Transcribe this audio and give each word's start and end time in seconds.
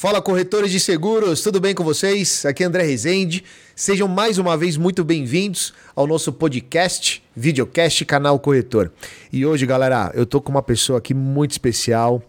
Fala 0.00 0.22
corretores 0.22 0.70
de 0.70 0.78
seguros, 0.78 1.42
tudo 1.42 1.58
bem 1.58 1.74
com 1.74 1.82
vocês? 1.82 2.46
Aqui 2.46 2.62
é 2.62 2.66
André 2.68 2.84
Rezende. 2.84 3.42
Sejam 3.74 4.06
mais 4.06 4.38
uma 4.38 4.56
vez 4.56 4.76
muito 4.76 5.02
bem-vindos 5.02 5.74
ao 5.92 6.06
nosso 6.06 6.32
podcast, 6.32 7.20
videocast 7.34 8.04
Canal 8.04 8.38
Corretor. 8.38 8.92
E 9.32 9.44
hoje, 9.44 9.66
galera, 9.66 10.12
eu 10.14 10.24
tô 10.24 10.40
com 10.40 10.52
uma 10.52 10.62
pessoa 10.62 11.00
aqui 11.00 11.12
muito 11.12 11.50
especial, 11.50 12.22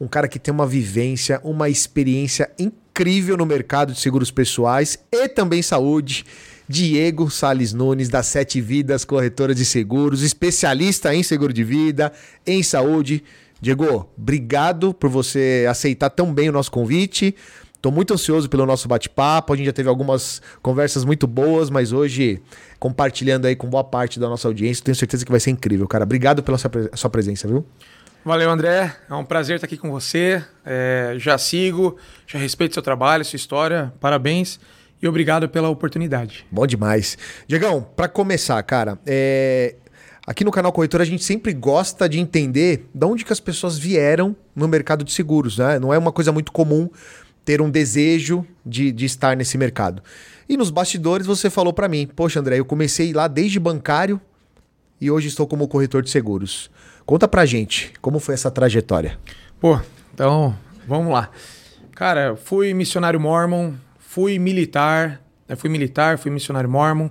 um 0.00 0.08
cara 0.08 0.26
que 0.26 0.36
tem 0.36 0.52
uma 0.52 0.66
vivência, 0.66 1.40
uma 1.44 1.68
experiência 1.68 2.50
incrível 2.58 3.36
no 3.36 3.46
mercado 3.46 3.92
de 3.92 4.00
seguros 4.00 4.32
pessoais 4.32 4.98
e 5.12 5.28
também 5.28 5.62
saúde. 5.62 6.24
Diego 6.68 7.30
Sales 7.30 7.72
Nunes, 7.72 8.08
da 8.08 8.24
Sete 8.24 8.60
Vidas 8.60 9.04
Corretora 9.04 9.54
de 9.54 9.64
Seguros, 9.64 10.22
especialista 10.22 11.14
em 11.14 11.22
seguro 11.22 11.52
de 11.52 11.62
vida, 11.62 12.12
em 12.44 12.64
saúde. 12.64 13.22
Diego, 13.62 14.10
obrigado 14.18 14.92
por 14.92 15.08
você 15.08 15.64
aceitar 15.70 16.10
tão 16.10 16.34
bem 16.34 16.48
o 16.48 16.52
nosso 16.52 16.68
convite. 16.68 17.32
Estou 17.76 17.92
muito 17.92 18.12
ansioso 18.12 18.50
pelo 18.50 18.66
nosso 18.66 18.88
bate-papo. 18.88 19.52
A 19.52 19.56
gente 19.56 19.66
já 19.66 19.72
teve 19.72 19.88
algumas 19.88 20.42
conversas 20.60 21.04
muito 21.04 21.28
boas, 21.28 21.70
mas 21.70 21.92
hoje, 21.92 22.42
compartilhando 22.80 23.46
aí 23.46 23.54
com 23.54 23.68
boa 23.68 23.84
parte 23.84 24.18
da 24.18 24.28
nossa 24.28 24.48
audiência, 24.48 24.84
tenho 24.84 24.96
certeza 24.96 25.24
que 25.24 25.30
vai 25.30 25.38
ser 25.38 25.50
incrível, 25.50 25.86
cara. 25.86 26.02
Obrigado 26.02 26.42
pela 26.42 26.58
sua, 26.58 26.70
sua 26.94 27.08
presença, 27.08 27.46
viu? 27.46 27.64
Valeu, 28.24 28.50
André. 28.50 28.96
É 29.08 29.14
um 29.14 29.24
prazer 29.24 29.54
estar 29.54 29.66
aqui 29.66 29.76
com 29.76 29.92
você. 29.92 30.44
É, 30.64 31.14
já 31.18 31.38
sigo, 31.38 31.96
já 32.26 32.40
respeito 32.40 32.74
seu 32.74 32.82
trabalho, 32.82 33.24
sua 33.24 33.36
história. 33.36 33.92
Parabéns 34.00 34.58
e 35.00 35.06
obrigado 35.06 35.48
pela 35.48 35.68
oportunidade. 35.68 36.46
Bom 36.50 36.66
demais. 36.66 37.16
Diegão, 37.46 37.80
para 37.80 38.08
começar, 38.08 38.60
cara, 38.64 38.98
é, 39.06 39.76
Aqui 40.24 40.44
no 40.44 40.52
canal 40.52 40.72
Corretor 40.72 41.00
a 41.00 41.04
gente 41.04 41.24
sempre 41.24 41.52
gosta 41.52 42.08
de 42.08 42.20
entender 42.20 42.88
de 42.94 43.04
onde 43.04 43.24
que 43.24 43.32
as 43.32 43.40
pessoas 43.40 43.76
vieram 43.76 44.36
no 44.54 44.68
mercado 44.68 45.02
de 45.02 45.12
seguros, 45.12 45.58
né? 45.58 45.80
Não 45.80 45.92
é 45.92 45.98
uma 45.98 46.12
coisa 46.12 46.30
muito 46.30 46.52
comum 46.52 46.88
ter 47.44 47.60
um 47.60 47.68
desejo 47.68 48.46
de, 48.64 48.92
de 48.92 49.04
estar 49.04 49.36
nesse 49.36 49.58
mercado. 49.58 50.00
E 50.48 50.56
nos 50.56 50.70
bastidores 50.70 51.26
você 51.26 51.50
falou 51.50 51.72
para 51.72 51.88
mim, 51.88 52.06
poxa 52.06 52.38
André, 52.38 52.60
eu 52.60 52.64
comecei 52.64 53.12
lá 53.12 53.26
desde 53.26 53.58
bancário 53.58 54.20
e 55.00 55.10
hoje 55.10 55.26
estou 55.26 55.46
como 55.46 55.66
corretor 55.66 56.02
de 56.02 56.10
seguros. 56.10 56.70
Conta 57.04 57.26
pra 57.26 57.44
gente, 57.44 57.92
como 58.00 58.20
foi 58.20 58.34
essa 58.34 58.50
trajetória? 58.50 59.18
Pô, 59.58 59.80
então, 60.14 60.56
vamos 60.86 61.12
lá. 61.12 61.30
Cara, 61.96 62.36
fui 62.36 62.72
missionário 62.72 63.18
mormon, 63.18 63.72
fui 63.98 64.38
militar, 64.38 65.20
né? 65.48 65.56
fui 65.56 65.68
militar, 65.68 66.16
fui 66.16 66.30
missionário 66.30 66.70
mormon, 66.70 67.10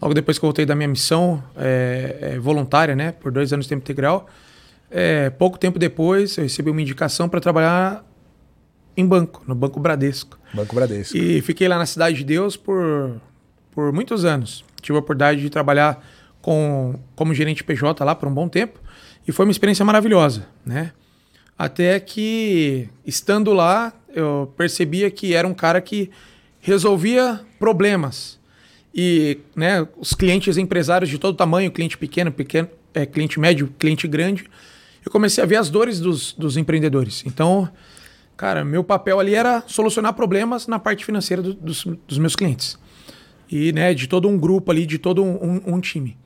Logo 0.00 0.14
depois 0.14 0.38
que 0.38 0.44
eu 0.44 0.48
voltei 0.48 0.64
da 0.64 0.74
minha 0.74 0.88
missão 0.88 1.42
é, 1.56 2.18
é, 2.20 2.38
voluntária, 2.38 2.96
né, 2.96 3.12
por 3.12 3.30
dois 3.30 3.52
anos 3.52 3.66
de 3.66 3.68
tempo 3.68 3.82
integral, 3.82 4.26
é, 4.90 5.28
pouco 5.30 5.58
tempo 5.58 5.78
depois 5.78 6.36
eu 6.38 6.44
recebi 6.44 6.70
uma 6.70 6.80
indicação 6.80 7.28
para 7.28 7.40
trabalhar 7.40 8.04
em 8.96 9.06
banco, 9.06 9.42
no 9.46 9.54
Banco 9.54 9.78
Bradesco. 9.78 10.38
Banco 10.54 10.74
Bradesco. 10.74 11.16
E 11.16 11.40
fiquei 11.42 11.68
lá 11.68 11.78
na 11.78 11.86
Cidade 11.86 12.16
de 12.16 12.24
Deus 12.24 12.56
por, 12.56 13.20
por 13.70 13.92
muitos 13.92 14.24
anos. 14.24 14.64
Tive 14.80 14.96
a 14.96 15.00
oportunidade 15.00 15.40
de 15.40 15.50
trabalhar 15.50 16.04
com, 16.40 16.98
como 17.14 17.34
gerente 17.34 17.62
PJ 17.62 18.02
lá 18.02 18.14
por 18.14 18.28
um 18.28 18.34
bom 18.34 18.48
tempo 18.48 18.80
e 19.28 19.32
foi 19.32 19.44
uma 19.44 19.52
experiência 19.52 19.84
maravilhosa, 19.84 20.46
né? 20.64 20.92
Até 21.56 22.00
que, 22.00 22.88
estando 23.06 23.52
lá, 23.52 23.92
eu 24.14 24.52
percebia 24.56 25.10
que 25.10 25.34
era 25.34 25.46
um 25.46 25.52
cara 25.52 25.78
que 25.82 26.10
resolvia 26.58 27.40
problemas 27.58 28.39
e 28.94 29.38
né, 29.54 29.86
os 29.96 30.14
clientes 30.14 30.56
empresários 30.56 31.08
de 31.08 31.18
todo 31.18 31.36
tamanho, 31.36 31.70
cliente 31.70 31.96
pequeno, 31.96 32.32
pequeno 32.32 32.68
é, 32.92 33.06
cliente 33.06 33.38
médio, 33.38 33.72
cliente 33.78 34.08
grande, 34.08 34.44
eu 35.04 35.10
comecei 35.10 35.42
a 35.42 35.46
ver 35.46 35.56
as 35.56 35.70
dores 35.70 36.00
dos, 36.00 36.32
dos 36.32 36.56
empreendedores. 36.56 37.22
Então, 37.24 37.68
cara, 38.36 38.64
meu 38.64 38.82
papel 38.82 39.20
ali 39.20 39.34
era 39.34 39.62
solucionar 39.66 40.12
problemas 40.14 40.66
na 40.66 40.78
parte 40.78 41.04
financeira 41.04 41.42
do, 41.42 41.54
dos, 41.54 41.86
dos, 42.06 42.18
meus 42.18 42.34
clientes. 42.34 42.78
E 43.50 43.72
né, 43.72 43.94
de 43.94 44.06
todo 44.06 44.28
um 44.28 44.36
grupo 44.36 44.70
ali, 44.70 44.84
de 44.84 44.98
todo 44.98 45.22
um, 45.22 45.60
um, 45.66 45.74
um 45.74 45.80
time. 45.80 46.16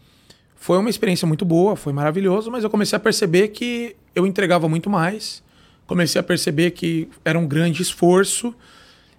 Foi 0.57 0.79
uma 0.79 0.89
experiência 0.89 1.27
muito 1.29 1.45
boa, 1.45 1.77
foi 1.77 1.93
maravilhoso, 1.93 2.51
mas 2.51 2.65
eu 2.65 2.71
comecei 2.71 2.97
a 2.97 3.01
perceber 3.01 3.49
que 3.49 3.95
eu 4.15 4.27
entregava 4.27 4.69
muito 4.69 4.89
mais. 4.89 5.43
Comecei 5.87 6.19
a 6.19 6.25
perceber 6.25 6.71
que 6.71 7.09
era 7.23 7.39
um 7.39 7.47
grande 7.47 7.83
esforço 7.83 8.55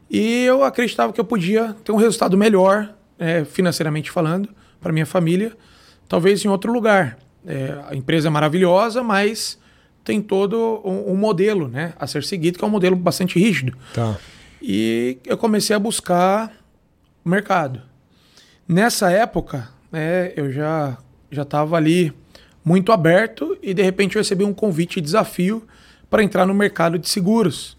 e 0.10 0.44
eu 0.44 0.64
acreditava 0.64 1.14
que 1.14 1.20
eu 1.20 1.26
podia 1.26 1.76
ter 1.84 1.92
um 1.92 1.98
resultado 1.98 2.36
melhor 2.36 2.95
é, 3.20 3.46
financeiramente 3.46 4.12
falando, 4.12 4.50
para 4.80 4.92
minha 4.92 5.06
família, 5.06 5.54
talvez 6.08 6.44
em 6.44 6.48
outro 6.48 6.72
lugar. 6.72 7.18
É, 7.46 7.78
a 7.90 7.96
empresa 7.96 8.28
é 8.28 8.32
maravilhosa, 8.32 9.04
mas 9.04 9.60
tem 10.04 10.22
todo 10.22 10.82
um, 10.84 11.12
um, 11.12 11.16
modelo 11.16 11.68
né, 11.68 11.94
a 12.00 12.08
ser 12.08 12.24
seguido, 12.24 12.58
que 12.58 12.64
é 12.64 12.68
um 12.68 12.72
modelo 12.72 12.96
bastante 12.96 13.40
rígido. 13.40 13.78
Tá. 13.94 14.18
E 14.62 15.18
eu 15.26 15.38
comecei 15.38 15.76
a 15.76 15.80
buscar 15.80 16.52
o 17.24 17.30
mercado. 17.30 17.82
Nessa 18.68 19.12
época, 19.12 19.70
né, 19.92 20.34
eu 20.36 20.52
já 20.52 20.98
já 21.32 21.42
estava 21.42 21.76
ali 21.76 22.14
muito 22.64 22.92
aberto 22.92 23.58
e 23.62 23.74
de 23.74 23.84
repente 23.84 24.16
eu 24.16 24.20
recebi 24.20 24.44
um 24.44 24.54
convite 24.54 24.98
e 24.98 25.02
desafio 25.02 25.68
para 26.10 26.24
entrar 26.24 26.46
no 26.46 26.54
mercado 26.54 26.98
de 26.98 27.10
seguros. 27.10 27.78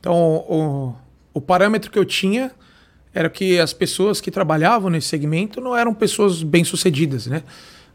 Então, 0.00 0.16
o, 0.16 0.94
o 1.34 1.40
parâmetro 1.40 1.90
que 1.90 1.98
eu 1.98 2.04
tinha 2.04 2.50
era 3.14 3.30
que 3.30 3.58
as 3.60 3.72
pessoas 3.72 4.20
que 4.20 4.30
trabalhavam 4.30 4.90
nesse 4.90 5.08
segmento 5.08 5.60
não 5.60 5.76
eram 5.76 5.94
pessoas 5.94 6.42
bem-sucedidas, 6.42 7.26
né? 7.26 7.44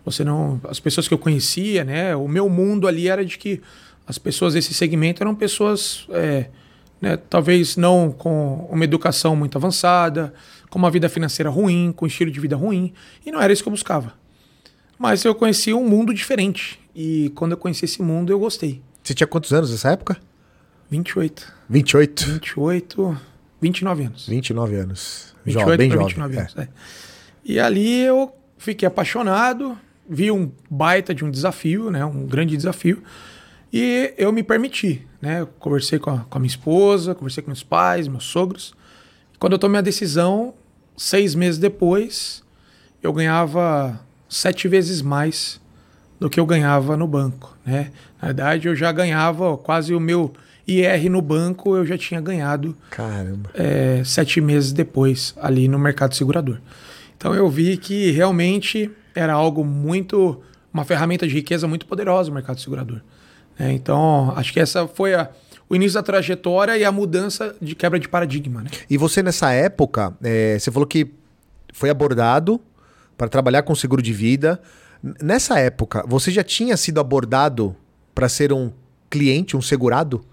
Você 0.05 0.23
não, 0.23 0.61
as 0.63 0.79
pessoas 0.79 1.07
que 1.07 1.13
eu 1.13 1.17
conhecia, 1.17 1.83
né? 1.83 2.15
O 2.15 2.27
meu 2.27 2.49
mundo 2.49 2.87
ali 2.87 3.09
era 3.09 3.25
de 3.25 3.37
que 3.37 3.61
as 4.07 4.17
pessoas 4.17 4.53
desse 4.55 4.73
segmento 4.73 5.21
eram 5.21 5.35
pessoas, 5.35 6.07
é, 6.09 6.47
né, 6.99 7.15
talvez 7.29 7.77
não 7.77 8.11
com 8.11 8.67
uma 8.71 8.83
educação 8.83 9.35
muito 9.35 9.55
avançada, 9.55 10.33
com 10.67 10.79
uma 10.79 10.89
vida 10.89 11.07
financeira 11.07 11.47
ruim, 11.49 11.93
com 11.95 12.05
um 12.05 12.07
estilo 12.07 12.31
de 12.31 12.39
vida 12.39 12.55
ruim, 12.55 12.91
e 13.23 13.31
não 13.31 13.39
era 13.39 13.53
isso 13.53 13.61
que 13.61 13.69
eu 13.69 13.71
buscava. 13.71 14.13
Mas 14.97 15.23
eu 15.23 15.35
conheci 15.35 15.73
um 15.73 15.87
mundo 15.87 16.11
diferente, 16.11 16.79
e 16.95 17.31
quando 17.35 17.51
eu 17.51 17.57
conheci 17.57 17.85
esse 17.85 18.01
mundo 18.01 18.31
eu 18.31 18.39
gostei. 18.39 18.81
Você 19.03 19.13
tinha 19.13 19.27
quantos 19.27 19.53
anos 19.53 19.69
nessa 19.69 19.91
época? 19.91 20.17
28. 20.89 21.53
28? 21.69 22.25
28. 22.25 23.28
29 23.61 24.03
anos. 24.03 24.27
29 24.27 24.75
anos. 24.75 25.35
28 25.45 25.59
jovem, 25.59 25.77
bem 25.77 25.89
jovem. 25.89 26.07
29 26.07 26.35
é. 26.35 26.39
anos. 26.39 26.57
É. 26.57 26.67
E 27.43 27.59
ali 27.59 28.01
eu 28.01 28.33
fiquei 28.57 28.87
apaixonado, 28.87 29.77
vi 30.07 30.31
um 30.31 30.51
baita 30.69 31.13
de 31.13 31.23
um 31.23 31.31
desafio, 31.31 31.89
né? 31.89 32.05
Um 32.05 32.25
grande 32.25 32.55
desafio. 32.55 33.01
E 33.71 34.13
eu 34.17 34.31
me 34.31 34.41
permiti, 34.41 35.07
né? 35.21 35.41
Eu 35.41 35.47
conversei 35.47 35.99
com 35.99 36.09
a, 36.09 36.19
com 36.19 36.37
a, 36.37 36.39
minha 36.39 36.49
esposa, 36.49 37.13
conversei 37.13 37.43
com 37.43 37.49
meus 37.49 37.63
pais, 37.63 38.07
meus 38.07 38.25
sogros. 38.25 38.73
Quando 39.37 39.53
eu 39.53 39.59
tomei 39.59 39.79
a 39.79 39.81
decisão, 39.81 40.53
seis 40.97 41.35
meses 41.35 41.59
depois, 41.59 42.43
eu 43.01 43.13
ganhava 43.13 43.99
sete 44.27 44.67
vezes 44.67 45.01
mais 45.01 45.61
do 46.19 46.29
que 46.29 46.39
eu 46.39 46.45
ganhava 46.45 46.97
no 46.97 47.07
banco, 47.07 47.57
né? 47.65 47.91
Na 48.21 48.27
verdade, 48.27 48.67
eu 48.67 48.75
já 48.75 48.91
ganhava 48.91 49.57
quase 49.57 49.93
o 49.93 49.99
meu 49.99 50.33
IR 50.69 51.09
no 51.09 51.21
banco 51.21 51.75
eu 51.75 51.85
já 51.85 51.97
tinha 51.97 52.21
ganhado. 52.21 52.75
Caramba. 52.89 53.49
É, 53.53 54.01
sete 54.03 54.39
meses 54.39 54.71
depois, 54.71 55.33
ali 55.41 55.67
no 55.67 55.79
mercado 55.79 56.15
segurador. 56.15 56.59
Então 57.17 57.33
eu 57.33 57.49
vi 57.49 57.77
que 57.77 58.11
realmente 58.11 58.89
era 59.15 59.33
algo 59.33 59.63
muito. 59.63 60.41
uma 60.73 60.85
ferramenta 60.85 61.27
de 61.27 61.33
riqueza 61.33 61.67
muito 61.67 61.85
poderosa 61.85 62.31
o 62.31 62.33
mercado 62.33 62.59
segurador. 62.59 63.01
É, 63.57 63.71
então, 63.71 64.33
acho 64.37 64.53
que 64.53 64.59
essa 64.59 64.87
foi 64.87 65.13
a, 65.13 65.29
o 65.67 65.75
início 65.75 65.95
da 65.95 66.03
trajetória 66.03 66.77
e 66.77 66.85
a 66.85 66.91
mudança 66.91 67.53
de 67.61 67.75
quebra 67.75 67.99
de 67.99 68.07
paradigma. 68.07 68.61
Né? 68.61 68.69
E 68.89 68.97
você, 68.97 69.21
nessa 69.21 69.51
época, 69.51 70.13
é, 70.23 70.57
você 70.57 70.71
falou 70.71 70.87
que 70.87 71.11
foi 71.73 71.89
abordado 71.89 72.61
para 73.17 73.27
trabalhar 73.27 73.63
com 73.63 73.75
seguro 73.75 74.01
de 74.01 74.13
vida. 74.13 74.61
Nessa 75.21 75.59
época, 75.59 76.05
você 76.07 76.31
já 76.31 76.43
tinha 76.43 76.77
sido 76.77 76.99
abordado 76.99 77.75
para 78.15 78.29
ser 78.29 78.53
um 78.53 78.71
cliente, 79.09 79.57
um 79.57 79.61
segurado? 79.61 80.23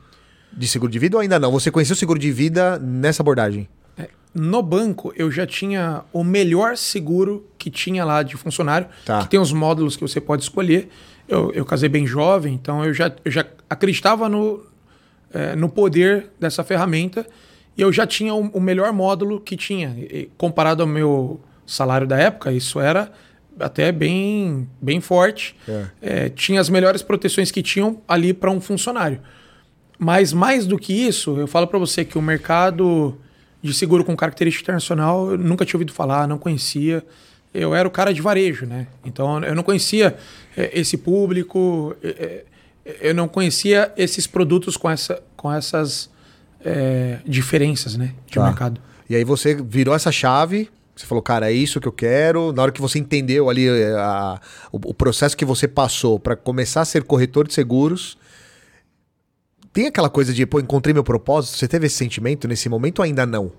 De 0.57 0.67
seguro 0.67 0.91
de 0.91 0.99
vida 0.99 1.17
ou 1.17 1.21
ainda 1.21 1.39
não? 1.39 1.53
Você 1.53 1.71
conheceu 1.71 1.95
o 1.95 1.97
seguro 1.97 2.19
de 2.19 2.33
vida 2.33 2.79
nessa 2.79 3.23
abordagem? 3.23 3.69
É, 3.99 4.09
no 4.35 4.63
banco, 4.63 5.13
eu 5.17 5.31
já 5.31 5.47
tinha 5.47 6.03
o 6.13 6.25
melhor 6.25 6.77
seguro 6.77 7.47
que 7.59 7.71
tinha 7.71 8.05
lá 8.05 8.23
de 8.23 8.37
funcionário, 8.37 8.89
tá. 9.05 9.23
que 9.23 9.29
tem 9.29 9.39
os 9.39 9.53
módulos 9.53 9.97
que 9.97 10.03
você 10.03 10.21
pode 10.21 10.43
escolher. 10.43 10.89
Eu, 11.29 11.53
eu 11.53 11.65
casei 11.65 11.89
bem 11.89 12.07
jovem, 12.07 12.55
então 12.55 12.85
eu 12.85 12.95
já, 12.95 13.13
eu 13.25 13.31
já 13.31 13.45
acreditava 13.69 14.29
no, 14.29 14.65
é, 15.33 15.55
no 15.57 15.69
poder 15.69 16.29
dessa 16.41 16.65
ferramenta 16.65 17.27
e 17.77 17.83
eu 17.83 17.93
já 17.93 18.07
tinha 18.07 18.35
o, 18.35 18.49
o 18.49 18.61
melhor 18.61 18.93
módulo 18.93 19.41
que 19.41 19.57
tinha. 19.57 19.95
E, 19.99 20.31
comparado 20.39 20.83
ao 20.83 20.89
meu 20.89 21.41
salário 21.67 22.07
da 22.07 22.17
época, 22.17 22.53
isso 22.53 22.81
era 22.81 23.13
até 23.59 23.91
bem, 23.91 24.69
bem 24.81 25.01
forte. 25.01 25.57
É. 25.69 25.87
É, 26.01 26.29
tinha 26.29 26.61
as 26.61 26.69
melhores 26.69 27.03
proteções 27.03 27.51
que 27.51 27.63
tinham 27.63 28.01
ali 28.07 28.33
para 28.33 28.51
um 28.51 28.61
funcionário. 28.61 29.21
Mas 29.99 30.33
mais 30.33 30.67
do 30.67 30.79
que 30.79 30.93
isso, 30.93 31.39
eu 31.39 31.47
falo 31.47 31.67
para 31.67 31.79
você 31.79 32.05
que 32.05 32.19
o 32.19 32.23
mercado 32.23 33.17
de 33.63 33.73
seguro 33.73 34.05
com 34.05 34.15
característica 34.17 34.63
internacional 34.65 35.31
eu 35.33 35.39
nunca 35.39 35.65
tinha 35.65 35.77
ouvido 35.79 35.93
falar, 35.93 36.29
não 36.29 36.39
conhecia. 36.39 37.05
Eu 37.55 37.75
era 37.75 37.89
o 37.89 37.91
cara 37.91 38.13
de 38.13 38.21
varejo, 38.21 38.67
né? 38.67 38.87
Então 39.05 39.43
eu 39.43 39.55
não 39.55 39.63
conhecia 39.63 40.17
é, 40.57 40.79
esse 40.79 40.97
público, 40.99 41.97
é, 42.03 42.45
é 42.85 43.09
eu 43.09 43.15
não 43.15 43.27
conhecia 43.27 43.93
esses 43.97 44.27
produtos 44.27 44.77
com, 44.77 44.89
essa, 44.89 45.21
com 45.37 45.53
essas 45.53 46.09
é, 46.65 47.19
diferenças 47.27 47.97
né, 47.97 48.13
de 48.27 48.35
Tá. 48.35 48.45
mercado. 48.45 48.81
E 49.09 49.17
aí 49.17 49.25
você 49.25 49.55
virou 49.55 49.95
essa 49.95 50.13
chave, 50.13 50.69
você 50.95 51.05
falou, 51.07 51.23
cara, 51.23 51.51
é 51.51 51.53
isso 51.55 51.81
que 51.81 51.89
eu 51.89 51.93
quero. 51.93 52.53
Na 52.53 52.63
hora 52.63 52.73
que 52.73 52.81
você 52.81 52.99
entendeu 52.99 53.49
ali 53.51 53.69
a- 53.69 54.41
o, 54.71 54.77
o 54.91 54.95
processo 54.95 55.37
que 55.37 55.45
você 55.45 55.67
passou 55.67 56.19
para 56.21 56.37
começar 56.37 56.83
a 56.83 56.85
ser 56.85 57.03
corretor 57.05 57.47
de 57.49 57.55
seguros, 57.55 58.17
tem 59.77 59.87
aquela 59.87 60.09
coisa 60.09 60.33
de, 60.33 60.47
pô, 60.47 60.59
encontrei 60.59 60.95
meu 60.95 61.05
propósito? 61.05 61.59
Você 61.59 61.69
teve 61.69 61.87
esse 61.87 61.97
sentimento 61.97 62.49
nesse 62.49 62.67
momento 62.69 63.01
ou 63.01 63.05
ainda 63.05 63.27
não? 63.27 63.53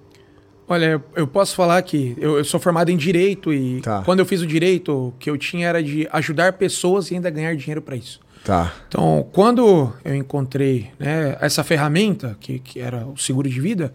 Olha, 0.68 0.86
eu- 0.86 1.04
eu 1.16 1.28
posso 1.28 1.56
falar 1.56 1.80
que 1.84 2.16
eu, 2.20 2.38
eu 2.40 2.44
sou 2.44 2.60
formado 2.60 2.90
em 2.90 2.98
direito 2.98 3.54
e 3.54 3.80
Tá. 3.82 4.02
quando 4.04 4.20
eu 4.20 4.26
fiz 4.26 4.42
o 4.42 4.48
direito, 4.48 4.92
o 5.10 5.14
que 5.20 5.30
eu 5.30 5.38
tinha 5.38 5.68
era 5.68 5.82
de 5.84 6.08
ajudar 6.12 6.54
pessoas 6.54 7.12
e 7.12 7.14
ainda 7.16 7.30
ganhar 7.30 7.56
dinheiro 7.56 7.82
para 7.84 7.96
isso. 7.96 8.20
Tá. 8.44 8.74
Então, 8.88 9.28
quando 9.32 9.94
eu 10.04 10.16
encontrei 10.16 10.90
né, 11.00 11.38
essa 11.40 11.64
ferramenta, 11.64 12.36
que, 12.40 12.58
que 12.60 12.80
era 12.80 13.06
o 13.06 13.16
seguro 13.16 13.48
de 13.48 13.62
vida, 13.62 13.94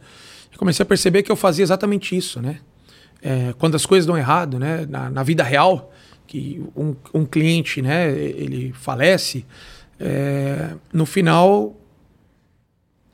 eu 0.52 0.58
comecei 0.58 0.82
a 0.82 0.86
perceber 0.86 1.22
que 1.24 1.32
eu 1.32 1.36
fazia 1.36 1.64
exatamente 1.64 2.16
isso, 2.16 2.40
né? 2.40 2.58
É, 3.20 3.52
quando 3.58 3.74
as 3.74 3.84
coisas 3.84 4.06
dão 4.06 4.16
errado, 4.16 4.58
né, 4.58 4.86
na, 4.88 5.10
na 5.10 5.22
vida 5.22 5.42
real, 5.42 5.92
que 6.26 6.62
um, 6.76 6.94
um 7.12 7.24
cliente, 7.26 7.82
né, 7.82 8.10
ele 8.10 8.72
falece, 8.74 9.44
é, 10.00 10.70
no 10.92 11.04
final 11.06 11.76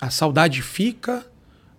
a 0.00 0.10
saudade 0.10 0.62
fica, 0.62 1.24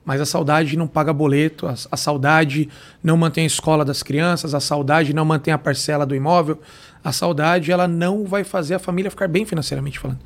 mas 0.03 0.19
a 0.19 0.25
saudade 0.25 0.75
não 0.77 0.87
paga 0.87 1.13
boleto, 1.13 1.67
a, 1.67 1.75
a 1.91 1.97
saudade 1.97 2.67
não 3.03 3.15
mantém 3.15 3.43
a 3.43 3.47
escola 3.47 3.85
das 3.85 4.01
crianças, 4.01 4.53
a 4.55 4.59
saudade 4.59 5.13
não 5.13 5.23
mantém 5.25 5.53
a 5.53 5.57
parcela 5.57 6.05
do 6.05 6.15
imóvel, 6.15 6.59
a 7.03 7.11
saudade 7.11 7.71
ela 7.71 7.87
não 7.87 8.25
vai 8.25 8.43
fazer 8.43 8.73
a 8.75 8.79
família 8.79 9.09
ficar 9.11 9.27
bem 9.27 9.45
financeiramente 9.45 9.99
falando. 9.99 10.19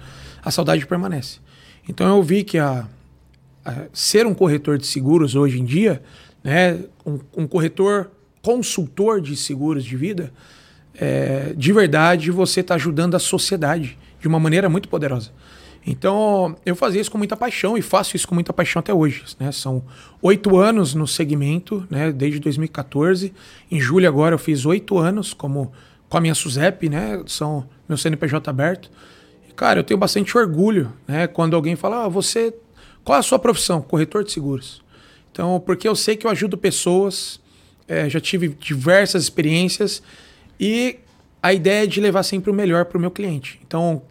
A 0.44 0.50
saudade 0.52 0.86
permanece. 0.86 1.40
Então 1.88 2.08
eu 2.16 2.24
vi 2.24 2.44
que 2.44 2.58
a, 2.58 2.88
a- 3.66 3.84
ser 3.92 4.26
um 4.26 4.34
corretor 4.34 4.78
de 4.78 4.88
seguros 4.88 5.36
hoje 5.36 5.60
em 5.60 5.66
dia, 5.66 6.02
né, 6.44 6.80
um, 7.06 7.20
um 7.38 7.48
corretor 7.48 8.10
consultor 8.42 9.22
de 9.22 9.36
seguros 9.36 9.84
de 9.86 9.96
vida, 9.96 10.32
é, 10.96 11.54
de 11.56 11.72
verdade 11.74 12.32
você 12.32 12.60
está 12.62 12.76
ajudando 12.76 13.16
a 13.16 13.20
sociedade 13.20 13.98
de 14.20 14.28
uma 14.28 14.40
maneira 14.40 14.70
muito 14.70 14.88
poderosa. 14.90 15.32
Então, 15.86 16.56
eu 16.66 16.76
fazia 16.76 17.02
isso 17.02 17.12
com 17.12 17.18
muita 17.18 17.36
paixão 17.36 17.78
e 17.78 17.82
faço 17.82 18.16
isso 18.16 18.28
com 18.28 18.34
muita 18.34 18.54
paixão 18.54 18.80
até 18.80 18.94
hoje. 18.94 19.24
Né? 19.38 19.52
São 19.52 19.84
oito 20.22 20.58
anos 20.58 20.94
no 20.94 21.06
segmento, 21.06 21.86
né? 21.90 22.12
desde 22.12 22.40
2014. 22.40 23.34
Em 23.70 23.80
julho 23.80 24.08
agora 24.08 24.36
eu 24.36 24.40
fiz 24.40 24.66
oito 24.66 24.98
anos 24.98 25.34
como, 25.34 25.74
com 26.08 26.18
a 26.18 26.22
minha 26.22 26.34
SUSEP, 26.34 26.88
né? 26.88 27.22
são 27.28 27.68
meu 27.88 27.98
CNPJ 27.98 28.50
aberto. 28.50 28.90
E, 29.50 29.54
cara, 29.54 29.80
eu 29.80 29.84
tenho 29.84 30.00
bastante 30.00 30.38
orgulho 30.38 30.94
né? 31.06 31.28
quando 31.28 31.56
alguém 31.56 31.76
fala, 31.76 32.06
ah, 32.06 32.08
você, 32.08 32.54
qual 33.04 33.18
é 33.18 33.20
a 33.20 33.24
sua 33.24 33.38
profissão? 33.38 33.82
Corretor 33.82 34.24
de 34.24 34.32
seguros. 34.32 34.82
Então, 35.32 35.62
porque 35.66 35.88
eu 35.88 35.96
sei 35.96 36.16
que 36.16 36.26
eu 36.26 36.32
ajudo 36.32 36.58
pessoas, 36.58 37.42
é, 37.88 38.10
já 38.10 38.22
tive 38.22 38.50
diversas 38.50 39.24
experiências 39.24 40.02
e 40.58 41.00
a 41.42 41.52
ideia 41.52 41.84
é 41.84 41.88
de 41.88 42.00
levar 42.00 42.24
sempre 42.24 42.50
o 42.50 42.54
melhor 42.54 42.86
para 42.86 42.98
o 42.98 43.02
meu 43.02 43.12
cliente. 43.12 43.60
Então, 43.68 44.04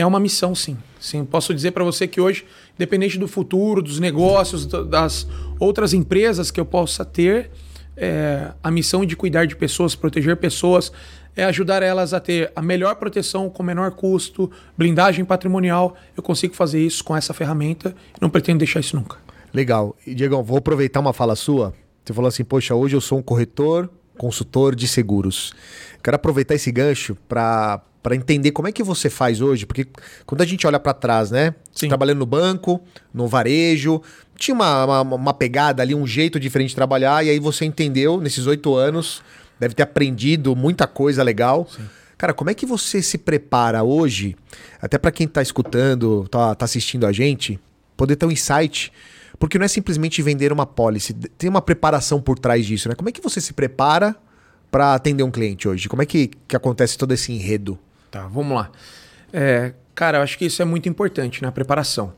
é 0.00 0.06
uma 0.06 0.20
missão, 0.20 0.54
sim. 0.54 0.76
Sim, 1.00 1.24
posso 1.24 1.52
dizer 1.52 1.72
para 1.72 1.82
você 1.82 2.06
que 2.06 2.20
hoje, 2.20 2.44
independente 2.76 3.18
do 3.18 3.26
futuro, 3.26 3.82
dos 3.82 3.98
negócios, 3.98 4.64
das 4.64 5.26
outras 5.58 5.92
empresas 5.92 6.52
que 6.52 6.60
eu 6.60 6.64
possa 6.64 7.04
ter, 7.04 7.50
é, 7.96 8.52
a 8.62 8.70
missão 8.70 9.04
de 9.04 9.16
cuidar 9.16 9.44
de 9.44 9.56
pessoas, 9.56 9.96
proteger 9.96 10.36
pessoas, 10.36 10.92
é 11.34 11.42
ajudar 11.44 11.82
elas 11.82 12.14
a 12.14 12.20
ter 12.20 12.52
a 12.54 12.62
melhor 12.62 12.94
proteção 12.94 13.50
com 13.50 13.62
menor 13.64 13.90
custo, 13.90 14.48
blindagem 14.76 15.24
patrimonial. 15.24 15.96
Eu 16.16 16.22
consigo 16.22 16.54
fazer 16.54 16.80
isso 16.80 17.02
com 17.02 17.16
essa 17.16 17.34
ferramenta 17.34 17.94
e 18.16 18.22
não 18.22 18.30
pretendo 18.30 18.58
deixar 18.58 18.78
isso 18.78 18.94
nunca. 18.94 19.18
Legal. 19.52 19.96
E, 20.06 20.14
Diegão, 20.14 20.44
vou 20.44 20.58
aproveitar 20.58 21.00
uma 21.00 21.12
fala 21.12 21.34
sua. 21.34 21.74
Você 22.04 22.12
falou 22.12 22.28
assim, 22.28 22.44
poxa, 22.44 22.72
hoje 22.72 22.94
eu 22.94 23.00
sou 23.00 23.18
um 23.18 23.22
corretor, 23.22 23.90
consultor 24.16 24.76
de 24.76 24.86
seguros. 24.86 25.52
Quero 26.02 26.14
aproveitar 26.14 26.54
esse 26.54 26.70
gancho 26.70 27.16
para 27.28 27.82
para 28.02 28.14
entender 28.14 28.52
como 28.52 28.68
é 28.68 28.72
que 28.72 28.82
você 28.82 29.10
faz 29.10 29.40
hoje, 29.40 29.66
porque 29.66 29.86
quando 30.24 30.40
a 30.40 30.46
gente 30.46 30.66
olha 30.66 30.78
para 30.78 30.94
trás, 30.94 31.30
né? 31.30 31.54
Sim. 31.72 31.88
trabalhando 31.88 32.18
no 32.18 32.26
banco, 32.26 32.80
no 33.12 33.26
varejo, 33.26 34.00
tinha 34.36 34.54
uma, 34.54 34.84
uma, 35.02 35.16
uma 35.16 35.34
pegada 35.34 35.82
ali, 35.82 35.94
um 35.94 36.06
jeito 36.06 36.38
diferente 36.40 36.70
de 36.70 36.76
trabalhar, 36.76 37.24
e 37.24 37.30
aí 37.30 37.38
você 37.38 37.64
entendeu 37.64 38.20
nesses 38.20 38.46
oito 38.46 38.74
anos, 38.74 39.22
deve 39.58 39.74
ter 39.74 39.82
aprendido 39.82 40.54
muita 40.56 40.86
coisa 40.86 41.22
legal. 41.22 41.68
Cara, 42.16 42.32
como 42.32 42.50
é 42.50 42.54
que 42.54 42.66
você 42.66 43.00
se 43.00 43.18
prepara 43.18 43.82
hoje, 43.82 44.36
até 44.80 44.98
para 44.98 45.12
quem 45.12 45.28
tá 45.28 45.42
escutando, 45.42 46.26
tá, 46.28 46.54
tá 46.54 46.64
assistindo 46.64 47.06
a 47.06 47.12
gente, 47.12 47.60
poder 47.96 48.16
ter 48.16 48.26
um 48.26 48.30
insight 48.30 48.92
porque 49.38 49.58
não 49.58 49.64
é 49.64 49.68
simplesmente 49.68 50.20
vender 50.20 50.52
uma 50.52 50.66
policy, 50.66 51.14
tem 51.14 51.48
uma 51.48 51.62
preparação 51.62 52.20
por 52.20 52.38
trás 52.38 52.66
disso, 52.66 52.88
né? 52.88 52.94
Como 52.94 53.08
é 53.08 53.12
que 53.12 53.20
você 53.20 53.40
se 53.40 53.52
prepara 53.52 54.16
para 54.70 54.94
atender 54.94 55.22
um 55.22 55.30
cliente 55.30 55.68
hoje? 55.68 55.88
Como 55.88 56.02
é 56.02 56.06
que, 56.06 56.30
que 56.48 56.56
acontece 56.56 56.98
todo 56.98 57.12
esse 57.14 57.32
enredo? 57.32 57.78
Tá, 58.10 58.26
vamos 58.26 58.56
lá. 58.56 58.70
É, 59.32 59.72
cara, 59.94 60.18
eu 60.18 60.22
acho 60.22 60.38
que 60.38 60.46
isso 60.46 60.62
é 60.62 60.64
muito 60.64 60.88
importante 60.88 61.42
na 61.42 61.52
preparação. 61.52 62.12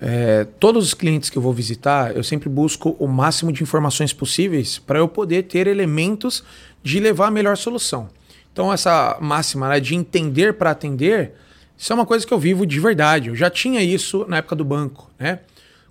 É, 0.00 0.46
todos 0.60 0.86
os 0.86 0.94
clientes 0.94 1.28
que 1.28 1.36
eu 1.36 1.42
vou 1.42 1.52
visitar, 1.52 2.16
eu 2.16 2.22
sempre 2.22 2.48
busco 2.48 2.96
o 2.98 3.06
máximo 3.08 3.52
de 3.52 3.62
informações 3.62 4.12
possíveis 4.12 4.78
para 4.78 4.98
eu 4.98 5.08
poder 5.08 5.44
ter 5.44 5.66
elementos 5.66 6.44
de 6.82 7.00
levar 7.00 7.28
a 7.28 7.30
melhor 7.30 7.56
solução. 7.56 8.08
Então, 8.52 8.72
essa 8.72 9.18
máxima 9.20 9.68
né, 9.68 9.80
de 9.80 9.94
entender 9.94 10.54
para 10.54 10.70
atender, 10.70 11.32
isso 11.76 11.92
é 11.92 11.94
uma 11.94 12.06
coisa 12.06 12.26
que 12.26 12.32
eu 12.32 12.38
vivo 12.38 12.66
de 12.66 12.80
verdade. 12.80 13.28
Eu 13.28 13.36
já 13.36 13.50
tinha 13.50 13.82
isso 13.82 14.24
na 14.28 14.38
época 14.38 14.56
do 14.56 14.64
banco, 14.64 15.10
né? 15.18 15.40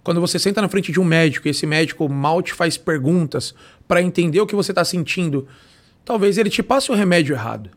Quando 0.03 0.21
você 0.21 0.39
senta 0.39 0.61
na 0.61 0.69
frente 0.69 0.89
de 0.89 1.01
um 1.01 1.03
médico 1.03 1.47
e 1.47 1.51
esse 1.51 1.65
médico 1.65 2.07
mal 2.07 2.41
te 2.41 2.53
faz 2.53 2.77
perguntas 2.77 3.53
para 3.87 4.01
entender 4.01 4.39
o 4.39 4.47
que 4.47 4.55
você 4.55 4.71
está 4.71 4.85
sentindo, 4.85 5.45
talvez 6.05 6.37
ele 6.37 6.49
te 6.49 6.63
passe 6.63 6.89
o 6.89 6.95
remédio 6.95 7.35
errado. 7.35 7.69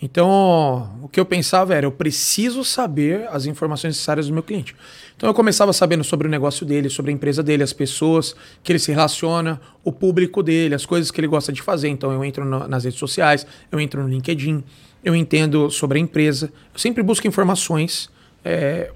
Então, 0.00 0.96
o 1.02 1.08
que 1.08 1.18
eu 1.18 1.24
pensava 1.24 1.74
era, 1.74 1.84
eu 1.84 1.90
preciso 1.90 2.62
saber 2.62 3.26
as 3.32 3.46
informações 3.46 3.94
necessárias 3.94 4.28
do 4.28 4.32
meu 4.32 4.44
cliente. 4.44 4.76
Então, 5.16 5.28
eu 5.28 5.34
começava 5.34 5.72
sabendo 5.72 6.04
sobre 6.04 6.28
o 6.28 6.30
negócio 6.30 6.64
dele, 6.64 6.88
sobre 6.88 7.10
a 7.10 7.14
empresa 7.14 7.42
dele, 7.42 7.64
as 7.64 7.72
pessoas 7.72 8.34
que 8.62 8.70
ele 8.70 8.78
se 8.78 8.92
relaciona, 8.92 9.60
o 9.82 9.90
público 9.90 10.40
dele, 10.40 10.74
as 10.74 10.86
coisas 10.86 11.10
que 11.10 11.20
ele 11.20 11.26
gosta 11.26 11.52
de 11.52 11.60
fazer. 11.60 11.88
Então, 11.88 12.12
eu 12.12 12.24
entro 12.24 12.44
na- 12.44 12.68
nas 12.68 12.84
redes 12.84 12.98
sociais, 12.98 13.44
eu 13.72 13.80
entro 13.80 14.00
no 14.00 14.08
LinkedIn, 14.08 14.62
eu 15.02 15.16
entendo 15.16 15.68
sobre 15.68 15.98
a 15.98 16.00
empresa. 16.00 16.52
Eu 16.72 16.78
sempre 16.78 17.02
busco 17.02 17.26
informações 17.26 18.08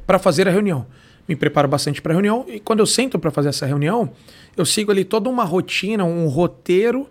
para 0.06 0.18
fazer 0.18 0.46
a 0.48 0.50
reunião. 0.50 0.86
Me 1.28 1.36
preparo 1.36 1.68
bastante 1.68 2.00
para 2.00 2.12
a 2.12 2.14
reunião 2.14 2.46
e 2.48 2.58
quando 2.58 2.78
eu 2.80 2.86
sento 2.86 3.18
para 3.18 3.30
fazer 3.30 3.48
essa 3.50 3.66
reunião, 3.66 4.10
eu 4.56 4.64
sigo 4.64 4.90
ali 4.90 5.04
toda 5.04 5.28
uma 5.28 5.44
rotina, 5.44 6.04
um 6.04 6.26
roteiro 6.26 7.08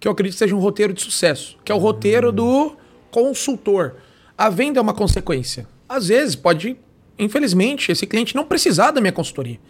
que 0.00 0.08
eu 0.08 0.12
acredito 0.12 0.38
seja 0.38 0.54
um 0.54 0.58
roteiro 0.58 0.92
de 0.92 1.02
sucesso, 1.02 1.56
que 1.64 1.70
é 1.70 1.74
o 1.74 1.78
roteiro 1.78 2.32
do 2.32 2.74
consultor. 3.12 3.94
A 4.36 4.50
venda 4.50 4.80
é 4.80 4.82
uma 4.82 4.94
consequência. 4.94 5.68
Às 5.88 6.08
vezes 6.08 6.34
pode, 6.34 6.76
infelizmente, 7.16 7.92
esse 7.92 8.06
cliente 8.06 8.34
não 8.34 8.44
precisar 8.44 8.90
da 8.90 9.00
minha 9.00 9.12
consultoria. 9.12 9.60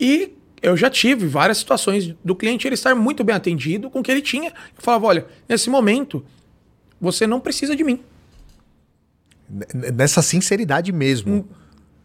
E 0.00 0.32
eu 0.60 0.76
já 0.76 0.90
tive 0.90 1.26
várias 1.26 1.58
situações 1.58 2.14
do 2.24 2.34
cliente 2.34 2.66
ele 2.66 2.74
estar 2.74 2.94
muito 2.94 3.22
bem 3.22 3.36
atendido 3.36 3.90
com 3.90 4.00
o 4.00 4.02
que 4.02 4.10
ele 4.10 4.22
tinha. 4.22 4.48
Eu 4.48 4.82
falava, 4.82 5.06
olha, 5.06 5.26
nesse 5.48 5.70
momento 5.70 6.24
você 7.00 7.26
não 7.26 7.38
precisa 7.38 7.76
de 7.76 7.84
mim. 7.84 8.00
Nessa 9.94 10.22
sinceridade 10.22 10.90
mesmo. 10.90 11.48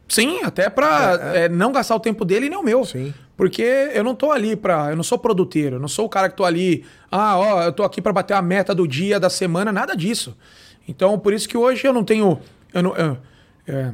Sim, 0.08 0.40
até 0.44 0.70
para 0.70 1.50
não 1.52 1.72
gastar 1.72 1.96
o 1.96 2.00
tempo 2.00 2.24
dele 2.24 2.46
e 2.46 2.50
nem 2.50 2.58
o 2.58 2.64
meu. 2.64 2.86
Sim. 2.86 3.14
Porque 3.36 3.62
eu 3.94 4.04
não 4.04 4.16
tô 4.16 4.32
ali 4.32 4.56
para, 4.56 4.90
eu 4.90 4.96
não 4.96 5.04
sou 5.04 5.20
produteiro, 5.20 5.76
eu 5.76 5.80
não 5.80 5.88
sou 5.88 6.06
o 6.06 6.10
cara 6.10 6.30
que 6.30 6.36
tô 6.36 6.44
ali, 6.44 6.84
ah, 7.12 7.38
ó, 7.38 7.64
eu 7.64 7.72
tô 7.72 7.84
aqui 7.84 8.02
para 8.02 8.12
bater 8.12 8.34
a 8.34 8.42
meta 8.42 8.74
do 8.74 8.88
dia, 8.88 9.20
da 9.20 9.30
semana, 9.30 9.72
nada 9.72 9.96
disso. 9.96 10.36
Então, 10.88 11.20
por 11.20 11.34
isso 11.34 11.48
que 11.48 11.56
hoje 11.58 11.86
eu 11.86 11.94
não 11.94 12.04
tenho, 12.04 12.40
eu 12.74 12.82
não, 12.82 12.96
eu, 12.96 13.18
é, 13.68 13.92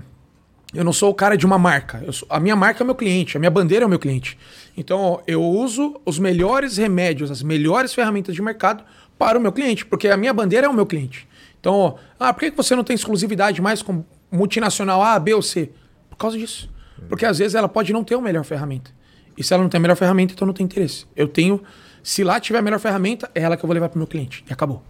eu 0.73 0.83
não 0.83 0.93
sou 0.93 1.09
o 1.09 1.13
cara 1.13 1.35
de 1.35 1.45
uma 1.45 1.57
marca. 1.57 2.01
Sou- 2.13 2.27
a 2.31 2.39
minha 2.39 2.55
marca 2.55 2.81
é 2.81 2.83
o 2.83 2.85
meu 2.85 2.95
cliente, 2.95 3.35
a 3.35 3.39
minha 3.39 3.49
bandeira 3.51 3.83
é 3.83 3.85
o 3.85 3.89
meu 3.89 3.99
cliente. 3.99 4.37
Então, 4.77 5.21
eu 5.27 5.43
uso 5.43 5.99
os 6.05 6.17
melhores 6.19 6.77
remédios, 6.77 7.29
as 7.29 7.43
melhores 7.43 7.93
ferramentas 7.93 8.33
de 8.33 8.41
mercado 8.41 8.83
para 9.19 9.37
o 9.37 9.41
meu 9.41 9.51
cliente, 9.51 9.85
porque 9.85 10.07
a 10.07 10.15
minha 10.15 10.31
bandeira 10.33 10.67
é 10.67 10.69
o 10.69 10.73
meu 10.73 10.85
cliente. 10.85 11.27
Então, 11.59 11.95
ah, 12.19 12.31
por 12.33 12.39
que 12.39 12.51
você 12.51 12.75
não 12.75 12.83
tem 12.83 12.93
exclusividade 12.95 13.61
mais 13.61 13.81
com 13.81 14.05
multinacional 14.31 15.01
A, 15.03 15.19
B 15.19 15.33
ou 15.33 15.41
C? 15.41 15.69
Por 16.13 16.17
causa 16.17 16.37
disso. 16.37 16.69
Porque 17.09 17.25
às 17.25 17.39
vezes 17.39 17.55
ela 17.55 17.67
pode 17.67 17.91
não 17.91 18.03
ter 18.03 18.15
a 18.15 18.21
melhor 18.21 18.43
ferramenta. 18.43 18.91
E 19.37 19.43
se 19.43 19.53
ela 19.53 19.63
não 19.63 19.69
tem 19.69 19.77
a 19.77 19.81
melhor 19.81 19.95
ferramenta, 19.95 20.33
então 20.33 20.45
não 20.45 20.53
tem 20.53 20.65
interesse. 20.65 21.05
Eu 21.15 21.27
tenho, 21.27 21.61
se 22.01 22.23
lá 22.23 22.39
tiver 22.39 22.59
a 22.59 22.61
melhor 22.61 22.79
ferramenta, 22.79 23.29
é 23.33 23.41
ela 23.41 23.57
que 23.57 23.63
eu 23.63 23.67
vou 23.67 23.73
levar 23.73 23.89
para 23.89 23.97
o 23.97 23.99
meu 23.99 24.07
cliente. 24.07 24.43
E 24.47 24.53
acabou. 24.53 24.83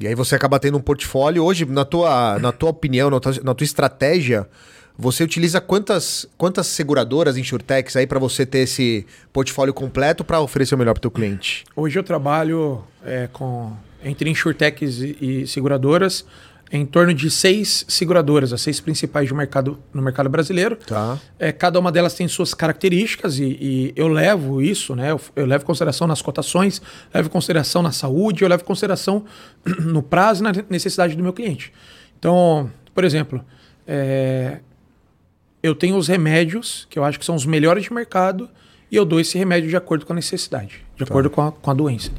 E 0.00 0.06
aí 0.06 0.14
você 0.14 0.34
acaba 0.34 0.58
tendo 0.58 0.76
um 0.76 0.80
portfólio. 0.80 1.44
Hoje, 1.44 1.64
na 1.64 1.84
tua, 1.84 2.38
na 2.38 2.52
tua 2.52 2.70
opinião, 2.70 3.10
na 3.10 3.20
tua, 3.20 3.32
na 3.42 3.54
tua 3.54 3.64
estratégia, 3.64 4.48
você 4.98 5.22
utiliza 5.22 5.60
quantas, 5.60 6.26
quantas 6.36 6.66
seguradoras, 6.66 7.36
insurtechs 7.36 7.96
aí 7.96 8.06
para 8.06 8.18
você 8.18 8.44
ter 8.44 8.60
esse 8.60 9.06
portfólio 9.32 9.72
completo 9.72 10.24
para 10.24 10.40
oferecer 10.40 10.74
o 10.74 10.78
melhor 10.78 10.94
para 10.94 11.00
o 11.00 11.02
teu 11.02 11.10
cliente? 11.10 11.64
Hoje 11.74 11.98
eu 11.98 12.02
trabalho 12.02 12.82
é, 13.04 13.28
com 13.32 13.72
entre 14.04 14.30
insurtechs 14.30 15.00
e, 15.00 15.16
e 15.20 15.46
seguradoras 15.46 16.24
em 16.70 16.84
torno 16.84 17.14
de 17.14 17.30
seis 17.30 17.84
seguradoras, 17.88 18.52
as 18.52 18.60
seis 18.60 18.80
principais 18.80 19.28
do 19.28 19.34
mercado, 19.34 19.78
no 19.92 20.02
mercado 20.02 20.28
brasileiro. 20.28 20.76
Tá. 20.76 21.18
É, 21.38 21.52
cada 21.52 21.78
uma 21.78 21.92
delas 21.92 22.14
tem 22.14 22.26
suas 22.26 22.54
características 22.54 23.38
e, 23.38 23.44
e 23.44 23.92
eu 23.94 24.08
levo 24.08 24.60
isso, 24.60 24.96
né? 24.96 25.12
Eu, 25.12 25.20
eu, 25.36 25.46
levo 25.46 25.64
consideração 25.64 26.06
nas 26.06 26.20
cotações, 26.20 26.82
levo 27.14 27.30
consideração 27.30 27.82
na 27.82 27.92
saúde, 27.92 28.42
eu 28.42 28.48
levo 28.48 28.64
consideração 28.64 29.24
no 29.80 30.02
prazo 30.02 30.42
e 30.42 30.44
na 30.44 30.52
necessidade 30.68 31.14
do 31.14 31.22
meu 31.22 31.32
cliente. 31.32 31.72
Então, 32.18 32.70
por 32.94 33.04
exemplo, 33.04 33.44
é, 33.86 34.58
eu 35.62 35.74
tenho 35.74 35.96
os 35.96 36.08
remédios 36.08 36.86
que 36.90 36.98
eu 36.98 37.04
acho 37.04 37.18
que 37.18 37.24
são 37.24 37.36
os 37.36 37.46
melhores 37.46 37.84
de 37.84 37.92
mercado 37.92 38.48
e 38.90 38.96
eu 38.96 39.04
dou 39.04 39.20
esse 39.20 39.38
remédio 39.38 39.68
de 39.68 39.76
acordo 39.76 40.04
com 40.04 40.12
a 40.12 40.16
necessidade, 40.16 40.84
de 40.96 41.04
tá. 41.04 41.10
acordo 41.10 41.30
com 41.30 41.42
a, 41.42 41.52
com 41.52 41.70
a 41.70 41.74
doença 41.74 42.10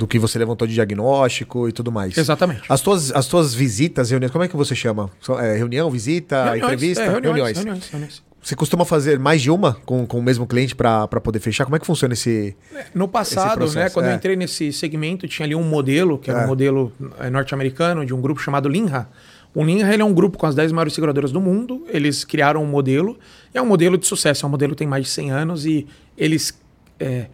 do 0.00 0.06
que 0.06 0.18
você 0.18 0.38
levantou 0.38 0.66
de 0.66 0.72
diagnóstico 0.72 1.68
e 1.68 1.72
tudo 1.72 1.92
mais. 1.92 2.16
Exatamente. 2.16 2.62
As 2.70 2.80
tuas, 2.80 3.12
as 3.12 3.26
tuas 3.26 3.52
visitas, 3.52 4.10
reuniões, 4.10 4.32
como 4.32 4.42
é 4.42 4.48
que 4.48 4.56
você 4.56 4.74
chama? 4.74 5.10
É, 5.38 5.56
reunião, 5.56 5.90
visita, 5.90 6.44
reuniões, 6.44 6.62
entrevista? 6.64 7.02
É, 7.02 7.08
reuniões, 7.08 7.34
reuniões. 7.34 7.56
reuniões, 7.58 7.88
reuniões. 7.90 8.22
Você 8.42 8.56
costuma 8.56 8.86
fazer 8.86 9.18
mais 9.18 9.42
de 9.42 9.50
uma 9.50 9.74
com, 9.84 10.06
com 10.06 10.18
o 10.18 10.22
mesmo 10.22 10.46
cliente 10.46 10.74
para 10.74 11.06
poder 11.06 11.38
fechar? 11.40 11.66
Como 11.66 11.76
é 11.76 11.78
que 11.78 11.84
funciona 11.84 12.14
esse. 12.14 12.56
É, 12.74 12.86
no 12.94 13.06
passado, 13.06 13.70
né, 13.74 13.90
quando 13.90 14.06
é. 14.06 14.12
eu 14.12 14.16
entrei 14.16 14.34
nesse 14.34 14.72
segmento, 14.72 15.28
tinha 15.28 15.44
ali 15.44 15.54
um 15.54 15.62
modelo, 15.62 16.16
que 16.16 16.30
era 16.30 16.40
é. 16.40 16.44
um 16.44 16.46
modelo 16.46 16.90
é, 17.18 17.28
norte-americano, 17.28 18.06
de 18.06 18.14
um 18.14 18.20
grupo 18.22 18.40
chamado 18.40 18.70
Linha. 18.70 19.06
O 19.54 19.62
Linha 19.62 19.92
ele 19.92 20.00
é 20.00 20.04
um 20.04 20.14
grupo 20.14 20.38
com 20.38 20.46
as 20.46 20.54
10 20.54 20.72
maiores 20.72 20.94
seguradoras 20.94 21.30
do 21.30 21.40
mundo. 21.40 21.84
Eles 21.88 22.24
criaram 22.24 22.62
um 22.62 22.66
modelo. 22.66 23.18
É 23.52 23.60
um 23.60 23.66
modelo 23.66 23.98
de 23.98 24.06
sucesso, 24.06 24.46
é 24.46 24.48
um 24.48 24.50
modelo 24.50 24.72
que 24.72 24.78
tem 24.78 24.88
mais 24.88 25.04
de 25.04 25.10
100 25.10 25.30
anos 25.30 25.66
e 25.66 25.86
eles. 26.16 26.58
É, 26.98 27.26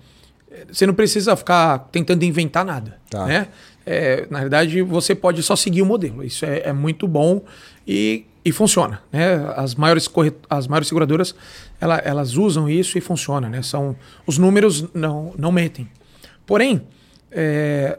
você 0.70 0.86
não 0.86 0.94
precisa 0.94 1.36
ficar 1.36 1.78
tentando 1.90 2.24
inventar 2.24 2.64
nada. 2.64 2.98
Tá. 3.10 3.26
Né? 3.26 3.48
É, 3.84 4.26
na 4.30 4.40
verdade, 4.40 4.82
você 4.82 5.14
pode 5.14 5.42
só 5.42 5.54
seguir 5.54 5.82
o 5.82 5.86
modelo. 5.86 6.24
Isso 6.24 6.44
é, 6.44 6.62
é 6.64 6.72
muito 6.72 7.06
bom 7.06 7.42
e, 7.86 8.24
e 8.44 8.52
funciona. 8.52 9.00
Né? 9.12 9.34
As, 9.56 9.74
maiores 9.74 10.10
as 10.50 10.66
maiores 10.66 10.88
seguradoras 10.88 11.34
ela, 11.80 11.98
elas 11.98 12.36
usam 12.36 12.68
isso 12.68 12.98
e 12.98 13.00
funciona. 13.00 13.48
Né? 13.48 13.62
São, 13.62 13.94
os 14.26 14.38
números 14.38 14.86
não, 14.92 15.32
não 15.38 15.52
mentem. 15.52 15.88
Porém, 16.44 16.82
é, 17.30 17.98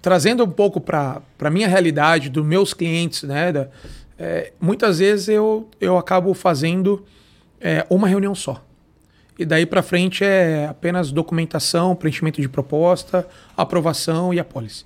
trazendo 0.00 0.44
um 0.44 0.50
pouco 0.50 0.80
para 0.80 1.22
a 1.38 1.50
minha 1.50 1.68
realidade, 1.68 2.28
dos 2.28 2.44
meus 2.44 2.72
clientes, 2.72 3.22
né? 3.22 3.52
Da, 3.52 3.68
é, 4.18 4.52
muitas 4.60 4.98
vezes 4.98 5.28
eu, 5.28 5.68
eu 5.80 5.96
acabo 5.96 6.32
fazendo 6.34 7.04
é, 7.60 7.86
uma 7.88 8.08
reunião 8.08 8.34
só. 8.34 8.64
E 9.40 9.44
daí 9.46 9.64
para 9.64 9.82
frente 9.82 10.22
é 10.22 10.66
apenas 10.68 11.10
documentação, 11.10 11.96
preenchimento 11.96 12.42
de 12.42 12.48
proposta, 12.48 13.26
aprovação 13.56 14.34
e 14.34 14.38
apólice. 14.38 14.84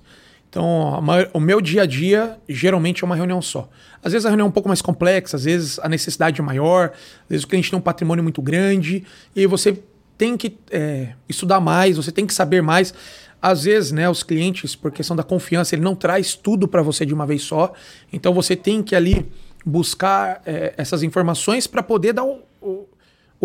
Então, 0.49 1.01
maior, 1.01 1.29
o 1.33 1.41
meu 1.41 1.59
dia 1.59 1.81
a 1.81 1.85
dia 1.85 2.37
geralmente 2.47 3.03
é 3.03 3.05
uma 3.05 3.17
reunião 3.17 3.41
só. 3.41 3.67
Às 4.01 4.13
vezes 4.13 4.25
a 4.25 4.29
reunião 4.29 4.45
é 4.45 4.47
um 4.47 4.53
pouco 4.53 4.69
mais 4.69 4.81
complexa, 4.81 5.35
às 5.35 5.43
vezes 5.43 5.77
a 5.79 5.89
necessidade 5.89 6.39
é 6.39 6.43
maior, 6.43 6.91
às 6.93 7.29
vezes 7.29 7.43
o 7.43 7.49
cliente 7.49 7.69
tem 7.69 7.77
um 7.77 7.81
patrimônio 7.81 8.23
muito 8.23 8.41
grande 8.41 9.03
e 9.35 9.45
você 9.45 9.77
tem 10.17 10.37
que 10.37 10.57
é, 10.71 11.09
estudar 11.27 11.59
mais, 11.59 11.97
você 11.97 12.09
tem 12.09 12.25
que 12.25 12.33
saber 12.33 12.61
mais. 12.63 12.93
Às 13.41 13.65
vezes, 13.65 13.91
né, 13.91 14.09
os 14.09 14.23
clientes, 14.23 14.73
por 14.73 14.89
questão 14.89 15.17
da 15.17 15.23
confiança, 15.23 15.75
ele 15.75 15.83
não 15.83 15.97
traz 15.97 16.33
tudo 16.33 16.65
para 16.65 16.81
você 16.81 17.05
de 17.05 17.13
uma 17.13 17.25
vez 17.25 17.41
só. 17.41 17.73
Então 18.13 18.33
você 18.33 18.55
tem 18.55 18.81
que 18.81 18.95
ali 18.95 19.29
buscar 19.65 20.41
é, 20.45 20.73
essas 20.77 21.03
informações 21.03 21.67
para 21.67 21.83
poder 21.83 22.13
dar 22.13 22.23
o, 22.23 22.39
o, 22.61 22.87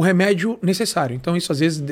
o 0.01 0.03
remédio 0.03 0.59
necessário. 0.63 1.15
Então, 1.15 1.37
isso 1.37 1.53
às 1.53 1.61
vezes 1.61 1.85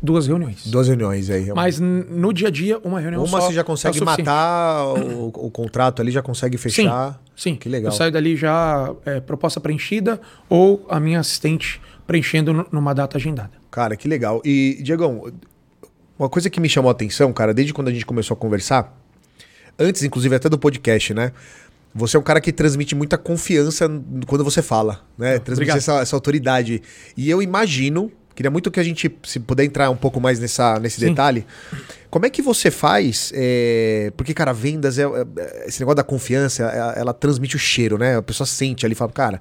duas 0.00 0.28
reuniões. 0.28 0.64
Duas 0.68 0.86
reuniões 0.86 1.28
aí. 1.28 1.52
Mas 1.52 1.80
no 1.80 2.32
dia 2.32 2.46
a 2.46 2.50
dia, 2.52 2.78
uma 2.84 3.00
reunião 3.00 3.20
uma 3.20 3.28
só. 3.28 3.36
Uma 3.38 3.46
você 3.48 3.52
já 3.52 3.64
consegue 3.64 3.98
é 4.00 4.04
matar 4.04 4.84
o, 4.94 5.26
o, 5.26 5.50
contrato 5.50 6.00
ali, 6.00 6.12
já 6.12 6.22
consegue 6.22 6.56
fechar. 6.56 7.14
Sim, 7.34 7.54
sim. 7.54 7.56
Que 7.56 7.68
legal. 7.68 7.90
Eu 7.90 7.96
saio 7.96 8.12
dali 8.12 8.36
já 8.36 8.94
é, 9.04 9.18
proposta 9.18 9.60
preenchida 9.60 10.20
ou 10.48 10.86
a 10.88 11.00
minha 11.00 11.18
assistente 11.18 11.80
preenchendo 12.06 12.64
numa 12.70 12.94
data 12.94 13.18
agendada. 13.18 13.50
Cara, 13.72 13.96
que 13.96 14.06
legal. 14.06 14.40
E, 14.44 14.78
Diegão, 14.80 15.24
uma 16.16 16.28
coisa 16.28 16.48
que 16.48 16.60
me 16.60 16.68
chamou 16.68 16.90
a 16.90 16.92
atenção, 16.92 17.32
cara, 17.32 17.52
desde 17.52 17.74
quando 17.74 17.88
a 17.88 17.92
gente 17.92 18.06
começou 18.06 18.36
a 18.36 18.38
conversar, 18.38 18.96
antes, 19.76 20.04
inclusive, 20.04 20.32
até 20.32 20.48
do 20.48 20.58
podcast, 20.58 21.12
né? 21.12 21.32
Você 21.94 22.16
é 22.16 22.20
um 22.20 22.22
cara 22.22 22.40
que 22.40 22.52
transmite 22.52 22.94
muita 22.94 23.16
confiança 23.16 23.88
quando 24.26 24.44
você 24.44 24.62
fala, 24.62 25.00
né? 25.16 25.38
Transmite 25.38 25.72
essa, 25.72 26.00
essa, 26.00 26.14
autoridade. 26.14 26.82
E 27.16 27.28
eu 27.28 27.42
imagino, 27.42 28.12
queria 28.34 28.50
muito 28.50 28.70
que 28.70 28.78
a 28.78 28.82
gente, 28.82 29.10
se 29.24 29.40
puder 29.40 29.64
entrar 29.64 29.90
um 29.90 29.96
pouco 29.96 30.20
mais 30.20 30.38
nessa, 30.38 30.78
nesse 30.78 31.00
Sim. 31.00 31.08
detalhe, 31.08 31.46
como 32.10 32.26
é 32.26 32.30
que 32.30 32.42
você 32.42 32.70
faz? 32.70 33.32
É... 33.34 34.12
Porque, 34.16 34.32
cara, 34.34 34.52
vendas, 34.52 34.98
é, 34.98 35.02
é, 35.02 35.64
esse 35.66 35.80
negócio 35.80 35.96
da 35.96 36.04
confiança, 36.04 36.62
ela, 36.64 36.92
ela, 36.92 37.14
transmite 37.14 37.56
o 37.56 37.58
cheiro, 37.58 37.98
né? 37.98 38.16
A 38.16 38.22
pessoa 38.22 38.46
sente 38.46 38.86
ali, 38.86 38.94
fala, 38.94 39.10
cara, 39.10 39.40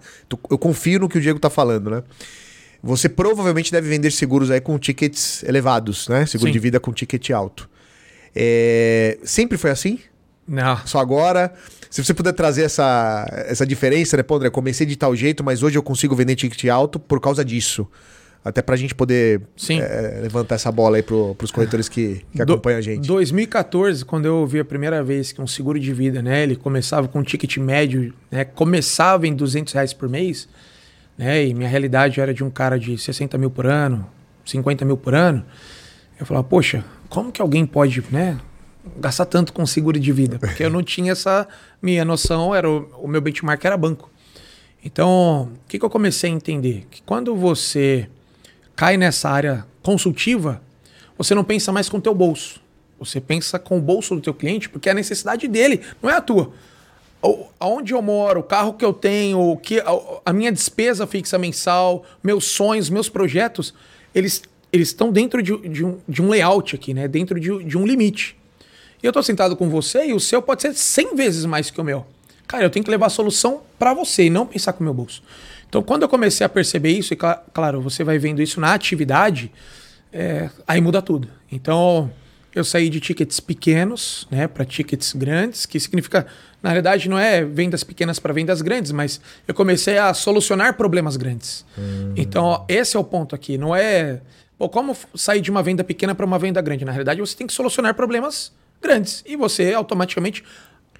eu 0.49 0.57
confio 0.57 0.99
no 0.99 1.09
que 1.09 1.17
o 1.17 1.21
Diego 1.21 1.39
tá 1.39 1.49
falando, 1.49 1.89
né? 1.89 2.03
Você 2.81 3.09
provavelmente 3.09 3.71
deve 3.71 3.89
vender 3.89 4.11
seguros 4.11 4.49
aí 4.51 4.61
com 4.61 4.77
tickets 4.77 5.43
elevados, 5.43 6.07
né? 6.07 6.25
Seguro 6.25 6.49
Sim. 6.49 6.53
de 6.53 6.59
vida 6.59 6.79
com 6.79 6.93
ticket 6.93 7.29
alto. 7.31 7.69
É... 8.35 9.17
Sempre 9.23 9.57
foi 9.57 9.71
assim? 9.71 9.99
Não. 10.47 10.77
Só 10.85 10.99
agora? 10.99 11.53
Se 11.89 12.03
você 12.03 12.13
puder 12.13 12.33
trazer 12.33 12.63
essa, 12.63 13.25
essa 13.47 13.65
diferença, 13.65 14.17
né, 14.17 14.23
pô, 14.23 14.35
André, 14.35 14.49
comecei 14.49 14.85
de 14.85 14.95
tal 14.95 15.15
jeito, 15.15 15.43
mas 15.43 15.63
hoje 15.63 15.77
eu 15.77 15.83
consigo 15.83 16.15
vender 16.15 16.35
ticket 16.35 16.65
alto 16.65 16.99
por 16.99 17.19
causa 17.19 17.43
disso. 17.43 17.87
Até 18.43 18.61
pra 18.61 18.77
gente 18.77 18.95
poder 18.95 19.41
é, 19.69 20.19
levantar 20.21 20.55
essa 20.55 20.71
bola 20.71 20.97
aí 20.97 21.03
pro, 21.03 21.35
pros 21.35 21.51
corretores 21.51 21.89
que, 21.89 22.21
que 22.31 22.45
Do, 22.45 22.53
acompanham 22.53 22.77
a 22.77 22.81
gente. 22.81 23.05
2014, 23.05 24.05
quando 24.05 24.25
eu 24.25 24.37
ouvi 24.37 24.59
a 24.59 24.65
primeira 24.65 25.03
vez 25.03 25.33
que 25.33 25.41
um 25.41 25.47
seguro 25.47 25.77
de 25.77 25.91
vida, 25.91 26.21
né, 26.21 26.43
ele 26.43 26.55
começava 26.55 27.09
com 27.09 27.19
um 27.19 27.23
ticket 27.23 27.57
médio, 27.57 28.13
né, 28.31 28.45
começava 28.45 29.27
em 29.27 29.33
200 29.33 29.73
reais 29.73 29.91
por 29.91 30.07
mês, 30.07 30.47
né, 31.17 31.45
e 31.45 31.53
minha 31.53 31.67
realidade 31.67 32.21
era 32.21 32.33
de 32.33 32.41
um 32.41 32.49
cara 32.49 32.79
de 32.79 32.97
60 32.97 33.37
mil 33.37 33.49
por 33.49 33.65
ano, 33.65 34.07
50 34.45 34.85
mil 34.85 34.95
por 34.95 35.13
ano, 35.13 35.43
eu 36.17 36.25
falava, 36.25 36.47
poxa, 36.47 36.85
como 37.09 37.33
que 37.33 37.41
alguém 37.41 37.65
pode, 37.65 38.01
né, 38.09 38.37
gastar 38.97 39.25
tanto 39.25 39.53
com 39.53 39.65
seguro 39.65 39.99
de 39.99 40.11
vida, 40.11 40.39
porque 40.39 40.63
eu 40.63 40.69
não 40.69 40.81
tinha 40.83 41.11
essa 41.11 41.47
minha 41.81 42.05
noção, 42.05 42.53
era 42.53 42.69
o, 42.69 42.89
o 42.99 43.07
meu 43.07 43.21
benchmark 43.21 43.63
era 43.63 43.77
banco. 43.77 44.09
Então, 44.83 45.51
o 45.53 45.67
que, 45.67 45.77
que 45.79 45.85
eu 45.85 45.89
comecei 45.89 46.29
a 46.29 46.33
entender? 46.33 46.87
Que 46.89 47.01
quando 47.01 47.35
você 47.35 48.09
cai 48.75 48.95
nessa 48.95 49.29
área 49.29 49.65
consultiva, 49.81 50.61
você 51.17 51.33
não 51.33 51.43
pensa 51.43 51.71
mais 51.71 51.89
com 51.89 51.97
o 51.97 52.01
teu 52.01 52.13
bolso. 52.13 52.61
Você 52.99 53.19
pensa 53.19 53.59
com 53.59 53.77
o 53.77 53.81
bolso 53.81 54.15
do 54.15 54.21
teu 54.21 54.33
cliente, 54.33 54.69
porque 54.69 54.89
é 54.89 54.91
a 54.91 54.95
necessidade 54.95 55.47
dele, 55.47 55.81
não 56.01 56.09
é 56.09 56.13
a 56.13 56.21
tua. 56.21 56.51
Aonde 57.59 57.93
eu 57.93 58.01
moro, 58.01 58.39
o 58.39 58.43
carro 58.43 58.73
que 58.73 58.85
eu 58.85 58.93
tenho, 58.93 59.39
o 59.39 59.57
que 59.57 59.83
a 60.25 60.31
minha 60.31 60.51
despesa 60.51 61.05
fixa 61.05 61.37
mensal, 61.37 62.05
meus 62.23 62.45
sonhos, 62.45 62.89
meus 62.89 63.09
projetos, 63.09 63.73
eles 64.13 64.41
eles 64.71 64.89
estão 64.89 65.11
dentro 65.11 65.41
de, 65.41 65.57
de, 65.69 65.85
um, 65.85 65.97
de 66.07 66.21
um 66.21 66.29
layout 66.29 66.75
aqui, 66.75 66.93
né? 66.93 67.07
Dentro 67.07 67.39
de, 67.39 67.63
de 67.63 67.77
um 67.77 67.85
limite. 67.85 68.37
E 69.01 69.05
eu 69.05 69.13
tô 69.13 69.21
sentado 69.21 69.55
com 69.55 69.69
você 69.69 70.07
e 70.07 70.13
o 70.13 70.19
seu 70.19 70.41
pode 70.41 70.61
ser 70.61 70.73
100 70.73 71.15
vezes 71.15 71.45
mais 71.45 71.69
que 71.69 71.79
o 71.79 71.83
meu. 71.83 72.05
Cara, 72.47 72.63
eu 72.63 72.69
tenho 72.69 72.83
que 72.83 72.89
levar 72.89 73.07
a 73.07 73.09
solução 73.09 73.61
para 73.77 73.93
você 73.93 74.25
e 74.25 74.29
não 74.29 74.45
pensar 74.45 74.73
com 74.73 74.81
o 74.81 74.83
meu 74.83 74.93
bolso. 74.93 75.21
Então, 75.67 75.83
quando 75.83 76.03
eu 76.03 76.09
comecei 76.09 76.45
a 76.45 76.49
perceber 76.49 76.91
isso, 76.91 77.13
e 77.13 77.17
claro, 77.17 77.81
você 77.81 78.03
vai 78.03 78.17
vendo 78.17 78.41
isso 78.41 78.59
na 78.59 78.73
atividade, 78.73 79.51
é, 80.13 80.49
aí 80.65 80.79
muda 80.79 81.01
tudo. 81.01 81.27
Então, 81.51 82.09
eu 82.55 82.63
saí 82.63 82.89
de 82.89 82.99
tickets 82.99 83.39
pequenos 83.39 84.27
né, 84.31 84.47
para 84.47 84.63
tickets 84.63 85.13
grandes, 85.13 85.65
que 85.65 85.77
significa, 85.79 86.25
na 86.63 86.69
realidade, 86.69 87.09
não 87.09 87.19
é 87.19 87.43
vendas 87.43 87.83
pequenas 87.83 88.17
para 88.17 88.33
vendas 88.33 88.61
grandes, 88.61 88.91
mas 88.93 89.19
eu 89.45 89.53
comecei 89.53 89.97
a 89.97 90.13
solucionar 90.13 90.75
problemas 90.75 91.17
grandes. 91.17 91.65
Hum. 91.77 92.13
Então, 92.15 92.45
ó, 92.45 92.65
esse 92.69 92.95
é 92.95 92.99
o 92.99 93.03
ponto 93.03 93.35
aqui. 93.35 93.57
Não 93.57 93.75
é. 93.75 94.21
Pô, 94.57 94.67
como 94.69 94.97
sair 95.13 95.41
de 95.41 95.51
uma 95.51 95.61
venda 95.61 95.83
pequena 95.83 96.15
para 96.15 96.25
uma 96.25 96.39
venda 96.39 96.61
grande? 96.61 96.83
Na 96.83 96.91
realidade, 96.91 97.19
você 97.19 97.35
tem 97.35 97.45
que 97.45 97.53
solucionar 97.53 97.93
problemas 97.93 98.51
grandes. 98.81 99.23
E 99.25 99.35
você 99.35 99.73
automaticamente. 99.73 100.43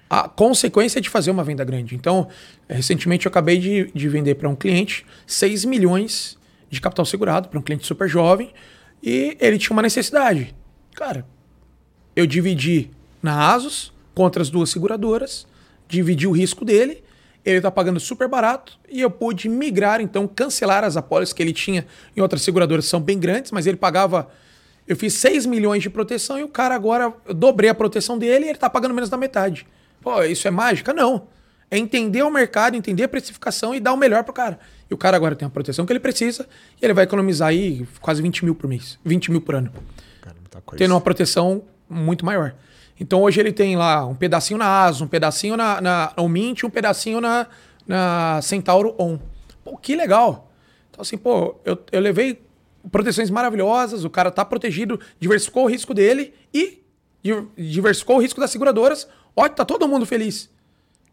A 0.10 0.30
consequência 0.30 1.00
é 1.00 1.02
de 1.02 1.10
fazer 1.10 1.32
uma 1.32 1.44
venda 1.44 1.66
grande. 1.66 1.94
Então, 1.94 2.30
recentemente 2.70 3.26
eu 3.26 3.30
acabei 3.30 3.58
de, 3.58 3.92
de 3.94 4.08
vender 4.08 4.36
para 4.36 4.48
um 4.48 4.56
cliente 4.56 5.06
6 5.26 5.66
milhões 5.66 6.38
de 6.70 6.80
capital 6.80 7.06
segurado, 7.06 7.50
para 7.50 7.60
um 7.60 7.62
cliente 7.62 7.86
super 7.86 8.08
jovem, 8.08 8.54
e 9.04 9.36
ele 9.40 9.58
tinha 9.58 9.74
uma 9.74 9.82
necessidade. 9.82 10.56
Cara, 10.96 11.26
eu 12.16 12.26
dividi 12.26 12.90
na 13.22 13.54
Asus 13.54 13.94
contra 14.16 14.42
as 14.42 14.50
duas 14.50 14.70
seguradoras, 14.70 15.46
dividi 15.88 16.26
o 16.26 16.32
risco 16.32 16.66
dele, 16.66 17.04
ele 17.46 17.58
está 17.58 17.72
pagando 17.72 18.00
super 18.00 18.28
barato 18.28 18.78
e 18.90 19.00
eu 19.00 19.10
pude 19.10 19.48
migrar, 19.48 20.02
então, 20.02 20.28
cancelar 20.28 20.84
as 20.84 20.98
apólices 20.98 21.32
que 21.32 21.42
ele 21.42 21.54
tinha 21.54 21.86
em 22.16 22.22
outras 22.22 22.42
seguradoras, 22.42 22.86
são 22.86 23.00
bem 23.00 23.18
grandes, 23.18 23.52
mas 23.52 23.66
ele 23.68 23.78
pagava 23.78 24.28
eu 24.88 24.96
fiz 24.96 25.14
6 25.16 25.46
milhões 25.46 25.84
de 25.84 25.90
proteção 25.90 26.40
e 26.40 26.44
o 26.44 26.48
cara 26.48 26.74
agora, 26.74 27.14
eu 27.26 27.34
dobrei 27.34 27.70
a 27.70 27.76
proteção 27.76 28.18
dele 28.18 28.46
e 28.46 28.50
ele 28.50 28.58
tá 28.58 28.70
pagando 28.70 28.94
menos 28.94 29.10
da 29.10 29.18
metade. 29.18 29.68
Pô, 30.02 30.24
isso 30.24 30.48
é 30.48 30.52
mágica? 30.52 30.94
Não. 30.94 31.28
É 31.70 31.78
entender 31.78 32.24
o 32.24 32.32
mercado, 32.32 32.78
entender 32.78 33.04
a 33.04 33.08
precificação 33.10 33.76
e 33.76 33.80
dar 33.82 33.92
o 33.92 33.98
melhor 33.98 34.24
pro 34.24 34.32
cara. 34.32 34.58
E 34.90 34.94
o 34.94 34.98
cara 34.98 35.18
agora 35.18 35.36
tem 35.36 35.46
a 35.46 35.50
proteção 35.50 35.86
que 35.86 35.92
ele 35.92 36.00
precisa 36.00 36.48
e 36.82 36.86
ele 36.86 36.94
vai 36.94 37.04
economizar 37.04 37.50
aí 37.50 37.86
quase 38.00 38.22
20 38.22 38.46
mil 38.46 38.56
por 38.56 38.70
mês. 38.70 38.98
20 39.04 39.32
mil 39.32 39.42
por 39.42 39.56
ano. 39.56 39.72
Cara, 40.22 40.36
muita 40.40 40.62
coisa. 40.62 40.78
Tendo 40.78 40.94
uma 40.94 41.02
proteção 41.02 41.64
muito 41.90 42.26
maior. 42.26 42.56
Então 42.98 43.22
hoje 43.22 43.42
ele 43.42 43.52
tem 43.52 43.76
lá 43.76 44.06
um 44.06 44.16
pedacinho 44.16 44.58
na 44.58 44.86
ASUS, 44.86 45.02
um 45.02 45.08
pedacinho 45.08 45.58
na, 45.58 45.82
na 45.82 46.14
Mint, 46.30 46.64
um 46.64 46.70
pedacinho 46.70 47.20
na, 47.20 47.48
na 47.86 48.40
Centauro 48.42 48.96
On. 48.98 49.20
Pô, 49.64 49.78
que 49.78 49.94
legal. 49.96 50.50
Então 50.90 51.02
assim, 51.02 51.18
pô, 51.18 51.58
eu, 51.66 51.78
eu 51.92 52.00
levei 52.00 52.47
proteções 52.92 53.30
maravilhosas, 53.30 54.04
o 54.04 54.10
cara 54.10 54.32
tá 54.32 54.44
protegido, 54.44 55.00
diversificou 55.20 55.66
o 55.66 55.68
risco 55.68 55.94
dele 55.94 56.34
e 56.54 56.82
diversificou 57.58 58.18
o 58.18 58.22
risco 58.22 58.40
das 58.40 58.52
seguradoras. 58.52 59.08
Ó, 59.36 59.48
tá 59.50 59.66
todo 59.66 59.88
mundo 59.88 60.06
feliz. 60.06 60.50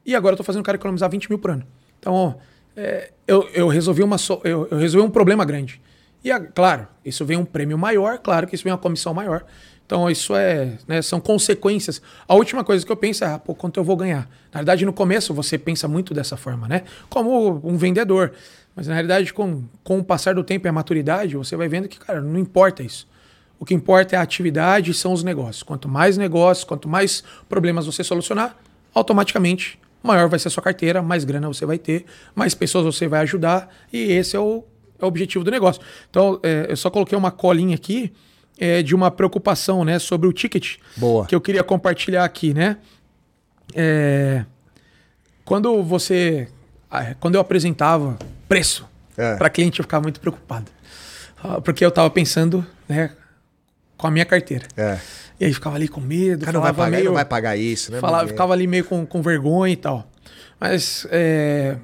E 0.05 0.15
agora 0.15 0.35
eu 0.35 0.37
tô 0.37 0.45
fazendo 0.45 0.61
o 0.61 0.65
cara 0.65 0.77
economizar 0.77 1.11
20 1.11 1.29
mil 1.29 1.39
por 1.39 1.51
ano. 1.51 1.67
Então, 1.99 2.39
é, 2.77 3.11
eu, 3.27 3.49
eu, 3.55 3.69
resolvi 3.69 4.03
uma 4.03 4.19
so, 4.19 4.41
eu, 4.45 4.69
eu, 4.71 4.79
resolvi 4.79 5.07
um 5.07 5.11
problema 5.11 5.45
grande. 5.45 5.81
E, 6.23 6.31
claro, 6.55 6.87
isso 7.05 7.25
vem 7.25 7.37
um 7.37 7.45
prêmio 7.45 7.79
maior, 7.79 8.19
claro 8.19 8.47
que 8.47 8.55
isso 8.55 8.65
vem 8.65 8.73
uma 8.73 8.79
comissão 8.79 9.13
maior. 9.15 9.45
Então, 9.87 10.09
isso 10.09 10.35
é, 10.35 10.79
né, 10.89 11.03
são 11.03 11.21
consequências. 11.21 12.01
A 12.27 12.35
última 12.35 12.65
coisa 12.65 12.85
que 12.85 12.91
eu 12.91 12.97
penso 12.97 13.25
é, 13.25 13.29
ah, 13.29 13.39
pô, 13.39 13.55
quanto 13.55 13.79
eu 13.79 13.85
vou 13.85 13.97
ganhar? 13.97 14.29
Na 14.53 14.61
verdade, 14.61 14.87
no 14.87 14.93
começo, 14.93 15.35
você 15.35 15.59
pensa 15.59 15.87
muito 15.87 16.15
dessa 16.15 16.37
forma, 16.37 16.67
né? 16.67 16.83
Como 17.11 17.61
um 17.63 17.77
vendedor. 17.77 18.33
Mas, 18.75 18.87
na 18.87 18.95
realidade, 18.95 19.33
com, 19.33 19.65
com 19.83 19.99
o 19.99 20.05
passar 20.05 20.35
do 20.35 20.43
tempo 20.43 20.67
e 20.67 20.69
a 20.69 20.73
maturidade, 20.73 21.37
você 21.37 21.55
vai 21.55 21.69
vendo 21.69 21.87
que, 21.87 21.99
cara, 21.99 22.21
não 22.21 22.39
importa 22.39 22.83
isso. 22.83 23.07
O 23.59 23.65
que 23.65 23.75
importa 23.75 24.17
é 24.17 24.19
a 24.19 24.23
atividade 24.23 24.91
e 24.91 24.95
são 24.95 25.13
os 25.13 25.23
negócios. 25.23 25.63
Quanto 25.63 25.89
mais 25.89 26.17
negócios, 26.17 26.65
quanto 26.65 26.89
mais 26.89 27.23
problemas 27.49 27.87
você 27.87 28.03
solucionar, 28.03 28.57
automaticamente 28.93 29.79
maior 30.05 30.29
vai 30.29 30.39
ser 30.39 30.49
a 30.49 30.51
sua 30.51 30.63
carteira, 30.63 31.03
mais 31.03 31.25
grana 31.25 31.49
você 31.49 31.65
vai 31.65 31.79
ter, 31.79 32.05
mais 32.35 32.55
pessoas 32.55 32.85
você 32.85 33.09
vai 33.09 33.21
ajudar, 33.21 33.75
e 33.93 34.13
esse 34.13 34.37
é 34.37 34.41
o, 34.41 34.63
é 34.99 35.05
o 35.05 35.09
objetivo 35.09 35.43
do 35.43 35.51
negócio. 35.51 35.81
Então, 36.11 36.39
é, 36.43 36.67
eu 36.69 36.77
só 36.77 36.91
coloquei 36.91 37.17
uma 37.17 37.31
colinha 37.31 37.75
aqui 37.75 38.13
é, 38.59 38.83
de 38.83 38.95
uma 38.95 39.11
preocupação 39.11 39.85
né, 39.85 39.99
sobre 39.99 40.29
o 40.29 40.33
ticket 40.33 40.77
Boa. 40.97 41.27
que 41.27 41.35
eu 41.35 41.41
queria 41.41 41.65
compartilhar 41.65 42.25
aqui, 42.25 42.55
né? 42.55 42.77
É, 43.75 44.45
quando 45.45 45.83
você. 45.83 46.49
Quando 47.19 47.35
eu 47.35 47.41
apresentava 47.41 48.17
preço 48.49 48.89
é. 49.17 49.35
para 49.35 49.51
cliente, 49.51 49.81
eu 49.81 49.85
ficava 49.85 50.03
muito 50.03 50.21
preocupado. 50.21 50.71
Ah, 51.43 51.61
porque 51.61 51.85
eu 51.85 51.89
estava 51.89 52.09
pensando 52.09 52.65
né, 52.89 53.11
com 53.97 54.07
a 54.07 54.11
minha 54.11 54.25
carteira. 54.25 54.67
É. 54.77 54.99
E 55.41 55.45
aí 55.45 55.53
ficava 55.53 55.75
ali 55.75 55.89
com 55.89 56.01
medo. 56.01 56.45
Cara, 56.45 56.53
não 56.53 56.63
vai, 56.63 56.73
pagar, 56.73 56.91
meio, 56.91 57.05
não 57.07 57.15
vai 57.15 57.25
pagar 57.25 57.57
isso, 57.57 57.91
né? 57.91 57.99
Falava, 57.99 58.29
ficava 58.29 58.53
ali 58.53 58.67
meio 58.67 58.85
com, 58.85 59.05
com 59.05 59.21
vergonha 59.21 59.73
e 59.73 59.77
tal. 59.77 60.09
Mas 60.61 61.07
é, 61.11 61.77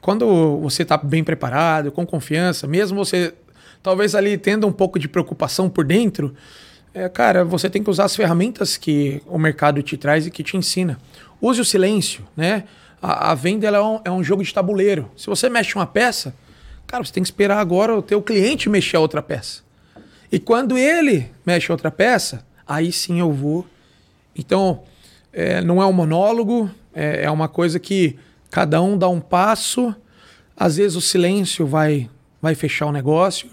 quando 0.00 0.60
você 0.60 0.82
está 0.82 0.98
bem 0.98 1.24
preparado, 1.24 1.90
com 1.90 2.04
confiança, 2.04 2.66
mesmo 2.66 3.02
você 3.02 3.32
talvez 3.84 4.14
ali 4.14 4.38
tendo 4.38 4.66
um 4.66 4.72
pouco 4.72 4.98
de 4.98 5.06
preocupação 5.06 5.68
por 5.68 5.84
dentro, 5.84 6.34
é, 6.94 7.06
cara, 7.06 7.44
você 7.44 7.68
tem 7.68 7.84
que 7.84 7.90
usar 7.90 8.06
as 8.06 8.16
ferramentas 8.16 8.78
que 8.78 9.22
o 9.26 9.38
mercado 9.38 9.82
te 9.82 9.98
traz 9.98 10.26
e 10.26 10.30
que 10.30 10.42
te 10.42 10.56
ensina. 10.56 10.98
Use 11.40 11.60
o 11.60 11.64
silêncio, 11.64 12.24
né? 12.34 12.64
A, 13.02 13.32
a 13.32 13.34
venda 13.34 13.66
é 13.66 13.80
um, 13.80 14.00
é 14.06 14.10
um 14.10 14.24
jogo 14.24 14.42
de 14.42 14.54
tabuleiro. 14.54 15.10
Se 15.14 15.26
você 15.26 15.50
mexe 15.50 15.74
uma 15.74 15.86
peça, 15.86 16.34
cara, 16.86 17.04
você 17.04 17.12
tem 17.12 17.22
que 17.22 17.26
esperar 17.26 17.58
agora 17.58 17.94
o 17.94 18.00
teu 18.00 18.22
cliente 18.22 18.70
mexer 18.70 18.96
a 18.96 19.00
outra 19.00 19.20
peça. 19.20 19.62
E 20.32 20.38
quando 20.38 20.78
ele 20.78 21.30
mexe 21.44 21.70
outra 21.70 21.90
peça, 21.90 22.42
aí 22.66 22.90
sim 22.90 23.20
eu 23.20 23.30
vou. 23.30 23.66
Então, 24.34 24.82
é, 25.30 25.60
não 25.60 25.82
é 25.82 25.84
um 25.84 25.92
monólogo, 25.92 26.70
é, 26.94 27.24
é 27.24 27.30
uma 27.30 27.48
coisa 27.48 27.78
que 27.78 28.16
cada 28.50 28.80
um 28.80 28.96
dá 28.96 29.10
um 29.10 29.20
passo. 29.20 29.94
Às 30.56 30.78
vezes 30.78 30.96
o 30.96 31.02
silêncio 31.02 31.66
vai, 31.66 32.08
vai 32.40 32.54
fechar 32.54 32.86
o 32.86 32.92
negócio. 32.92 33.50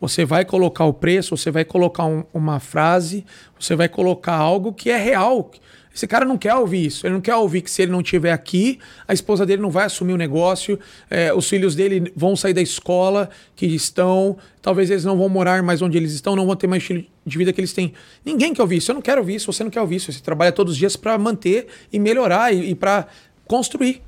Você 0.00 0.24
vai 0.24 0.44
colocar 0.44 0.84
o 0.84 0.92
preço, 0.92 1.36
você 1.36 1.50
vai 1.50 1.64
colocar 1.64 2.04
um, 2.04 2.24
uma 2.32 2.60
frase, 2.60 3.24
você 3.58 3.74
vai 3.74 3.88
colocar 3.88 4.34
algo 4.34 4.72
que 4.72 4.90
é 4.90 4.96
real, 4.96 5.50
esse 5.98 6.06
cara 6.06 6.24
não 6.24 6.38
quer 6.38 6.54
ouvir 6.54 6.86
isso. 6.86 7.04
Ele 7.04 7.14
não 7.14 7.20
quer 7.20 7.34
ouvir 7.34 7.60
que 7.60 7.68
se 7.68 7.82
ele 7.82 7.90
não 7.90 8.00
estiver 8.00 8.30
aqui, 8.30 8.78
a 9.08 9.12
esposa 9.12 9.44
dele 9.44 9.60
não 9.60 9.68
vai 9.68 9.84
assumir 9.84 10.12
o 10.12 10.16
negócio, 10.16 10.78
é, 11.10 11.34
os 11.34 11.48
filhos 11.48 11.74
dele 11.74 12.12
vão 12.14 12.36
sair 12.36 12.54
da 12.54 12.62
escola 12.62 13.28
que 13.56 13.66
estão, 13.66 14.36
talvez 14.62 14.90
eles 14.90 15.04
não 15.04 15.18
vão 15.18 15.28
morar 15.28 15.60
mais 15.60 15.82
onde 15.82 15.98
eles 15.98 16.12
estão, 16.12 16.36
não 16.36 16.46
vão 16.46 16.54
ter 16.54 16.68
mais 16.68 16.84
estilo 16.84 17.04
de 17.26 17.36
vida 17.36 17.52
que 17.52 17.60
eles 17.60 17.72
têm. 17.72 17.94
Ninguém 18.24 18.54
quer 18.54 18.62
ouvir 18.62 18.76
isso. 18.76 18.92
Eu 18.92 18.94
não 18.94 19.02
quero 19.02 19.20
ouvir 19.20 19.34
isso, 19.34 19.52
você 19.52 19.64
não 19.64 19.72
quer 19.72 19.80
ouvir 19.80 19.96
isso. 19.96 20.12
Você 20.12 20.20
trabalha 20.20 20.52
todos 20.52 20.74
os 20.74 20.78
dias 20.78 20.94
para 20.94 21.18
manter 21.18 21.66
e 21.92 21.98
melhorar 21.98 22.54
e, 22.54 22.70
e 22.70 22.74
para 22.76 23.08
construir. 23.44 24.00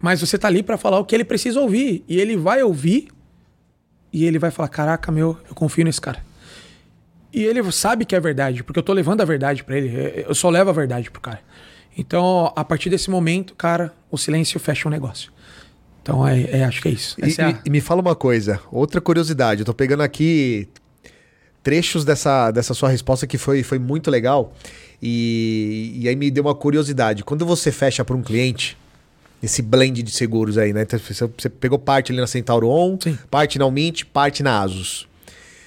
Mas 0.00 0.22
você 0.22 0.36
está 0.36 0.48
ali 0.48 0.62
para 0.62 0.78
falar 0.78 0.98
o 0.98 1.04
que 1.04 1.14
ele 1.14 1.24
precisa 1.24 1.60
ouvir. 1.60 2.02
E 2.08 2.18
ele 2.18 2.38
vai 2.38 2.62
ouvir 2.62 3.08
e 4.12 4.24
ele 4.24 4.38
vai 4.38 4.50
falar: 4.50 4.68
Caraca, 4.68 5.10
meu, 5.10 5.36
eu 5.48 5.54
confio 5.54 5.84
nesse 5.84 6.00
cara. 6.00 6.22
E 7.32 7.44
ele 7.44 7.72
sabe 7.72 8.04
que 8.04 8.14
é 8.14 8.20
verdade, 8.20 8.62
porque 8.62 8.78
eu 8.78 8.82
tô 8.82 8.92
levando 8.92 9.22
a 9.22 9.24
verdade 9.24 9.64
para 9.64 9.76
ele. 9.76 9.96
É, 9.96 10.24
eu 10.28 10.34
só 10.34 10.50
levo 10.50 10.68
a 10.68 10.72
verdade 10.72 11.10
pro 11.10 11.20
cara. 11.20 11.40
Então, 11.96 12.52
a 12.54 12.64
partir 12.64 12.90
desse 12.90 13.10
momento, 13.10 13.54
cara, 13.54 13.92
o 14.10 14.18
silêncio 14.18 14.60
fecha 14.60 14.86
o 14.86 14.90
um 14.90 14.92
negócio. 14.92 15.32
Então, 16.02 16.26
é, 16.26 16.42
é, 16.42 16.64
acho 16.64 16.82
que 16.82 16.88
é 16.88 16.90
isso. 16.90 17.16
E, 17.18 17.40
é 17.40 17.44
a... 17.44 17.62
e, 17.64 17.70
me 17.70 17.80
fala 17.80 18.00
uma 18.00 18.14
coisa, 18.14 18.60
outra 18.70 19.00
curiosidade. 19.00 19.60
Eu 19.60 19.66
tô 19.66 19.72
pegando 19.72 20.02
aqui 20.02 20.68
trechos 21.62 22.04
dessa, 22.04 22.50
dessa 22.50 22.74
sua 22.74 22.88
resposta 22.88 23.26
que 23.26 23.38
foi, 23.38 23.62
foi 23.62 23.78
muito 23.78 24.10
legal. 24.10 24.52
E, 25.00 25.92
e 25.96 26.08
aí 26.08 26.16
me 26.16 26.30
deu 26.30 26.44
uma 26.44 26.54
curiosidade. 26.54 27.24
Quando 27.24 27.46
você 27.46 27.70
fecha 27.70 28.04
para 28.04 28.16
um 28.16 28.22
cliente, 28.22 28.76
esse 29.42 29.60
blend 29.60 30.02
de 30.02 30.10
seguros 30.10 30.56
aí, 30.56 30.72
né? 30.72 30.82
Então, 30.82 30.98
você 30.98 31.48
pegou 31.48 31.78
parte 31.78 32.12
ali 32.12 32.20
na 32.20 32.26
Centauro 32.26 32.68
On, 32.68 32.96
Sim. 33.02 33.18
parte 33.30 33.58
na 33.58 33.68
Mint, 33.70 34.04
parte 34.04 34.42
na 34.42 34.62
Asus. 34.62 35.08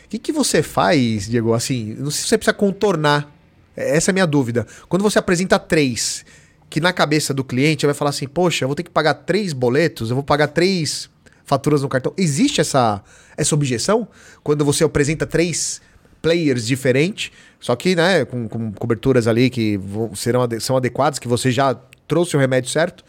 O 0.06 0.10
que, 0.10 0.18
que 0.18 0.32
você 0.32 0.64
faz, 0.64 1.28
Diego? 1.30 1.54
Assim, 1.54 1.96
não 1.98 2.10
sei 2.10 2.22
se 2.22 2.28
você 2.30 2.38
precisa 2.38 2.54
contornar. 2.54 3.30
Essa 3.76 4.12
é 4.12 4.12
a 4.12 4.14
minha 4.14 4.28
dúvida. 4.28 4.66
Quando 4.88 5.02
você 5.02 5.20
apresenta 5.20 5.60
três, 5.60 6.24
que 6.70 6.80
na 6.80 6.94
cabeça 6.94 7.34
do 7.34 7.44
cliente 7.44 7.86
vai 7.86 7.94
falar 7.94 8.12
assim: 8.12 8.28
Poxa, 8.28 8.64
eu 8.64 8.70
vou 8.70 8.76
ter 8.76 8.84
que 8.84 8.90
pagar 8.90 9.14
três 9.14 9.52
boletos, 9.52 10.10
eu 10.10 10.16
vou 10.16 10.24
pagar 10.24 10.48
três 10.48 11.10
faturas 11.44 11.82
no 11.82 11.90
cartão. 11.90 12.14
Existe 12.18 12.62
essa, 12.62 13.04
essa 13.36 13.54
objeção? 13.54 14.08
Quando 14.44 14.64
você 14.64 14.84
apresenta 14.84 15.26
três 15.26 15.82
players 16.22 16.66
diferentes, 16.66 17.32
só 17.60 17.76
que 17.76 17.96
né, 17.96 18.26
com, 18.26 18.48
com 18.48 18.72
coberturas 18.72 19.28
ali 19.28 19.50
que 19.50 19.80
serão, 20.16 20.48
são 20.60 20.78
adequadas, 20.78 21.20
que 21.20 21.28
você 21.28 21.52
já 21.52 21.76
trouxe 22.08 22.36
o 22.36 22.40
remédio 22.40 22.70
certo. 22.70 23.04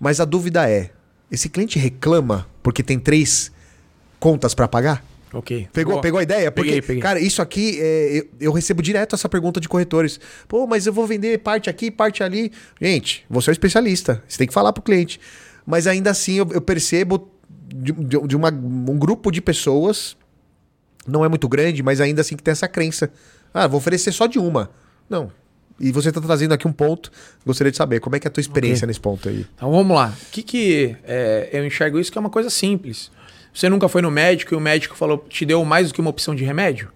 Mas 0.00 0.18
a 0.18 0.24
dúvida 0.24 0.68
é: 0.68 0.90
esse 1.30 1.50
cliente 1.50 1.78
reclama 1.78 2.46
porque 2.62 2.82
tem 2.82 2.98
três 2.98 3.52
contas 4.18 4.54
para 4.54 4.66
pagar? 4.66 5.04
Ok. 5.32 5.68
Pegou, 5.72 6.00
pegou 6.00 6.18
a 6.18 6.22
ideia? 6.22 6.50
Porque, 6.50 6.70
peguei, 6.70 6.82
peguei. 6.82 7.02
cara, 7.02 7.20
isso 7.20 7.40
aqui, 7.40 7.78
é, 7.80 8.18
eu, 8.18 8.28
eu, 8.40 8.52
recebo 8.52 8.82
direto 8.82 9.14
essa 9.14 9.28
pergunta 9.28 9.60
de 9.60 9.68
corretores. 9.68 10.18
Pô, 10.48 10.66
mas 10.66 10.86
eu 10.86 10.92
vou 10.92 11.06
vender 11.06 11.38
parte 11.38 11.70
aqui, 11.70 11.90
parte 11.90 12.22
ali. 12.22 12.50
Gente, 12.80 13.24
você 13.30 13.50
é 13.50 13.52
um 13.52 13.52
especialista. 13.52 14.22
Você 14.26 14.38
tem 14.38 14.48
que 14.48 14.54
falar 14.54 14.72
pro 14.72 14.82
cliente. 14.82 15.20
Mas 15.64 15.86
ainda 15.86 16.10
assim, 16.10 16.34
eu, 16.34 16.48
eu 16.50 16.60
percebo 16.60 17.30
de, 17.48 17.92
de, 17.92 18.26
de 18.26 18.36
uma, 18.36 18.50
um 18.50 18.98
grupo 18.98 19.30
de 19.30 19.40
pessoas, 19.40 20.16
não 21.06 21.24
é 21.24 21.28
muito 21.28 21.48
grande, 21.48 21.80
mas 21.80 22.00
ainda 22.00 22.22
assim 22.22 22.36
que 22.36 22.42
tem 22.42 22.52
essa 22.52 22.66
crença. 22.66 23.12
Ah, 23.54 23.68
vou 23.68 23.78
oferecer 23.78 24.10
só 24.10 24.26
de 24.26 24.38
uma. 24.38 24.70
Não. 25.08 25.30
E 25.80 25.90
você 25.90 26.10
está 26.10 26.20
trazendo 26.20 26.52
aqui 26.52 26.68
um 26.68 26.72
ponto. 26.72 27.10
Gostaria 27.44 27.70
de 27.70 27.76
saber 27.76 28.00
como 28.00 28.14
é 28.14 28.20
que 28.20 28.26
é 28.26 28.28
a 28.28 28.30
tua 28.30 28.40
experiência 28.40 28.84
okay. 28.84 28.88
nesse 28.88 29.00
ponto 29.00 29.28
aí. 29.28 29.46
Então 29.56 29.70
vamos 29.70 29.96
lá. 29.96 30.14
O 30.28 30.30
que, 30.30 30.42
que 30.42 30.96
é, 31.04 31.48
eu 31.52 31.64
enxergo 31.64 31.98
isso 31.98 32.12
que 32.12 32.18
é 32.18 32.20
uma 32.20 32.30
coisa 32.30 32.50
simples. 32.50 33.10
Você 33.52 33.68
nunca 33.68 33.88
foi 33.88 34.02
no 34.02 34.10
médico 34.10 34.54
e 34.54 34.56
o 34.56 34.60
médico 34.60 34.94
falou, 34.94 35.24
te 35.28 35.44
deu 35.44 35.64
mais 35.64 35.88
do 35.88 35.94
que 35.94 36.00
uma 36.00 36.10
opção 36.10 36.34
de 36.34 36.44
remédio? 36.44 36.90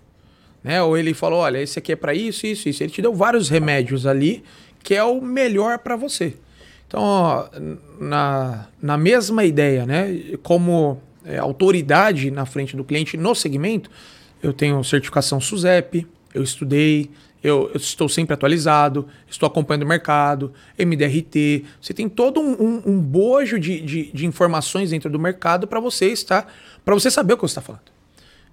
Né? 0.62 0.82
Ou 0.82 0.96
ele 0.96 1.14
falou, 1.14 1.40
olha, 1.40 1.60
esse 1.60 1.78
aqui 1.78 1.92
é 1.92 1.96
para 1.96 2.14
isso, 2.14 2.46
isso, 2.46 2.68
isso. 2.68 2.82
Ele 2.82 2.92
te 2.92 3.02
deu 3.02 3.14
vários 3.14 3.48
remédios 3.48 4.06
ali, 4.06 4.44
que 4.82 4.94
é 4.94 5.02
o 5.02 5.20
melhor 5.20 5.78
para 5.78 5.96
você. 5.96 6.34
Então, 6.86 7.02
ó, 7.02 7.48
na, 7.98 8.66
na 8.80 8.96
mesma 8.96 9.44
ideia, 9.44 9.84
né? 9.84 10.36
Como 10.42 11.00
é, 11.24 11.38
autoridade 11.38 12.30
na 12.30 12.46
frente 12.46 12.76
do 12.76 12.84
cliente 12.84 13.16
no 13.16 13.34
segmento, 13.34 13.90
eu 14.42 14.52
tenho 14.52 14.82
certificação 14.84 15.40
SUSEP, 15.40 16.06
eu 16.32 16.42
estudei, 16.42 17.10
eu, 17.44 17.70
eu, 17.74 17.76
estou 17.76 18.08
sempre 18.08 18.32
atualizado, 18.32 19.06
estou 19.28 19.46
acompanhando 19.46 19.82
o 19.82 19.86
mercado, 19.86 20.50
MDRT. 20.78 21.66
Você 21.78 21.92
tem 21.92 22.08
todo 22.08 22.40
um, 22.40 22.52
um, 22.52 22.82
um 22.86 22.98
bojo 22.98 23.60
de, 23.60 23.82
de, 23.82 24.10
de, 24.10 24.24
informações 24.24 24.90
dentro 24.90 25.10
do 25.10 25.18
mercado 25.18 25.68
para 25.68 25.78
você 25.78 26.06
estar, 26.06 26.50
para 26.82 26.94
você 26.94 27.10
saber 27.10 27.34
o 27.34 27.36
que 27.36 27.42
você 27.42 27.52
está 27.52 27.60
falando. 27.60 27.82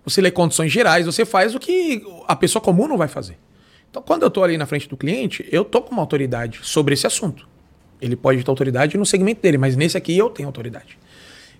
Você 0.04 0.20
lê 0.20 0.30
condições 0.30 0.74
gerais, 0.74 1.06
você 1.06 1.24
faz 1.24 1.56
o 1.56 1.60
que 1.60 2.04
a 2.28 2.36
pessoa 2.36 2.62
comum 2.62 2.86
não 2.86 2.98
vai 2.98 3.08
fazer. 3.08 3.38
Então, 3.90 4.02
quando 4.02 4.24
eu 4.24 4.28
estou 4.28 4.44
ali 4.44 4.58
na 4.58 4.66
frente 4.66 4.90
do 4.90 4.98
cliente, 4.98 5.48
eu 5.50 5.62
estou 5.62 5.82
com 5.82 5.94
uma 5.94 6.02
autoridade 6.02 6.60
sobre 6.64 6.94
esse 6.94 7.08
assunto. 7.08 7.48
Ele 8.02 8.18
pode 8.18 8.44
ter 8.44 8.50
autoridade 8.50 8.98
no 8.98 9.06
segmento 9.06 9.42
dele, 9.42 9.58
mas 9.58 9.78
nesse 9.78 9.98
aqui 9.98 10.18
eu 10.18 10.30
tenho 10.30 10.50
autoridade. 10.50 11.00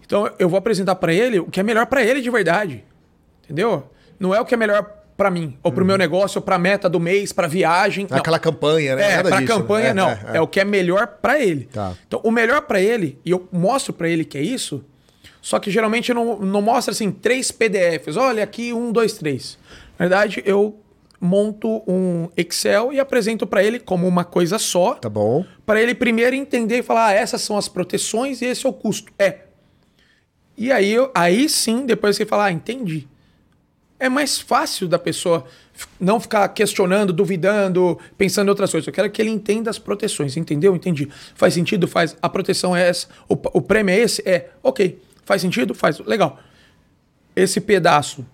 Então, 0.06 0.30
eu 0.38 0.50
vou 0.50 0.58
apresentar 0.58 0.96
para 0.96 1.14
ele 1.14 1.40
o 1.40 1.46
que 1.46 1.62
é 1.62 1.64
melhor 1.64 1.86
para 1.86 2.04
ele 2.04 2.20
de 2.20 2.30
verdade. 2.30 2.84
Entendeu? 3.44 3.90
Não 4.20 4.36
é 4.36 4.42
o 4.42 4.46
que 4.46 4.54
é 4.54 4.58
melhor 4.58 5.01
para 5.22 5.30
mim, 5.30 5.56
ou 5.62 5.72
para 5.72 5.84
o 5.84 5.86
meu 5.86 5.94
uhum. 5.94 6.00
negócio, 6.00 6.40
ou 6.40 6.42
para 6.42 6.56
a 6.56 6.58
meta 6.58 6.90
do 6.90 7.00
mês, 7.00 7.32
para 7.32 7.46
viagem. 7.48 8.08
Não. 8.10 8.18
Aquela 8.18 8.40
campanha, 8.40 8.96
né? 8.96 9.20
É, 9.20 9.22
para 9.22 9.44
campanha 9.44 9.94
né? 9.94 10.02
não. 10.02 10.10
É, 10.10 10.20
é, 10.34 10.38
é, 10.38 10.42
o 10.42 10.48
que 10.48 10.60
é 10.60 10.66
melhor 10.66 11.06
para 11.22 11.40
ele. 11.40 11.66
Tá. 11.66 11.94
Então, 12.08 12.20
o 12.24 12.32
melhor 12.32 12.64
para 12.64 12.82
ele, 12.82 13.20
e 13.24 13.30
eu 13.30 13.48
mostro 13.52 13.94
para 13.94 14.10
ele 14.10 14.26
que 14.26 14.36
é 14.36 14.42
isso, 14.42 14.84
só 15.40 15.60
que 15.60 15.70
geralmente 15.70 16.12
não, 16.12 16.40
não 16.40 16.60
mostra 16.60 16.92
assim 16.92 17.12
três 17.12 17.52
PDFs. 17.52 18.18
Olha 18.18 18.44
aqui, 18.44 18.74
um, 18.74 18.92
dois, 18.92 19.14
três. 19.14 19.60
Na 20.00 20.08
verdade, 20.08 20.42
eu 20.44 20.80
monto 21.20 21.84
um 21.88 22.28
Excel 22.36 22.92
e 22.92 23.00
apresento 23.00 23.46
para 23.46 23.64
ele 23.64 23.80
como 23.80 24.08
uma 24.08 24.24
coisa 24.24 24.58
só. 24.58 24.96
Tá 24.96 25.08
bom. 25.08 25.46
Para 25.68 25.80
ele 25.80 25.94
primeiro 25.94 26.36
entender 26.36 26.80
e 26.80 26.82
falar: 26.84 27.10
ah, 27.10 27.14
essas 27.14 27.44
são 27.44 27.60
as 27.60 27.68
proteções 27.68 28.42
e 28.42 28.46
esse 28.46 28.66
é 28.66 28.70
o 28.70 28.74
custo. 28.74 29.14
É. 29.20 29.42
E 30.58 30.72
aí, 30.72 30.92
eu, 30.92 31.12
aí 31.14 31.48
sim, 31.48 31.86
depois 31.86 32.18
que 32.18 32.24
ele 32.24 32.30
falar, 32.30 32.46
ah, 32.46 32.52
entendi. 32.52 33.08
É 34.02 34.10
mais 34.10 34.40
fácil 34.40 34.88
da 34.88 34.98
pessoa 34.98 35.46
não 36.00 36.20
ficar 36.20 36.50
questionando, 36.50 37.14
duvidando, 37.14 38.00
pensando 38.18 38.48
em 38.48 38.50
outras 38.50 38.72
coisas. 38.72 38.88
Eu 38.88 38.92
quero 38.92 39.12
que 39.12 39.22
ele 39.22 39.30
entenda 39.30 39.70
as 39.70 39.78
proteções. 39.78 40.36
Entendeu? 40.36 40.76
Entendi. 40.76 41.08
Faz 41.36 41.54
sentido? 41.54 41.88
Faz. 41.88 42.18
A 42.20 42.28
proteção 42.28 42.76
é 42.76 42.90
essa. 42.90 43.08
O, 43.30 43.38
o 43.54 43.62
prêmio 43.62 43.94
é 43.94 44.00
esse? 44.00 44.28
É. 44.28 44.50
Ok. 44.64 45.00
Faz 45.24 45.44
sentido? 45.44 45.76
Faz. 45.76 46.00
Legal. 46.00 46.40
Esse 47.36 47.62
pedaço 47.62 48.26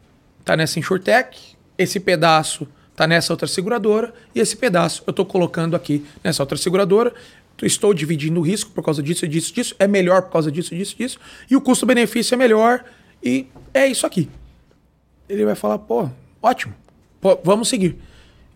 tá 0.46 0.56
nessa 0.56 0.80
InsurTech, 0.80 1.58
esse 1.78 2.00
pedaço 2.00 2.66
tá 2.96 3.06
nessa 3.06 3.34
outra 3.34 3.46
seguradora 3.46 4.14
e 4.34 4.40
esse 4.40 4.56
pedaço 4.56 5.04
eu 5.06 5.12
estou 5.12 5.26
colocando 5.26 5.76
aqui 5.76 6.06
nessa 6.24 6.42
outra 6.42 6.58
seguradora. 6.58 7.14
Estou 7.62 7.94
dividindo 7.94 8.40
o 8.40 8.44
risco 8.44 8.72
por 8.72 8.86
causa 8.86 9.04
disso, 9.04 9.28
disso, 9.28 9.54
disso. 9.54 9.76
É 9.78 9.86
melhor 9.86 10.22
por 10.22 10.32
causa 10.32 10.50
disso, 10.50 10.74
disso, 10.74 10.96
disso. 10.96 11.20
E 11.52 11.58
o 11.58 11.62
custo-benefício 11.62 12.36
é 12.36 12.38
melhor. 12.38 12.86
E 13.22 13.48
é 13.74 13.86
isso 13.86 14.06
aqui. 14.06 14.30
Ele 15.30 15.46
vai 15.46 15.56
falar, 15.56 15.78
pô, 15.80 16.10
ótimo. 16.42 16.74
Pô, 17.20 17.38
vamos 17.44 17.68
seguir. 17.70 17.98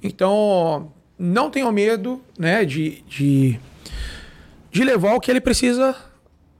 Então, 0.01 0.91
não 1.17 1.49
tenham 1.49 1.71
medo 1.71 2.21
né, 2.37 2.65
de, 2.65 3.03
de, 3.07 3.59
de 4.71 4.83
levar 4.83 5.13
o 5.15 5.19
que 5.19 5.29
ele 5.29 5.41
precisa 5.41 5.95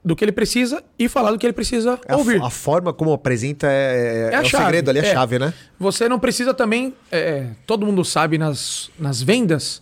do 0.04 0.16
que 0.16 0.24
ele 0.24 0.32
precisa 0.32 0.82
e 0.98 1.08
falar 1.08 1.30
do 1.30 1.38
que 1.38 1.46
ele 1.46 1.52
precisa 1.52 1.98
É 2.08 2.12
a, 2.12 2.16
ouvir. 2.16 2.40
fo- 2.40 2.44
a 2.44 2.50
forma 2.50 2.92
como 2.92 3.12
apresenta 3.12 3.68
é, 3.70 4.30
é, 4.30 4.34
É 4.34 4.36
a 4.36 4.40
o 4.40 4.44
chave, 4.44 4.64
segredo 4.64 4.90
ali, 4.90 4.98
a 4.98 5.02
é. 5.04 5.12
chave, 5.12 5.38
né? 5.38 5.54
Você 5.78 6.08
não 6.08 6.18
precisa 6.18 6.52
também. 6.52 6.92
é, 7.10 7.46
todo 7.66 7.86
mundo 7.86 8.04
sabe 8.04 8.36
nas, 8.36 8.90
nas 8.98 9.22
vendas 9.22 9.80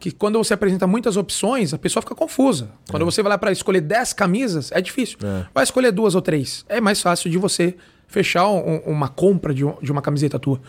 que 0.00 0.10
quando 0.10 0.38
você 0.38 0.54
apresenta 0.54 0.86
muitas 0.86 1.18
opções, 1.18 1.74
a 1.74 1.78
pessoa 1.78 2.00
fica 2.00 2.14
confusa. 2.14 2.70
Quando 2.90 3.04
você 3.04 3.22
vai 3.22 3.30
lá 3.30 3.36
para 3.36 3.52
escolher 3.52 3.82
10 3.82 4.12
camisas, 4.14 4.72
é 4.72 4.80
difícil. 4.80 5.18
É. 5.22 5.44
Vai 5.52 5.64
escolher 5.64 5.90
duas 5.92 6.14
ou 6.14 6.22
três. 6.22 6.64
É 6.68 6.80
mais 6.80 7.02
fácil 7.02 7.28
de 7.30 7.36
você 7.36 7.74
fechar 8.08 8.48
um- 8.48 8.78
uma 8.86 9.08
compra 9.08 9.54
de, 9.54 9.64
um- 9.64 9.74
de 9.80 9.92
uma 9.92 10.02
camiseta 10.02 10.38
tua. 10.38 10.60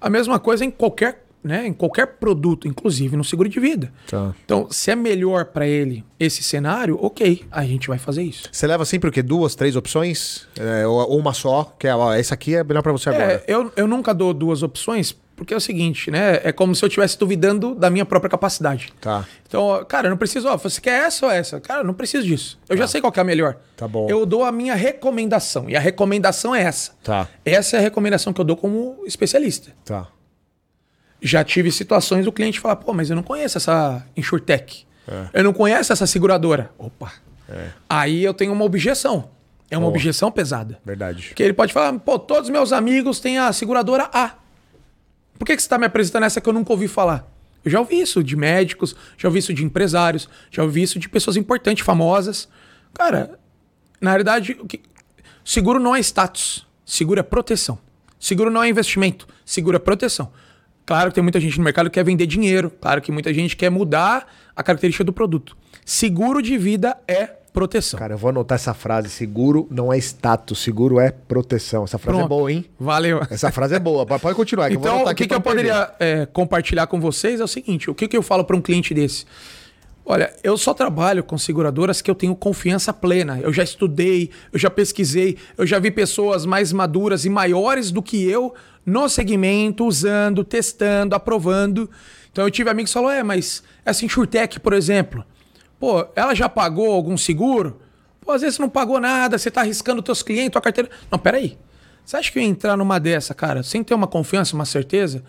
A 0.00 0.08
mesma 0.10 0.38
coisa 0.38 0.64
em 0.64 0.70
qualquer, 0.70 1.24
né, 1.42 1.66
em 1.66 1.72
qualquer 1.72 2.06
produto, 2.18 2.68
inclusive 2.68 3.16
no 3.16 3.24
seguro 3.24 3.48
de 3.48 3.58
vida. 3.58 3.92
Tá. 4.08 4.32
Então, 4.44 4.68
se 4.70 4.90
é 4.90 4.94
melhor 4.96 5.46
para 5.46 5.66
ele 5.66 6.04
esse 6.20 6.42
cenário, 6.42 6.98
ok, 7.02 7.44
a 7.50 7.64
gente 7.64 7.88
vai 7.88 7.98
fazer 7.98 8.22
isso. 8.22 8.48
Você 8.52 8.66
leva 8.66 8.84
sempre 8.84 9.08
o 9.08 9.12
quê? 9.12 9.22
Duas, 9.22 9.54
três 9.56 9.74
opções? 9.74 10.46
É, 10.58 10.86
ou, 10.86 11.18
uma 11.18 11.32
só? 11.32 11.74
Que 11.78 11.88
é, 11.88 11.94
ó, 11.96 12.12
essa 12.12 12.34
aqui 12.34 12.54
é 12.54 12.62
melhor 12.62 12.82
pra 12.82 12.92
você 12.92 13.08
agora. 13.08 13.32
É, 13.32 13.44
eu, 13.48 13.72
eu 13.76 13.88
nunca 13.88 14.12
dou 14.14 14.32
duas 14.34 14.62
opções, 14.62 15.16
porque 15.36 15.54
é 15.54 15.56
o 15.56 15.60
seguinte, 15.60 16.10
né? 16.10 16.40
É 16.44 16.52
como 16.52 16.74
se 16.74 16.84
eu 16.84 16.86
estivesse 16.86 17.18
duvidando 17.18 17.74
da 17.74 17.90
minha 17.90 18.04
própria 18.04 18.30
capacidade. 18.30 18.92
Tá. 19.00 19.26
Então, 19.46 19.84
cara, 19.88 20.06
eu 20.06 20.10
não 20.10 20.16
preciso, 20.16 20.48
ó, 20.48 20.56
você 20.56 20.80
quer 20.80 21.04
essa 21.04 21.26
ou 21.26 21.32
essa? 21.32 21.60
Cara, 21.60 21.80
eu 21.80 21.84
não 21.84 21.94
preciso 21.94 22.26
disso. 22.26 22.58
Eu 22.68 22.76
já 22.76 22.86
sei 22.86 23.00
qual 23.00 23.12
que 23.12 23.18
é 23.18 23.22
a 23.22 23.24
melhor. 23.24 23.56
Tá 23.76 23.88
bom. 23.88 24.08
Eu 24.08 24.24
dou 24.24 24.44
a 24.44 24.52
minha 24.52 24.74
recomendação, 24.74 25.68
e 25.68 25.76
a 25.76 25.80
recomendação 25.80 26.54
é 26.54 26.62
essa. 26.62 26.92
Tá. 27.02 27.28
Essa 27.44 27.76
é 27.76 27.78
a 27.78 27.82
recomendação 27.82 28.32
que 28.32 28.40
eu 28.40 28.44
dou 28.44 28.56
como 28.56 29.02
especialista. 29.06 29.72
Tá. 29.84 30.08
Já 31.20 31.44
tive 31.44 31.70
situações 31.70 32.24
do 32.24 32.32
cliente 32.32 32.58
falar, 32.60 32.76
pô, 32.76 32.92
mas 32.92 33.08
eu 33.08 33.16
não 33.16 33.22
conheço 33.22 33.58
essa 33.58 34.04
InsurTech. 34.16 34.86
É. 35.06 35.40
Eu 35.40 35.44
não 35.44 35.52
conheço 35.52 35.92
essa 35.92 36.06
seguradora. 36.06 36.70
Opa. 36.78 37.12
Aí 37.88 38.24
eu 38.24 38.32
tenho 38.32 38.52
uma 38.52 38.64
objeção. 38.64 39.30
É 39.70 39.78
uma 39.78 39.88
objeção 39.88 40.30
pesada. 40.30 40.78
Verdade. 40.84 41.28
Porque 41.28 41.42
ele 41.42 41.54
pode 41.54 41.72
falar, 41.72 41.98
pô, 41.98 42.18
todos 42.18 42.50
meus 42.50 42.72
amigos 42.72 43.20
têm 43.20 43.38
a 43.38 43.52
seguradora 43.52 44.10
A. 44.12 44.34
Por 45.42 45.46
que, 45.46 45.56
que 45.56 45.62
você 45.62 45.66
está 45.66 45.76
me 45.76 45.86
apresentando 45.86 46.22
essa 46.22 46.40
que 46.40 46.48
eu 46.48 46.52
nunca 46.52 46.72
ouvi 46.72 46.86
falar? 46.86 47.28
Eu 47.64 47.70
já 47.72 47.80
ouvi 47.80 48.00
isso 48.00 48.22
de 48.22 48.36
médicos, 48.36 48.94
já 49.18 49.26
ouvi 49.26 49.40
isso 49.40 49.52
de 49.52 49.64
empresários, 49.64 50.28
já 50.52 50.62
ouvi 50.62 50.84
isso 50.84 51.00
de 51.00 51.08
pessoas 51.08 51.36
importantes, 51.36 51.84
famosas. 51.84 52.48
Cara, 52.94 53.40
na 54.00 54.10
realidade, 54.10 54.56
o 54.60 54.68
que... 54.68 54.80
seguro 55.44 55.80
não 55.80 55.96
é 55.96 55.98
status. 55.98 56.64
Seguro 56.86 57.18
é 57.18 57.24
proteção. 57.24 57.76
Seguro 58.20 58.52
não 58.52 58.62
é 58.62 58.68
investimento. 58.68 59.26
Seguro 59.44 59.74
é 59.74 59.80
proteção. 59.80 60.32
Claro 60.86 61.10
que 61.10 61.16
tem 61.16 61.22
muita 61.24 61.40
gente 61.40 61.58
no 61.58 61.64
mercado 61.64 61.90
que 61.90 61.94
quer 61.94 62.04
vender 62.04 62.26
dinheiro. 62.26 62.70
Claro 62.80 63.02
que 63.02 63.10
muita 63.10 63.34
gente 63.34 63.56
quer 63.56 63.68
mudar 63.68 64.32
a 64.54 64.62
característica 64.62 65.02
do 65.02 65.12
produto. 65.12 65.56
Seguro 65.84 66.40
de 66.40 66.56
vida 66.56 66.96
é 67.08 67.30
proteção. 67.52 67.98
Cara, 67.98 68.14
eu 68.14 68.18
vou 68.18 68.30
anotar 68.30 68.56
essa 68.56 68.74
frase. 68.74 69.08
Seguro 69.08 69.66
não 69.70 69.92
é 69.92 69.98
status, 69.98 70.58
seguro 70.58 70.98
é 70.98 71.10
proteção. 71.10 71.84
Essa 71.84 71.98
frase 71.98 72.18
é 72.18 72.20
Pronto. 72.20 72.28
boa, 72.28 72.52
hein? 72.52 72.64
Valeu. 72.78 73.20
Essa 73.30 73.52
frase 73.52 73.74
é 73.74 73.78
boa. 73.78 74.06
Pode 74.06 74.34
continuar. 74.34 74.68
que 74.68 74.74
Então, 74.74 75.04
o 75.04 75.14
que, 75.14 75.26
que 75.26 75.34
eu 75.34 75.40
poderia 75.40 75.92
é, 76.00 76.26
compartilhar 76.26 76.86
com 76.86 77.00
vocês 77.00 77.40
é 77.40 77.44
o 77.44 77.48
seguinte: 77.48 77.90
o 77.90 77.94
que, 77.94 78.08
que 78.08 78.16
eu 78.16 78.22
falo 78.22 78.44
para 78.44 78.56
um 78.56 78.60
cliente 78.60 78.94
desse? 78.94 79.26
Olha, 80.04 80.34
eu 80.42 80.58
só 80.58 80.74
trabalho 80.74 81.22
com 81.22 81.38
seguradoras 81.38 82.02
que 82.02 82.10
eu 82.10 82.14
tenho 82.14 82.34
confiança 82.34 82.92
plena. 82.92 83.38
Eu 83.40 83.52
já 83.52 83.62
estudei, 83.62 84.30
eu 84.52 84.58
já 84.58 84.68
pesquisei, 84.68 85.38
eu 85.56 85.64
já 85.64 85.78
vi 85.78 85.92
pessoas 85.92 86.44
mais 86.44 86.72
maduras 86.72 87.24
e 87.24 87.30
maiores 87.30 87.92
do 87.92 88.02
que 88.02 88.28
eu 88.28 88.52
no 88.84 89.08
segmento, 89.08 89.86
usando, 89.86 90.42
testando, 90.42 91.14
aprovando. 91.14 91.88
Então 92.32 92.44
eu 92.44 92.50
tive 92.50 92.68
amigos 92.68 92.90
que 92.90 92.94
falaram: 92.94 93.20
é, 93.20 93.22
mas 93.22 93.62
essa 93.84 94.04
Insurtech, 94.04 94.58
por 94.58 94.72
exemplo, 94.72 95.24
pô, 95.82 96.06
ela 96.14 96.32
já 96.32 96.48
pagou 96.48 96.92
algum 96.92 97.16
seguro? 97.16 97.80
Pô, 98.20 98.30
às 98.30 98.40
vezes 98.40 98.54
você 98.54 98.62
não 98.62 98.68
pagou 98.68 99.00
nada, 99.00 99.36
você 99.36 99.50
tá 99.50 99.62
arriscando 99.62 100.00
teus 100.00 100.22
clientes, 100.22 100.52
tua 100.52 100.60
carteira. 100.62 100.88
Não, 101.10 101.18
peraí. 101.18 101.58
Você 102.04 102.16
acha 102.16 102.30
que 102.30 102.38
eu 102.38 102.42
ia 102.44 102.48
entrar 102.48 102.76
numa 102.76 103.00
dessa, 103.00 103.34
cara, 103.34 103.64
sem 103.64 103.82
ter 103.82 103.92
uma 103.92 104.06
confiança, 104.06 104.54
uma 104.54 104.64
certeza? 104.64 105.24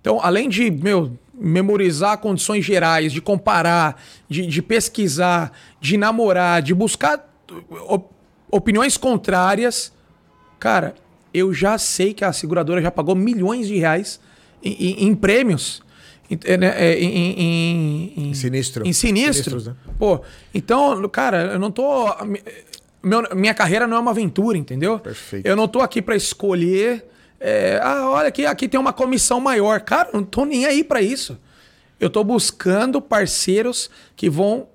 Então, 0.00 0.18
além 0.20 0.48
de, 0.48 0.68
meu, 0.72 1.16
memorizar 1.32 2.18
condições 2.18 2.64
gerais, 2.64 3.12
de 3.12 3.20
comparar, 3.20 4.02
de, 4.28 4.44
de 4.44 4.60
pesquisar, 4.60 5.52
de 5.80 5.96
namorar, 5.96 6.60
de 6.62 6.74
buscar 6.74 7.24
op- 7.86 8.10
opiniões 8.50 8.96
contrárias, 8.96 9.92
cara, 10.58 10.96
eu 11.32 11.54
já 11.54 11.78
sei 11.78 12.12
que 12.12 12.24
a 12.24 12.32
seguradora 12.32 12.82
já 12.82 12.90
pagou 12.90 13.14
milhões 13.14 13.68
de 13.68 13.76
reais 13.78 14.18
em, 14.64 14.72
em- 14.72 15.04
em 15.06 15.14
prêmios. 15.14 15.80
Em, 16.32 16.38
é, 16.44 16.56
né, 16.56 16.74
é, 16.76 16.98
em, 16.98 17.40
em- 17.40 18.12
em- 18.30 18.34
Sinistro. 18.34 18.86
Em 18.86 18.92
sinistro. 18.92 19.34
Sinistros, 19.34 19.66
né? 19.66 19.74
Pô, 19.98 20.20
então, 20.54 21.06
cara, 21.08 21.52
eu 21.52 21.58
não 21.58 21.70
tô. 21.70 22.06
meu- 23.02 23.22
minha 23.34 23.52
carreira 23.54 23.86
não 23.86 23.96
é 23.96 24.00
uma 24.00 24.10
aventura, 24.12 24.56
entendeu? 24.56 24.98
Perfeito. 24.98 25.46
Eu 25.46 25.54
não 25.56 25.68
tô 25.68 25.80
aqui 25.80 26.00
pra 26.00 26.16
escolher. 26.16 27.04
é, 27.44 27.80
ah, 27.82 28.08
olha 28.08 28.28
aqui, 28.28 28.46
aqui 28.46 28.68
tem 28.68 28.78
uma 28.78 28.92
comissão 28.92 29.40
maior. 29.40 29.80
Cara, 29.80 30.10
eu 30.12 30.20
não 30.20 30.24
tô 30.24 30.44
nem 30.44 30.64
aí 30.64 30.82
pra 30.84 31.02
isso. 31.02 31.36
Eu 31.98 32.08
tô 32.08 32.22
buscando 32.24 33.00
parceiros 33.00 33.90
que 34.16 34.30
vão 34.30 34.68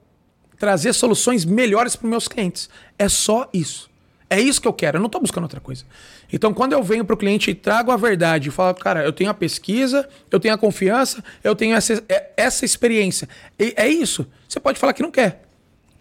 trazer 0.60 0.92
soluções 0.94 1.46
melhores 1.46 1.96
para 1.96 2.10
meus 2.10 2.28
clientes. 2.28 2.70
É 3.00 3.08
só 3.10 3.50
isso. 3.54 3.90
É 4.30 4.40
isso 4.40 4.62
que 4.62 4.68
eu 4.68 4.74
quero. 4.74 4.98
Eu 4.98 5.02
não 5.02 5.10
tô 5.10 5.20
buscando 5.20 5.44
outra 5.44 5.60
coisa. 5.62 5.86
Então, 6.32 6.54
quando 6.54 6.74
eu 6.74 6.84
venho 6.84 7.06
pro 7.06 7.16
cliente 7.16 7.50
e 7.52 7.56
trago 7.56 7.92
a 7.92 7.96
verdade 7.98 8.50
e 8.50 8.52
falo, 8.52 8.74
cara, 8.76 9.04
eu 9.04 9.14
tenho 9.14 9.30
a 9.30 9.34
pesquisa, 9.34 10.08
eu 10.30 10.40
tenho 10.40 10.54
a 10.54 10.58
confiança, 10.58 11.24
eu 11.44 11.56
tenho 11.56 11.76
essa, 11.76 12.04
é- 12.10 12.32
essa 12.36 12.66
experiência. 12.66 13.30
E 13.58 13.74
é 13.78 13.88
isso. 13.88 14.28
Você 14.48 14.60
pode 14.60 14.78
falar 14.80 14.94
que 14.94 15.02
não 15.02 15.12
quer. 15.12 15.44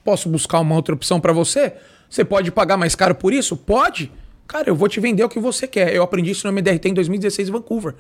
Posso 0.05 0.29
buscar 0.29 0.59
uma 0.61 0.75
outra 0.75 0.95
opção 0.95 1.21
para 1.21 1.33
você? 1.33 1.75
Você 2.11 2.25
pode 2.25 2.51
pagar 2.51 2.77
mais 2.77 2.95
caro 2.95 3.15
por 3.15 3.33
isso? 3.33 3.57
Pode. 3.57 4.11
Cara, 4.49 4.69
eu 4.69 4.75
vou 4.75 4.89
te 4.89 4.99
vender 5.01 5.23
o 5.25 5.29
que 5.29 5.39
você 5.39 5.67
quer. 5.67 5.95
Eu 5.95 6.03
aprendi 6.03 6.31
isso 6.31 6.47
no 6.47 6.53
MDRT 6.53 6.89
em 6.89 6.95
2016 6.95 7.49
em 7.49 7.53
Vancouver. 7.53 7.95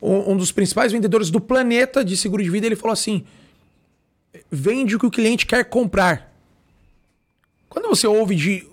Um 0.00 0.36
dos 0.36 0.50
principais 0.50 0.90
vendedores 0.90 1.30
do 1.30 1.40
planeta 1.40 2.04
de 2.04 2.16
seguro 2.16 2.42
de 2.42 2.50
vida, 2.50 2.66
ele 2.66 2.74
falou 2.74 2.92
assim: 2.92 3.24
vende 4.50 4.96
o 4.96 4.98
que 4.98 5.06
o 5.06 5.10
cliente 5.10 5.46
quer 5.46 5.64
comprar. 5.64 6.32
Quando 7.68 7.88
você 7.88 8.06
ouve 8.06 8.34
de, 8.34 8.66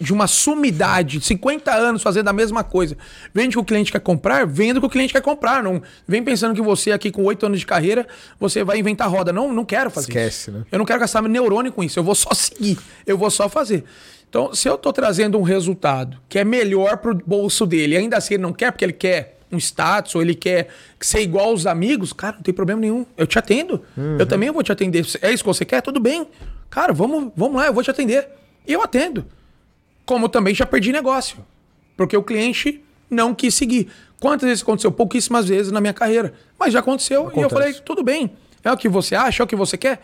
de 0.00 0.12
uma 0.12 0.26
sumidade, 0.26 1.20
50 1.20 1.72
anos 1.74 2.02
fazendo 2.02 2.28
a 2.28 2.32
mesma 2.32 2.62
coisa, 2.62 2.96
vende 3.34 3.56
o 3.58 3.60
que 3.60 3.64
o 3.64 3.64
cliente 3.64 3.90
quer 3.90 4.00
comprar, 4.00 4.46
venda 4.46 4.78
o 4.78 4.80
que 4.82 4.86
o 4.86 4.90
cliente 4.90 5.12
quer 5.12 5.20
comprar. 5.22 5.62
Não 5.62 5.82
vem 6.06 6.22
pensando 6.22 6.54
que 6.54 6.62
você 6.62 6.92
aqui 6.92 7.10
com 7.10 7.24
8 7.24 7.46
anos 7.46 7.60
de 7.60 7.66
carreira, 7.66 8.06
você 8.38 8.62
vai 8.62 8.78
inventar 8.78 9.08
roda. 9.10 9.32
Não, 9.32 9.52
não 9.52 9.64
quero 9.64 9.90
fazer 9.90 10.08
Esquece, 10.08 10.50
isso. 10.50 10.52
né? 10.52 10.64
Eu 10.70 10.78
não 10.78 10.86
quero 10.86 11.00
gastar 11.00 11.20
meu 11.22 11.30
neurônio 11.30 11.72
com 11.72 11.82
isso. 11.82 11.98
Eu 11.98 12.04
vou 12.04 12.14
só 12.14 12.32
seguir. 12.32 12.78
Eu 13.06 13.18
vou 13.18 13.30
só 13.30 13.48
fazer. 13.48 13.84
Então, 14.28 14.54
se 14.54 14.68
eu 14.68 14.76
tô 14.76 14.92
trazendo 14.92 15.38
um 15.38 15.42
resultado 15.42 16.18
que 16.28 16.38
é 16.38 16.44
melhor 16.44 16.98
pro 16.98 17.14
bolso 17.14 17.66
dele, 17.66 17.96
ainda 17.96 18.16
assim 18.18 18.34
ele 18.34 18.42
não 18.42 18.52
quer 18.52 18.70
porque 18.70 18.84
ele 18.84 18.92
quer 18.92 19.38
um 19.50 19.56
status 19.56 20.14
ou 20.14 20.20
ele 20.20 20.34
quer 20.34 20.68
ser 21.00 21.20
igual 21.22 21.46
aos 21.46 21.64
amigos, 21.66 22.12
cara, 22.12 22.36
não 22.36 22.42
tem 22.42 22.52
problema 22.52 22.80
nenhum. 22.82 23.06
Eu 23.16 23.26
te 23.26 23.38
atendo. 23.38 23.82
Eu 24.18 24.26
também 24.26 24.50
vou 24.50 24.62
te 24.62 24.70
atender. 24.70 25.06
É 25.22 25.32
isso 25.32 25.42
que 25.42 25.48
você 25.48 25.64
quer? 25.64 25.80
Tudo 25.80 25.98
bem. 25.98 26.28
Cara, 26.68 26.92
vamos, 26.92 27.32
vamos 27.34 27.56
lá, 27.56 27.66
eu 27.66 27.72
vou 27.72 27.82
te 27.82 27.90
atender. 27.90 28.28
E 28.66 28.72
eu 28.74 28.82
atendo. 28.82 29.24
Como 30.08 30.26
também 30.26 30.54
já 30.54 30.64
perdi 30.64 30.90
negócio. 30.90 31.44
Porque 31.94 32.16
o 32.16 32.22
cliente 32.22 32.82
não 33.10 33.34
quis 33.34 33.54
seguir. 33.54 33.90
Quantas 34.18 34.48
vezes 34.48 34.62
aconteceu? 34.62 34.90
Pouquíssimas 34.90 35.46
vezes 35.46 35.70
na 35.70 35.82
minha 35.82 35.92
carreira. 35.92 36.32
Mas 36.58 36.72
já 36.72 36.78
aconteceu. 36.78 37.24
E 37.24 37.24
eu 37.24 37.28
Acontece. 37.46 37.52
falei, 37.54 37.74
tudo 37.74 38.02
bem. 38.02 38.32
É 38.64 38.72
o 38.72 38.76
que 38.78 38.88
você 38.88 39.14
acha, 39.14 39.42
é 39.42 39.44
o 39.44 39.46
que 39.46 39.54
você 39.54 39.76
quer. 39.76 40.00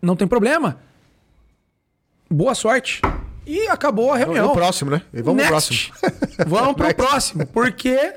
Não 0.00 0.14
tem 0.14 0.28
problema. 0.28 0.78
Boa 2.30 2.54
sorte. 2.54 3.02
E 3.44 3.66
acabou 3.66 4.12
a 4.12 4.16
reunião. 4.16 4.44
Vamos 4.44 4.52
pro 4.52 4.62
próximo, 4.62 4.90
né? 4.92 5.02
E 5.12 5.20
vamos 5.22 5.42
pro 5.44 5.52
Next. 5.52 5.90
próximo. 5.90 6.44
Vamos 6.46 6.74
pro 6.74 6.94
próximo. 6.94 7.46
Porque, 7.48 8.14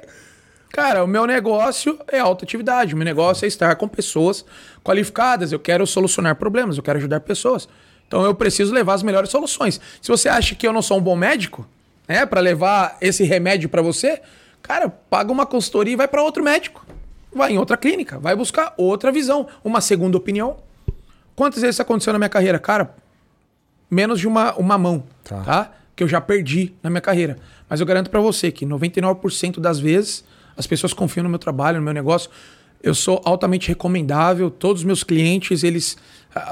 Cara, 0.70 1.04
o 1.04 1.08
meu 1.08 1.26
negócio 1.26 1.98
é 2.08 2.20
alta 2.20 2.46
atividade, 2.46 2.94
o 2.94 2.98
meu 2.98 3.06
negócio 3.06 3.46
é 3.46 3.48
estar 3.48 3.76
com 3.78 3.88
pessoas 3.88 4.46
qualificadas, 4.84 5.52
eu 5.52 5.60
quero 5.60 5.88
solucionar 5.88 6.36
problemas, 6.36 6.78
eu 6.78 6.84
quero 6.84 7.00
ajudar 7.00 7.22
pessoas. 7.22 7.68
Então 8.08 8.24
eu 8.24 8.34
preciso 8.36 8.74
levar 8.74 8.94
as 8.94 9.04
melhores 9.04 9.30
soluções. 9.30 9.80
Se 10.02 10.10
você 10.10 10.30
acha 10.30 10.56
que 10.56 10.68
eu 10.68 10.74
não 10.74 10.82
sou 10.82 10.98
um 10.98 11.02
bom 11.02 11.16
médico, 11.16 11.68
né, 12.08 12.26
para 12.26 12.40
levar 12.40 12.98
esse 13.02 13.24
remédio 13.24 13.68
para 13.70 13.82
você, 13.82 14.22
cara, 14.62 14.90
paga 14.90 15.32
uma 15.32 15.46
consultoria 15.46 15.94
e 15.94 15.96
vai 15.96 16.08
para 16.08 16.22
outro 16.22 16.44
médico. 16.44 16.86
Vai 17.34 17.52
em 17.52 17.58
outra 17.58 17.76
clínica, 17.76 18.18
vai 18.18 18.36
buscar 18.36 18.74
outra 18.78 19.12
visão, 19.12 19.48
uma 19.64 19.82
segunda 19.82 20.16
opinião. 20.16 20.58
Quantas 21.36 21.62
vezes 21.62 21.76
isso 21.76 21.82
aconteceu 21.82 22.14
na 22.14 22.20
minha 22.20 22.30
carreira? 22.30 22.58
Cara, 22.58 22.96
menos 23.92 24.20
de 24.20 24.28
uma, 24.28 24.54
uma 24.56 24.78
mão, 24.78 25.04
tá. 25.24 25.42
tá? 25.42 25.72
Que 25.96 26.04
eu 26.04 26.08
já 26.08 26.22
perdi 26.22 26.74
na 26.82 26.90
minha 26.90 27.02
carreira. 27.02 27.38
Mas 27.70 27.82
eu 27.82 27.86
garanto 27.86 28.10
para 28.10 28.22
você 28.22 28.52
que 28.52 28.66
99% 28.66 29.60
das 29.60 29.80
vezes 29.80 30.24
as 30.56 30.66
pessoas 30.66 30.94
confiam 30.94 31.24
no 31.24 31.30
meu 31.30 31.40
trabalho, 31.40 31.80
no 31.80 31.84
meu 31.84 31.94
negócio. 31.94 32.30
Eu 32.86 32.94
sou 32.94 33.20
altamente 33.26 33.68
recomendável. 33.68 34.52
Todos 34.52 34.82
os 34.82 34.86
meus 34.86 35.04
clientes, 35.04 35.64
eles. 35.64 35.98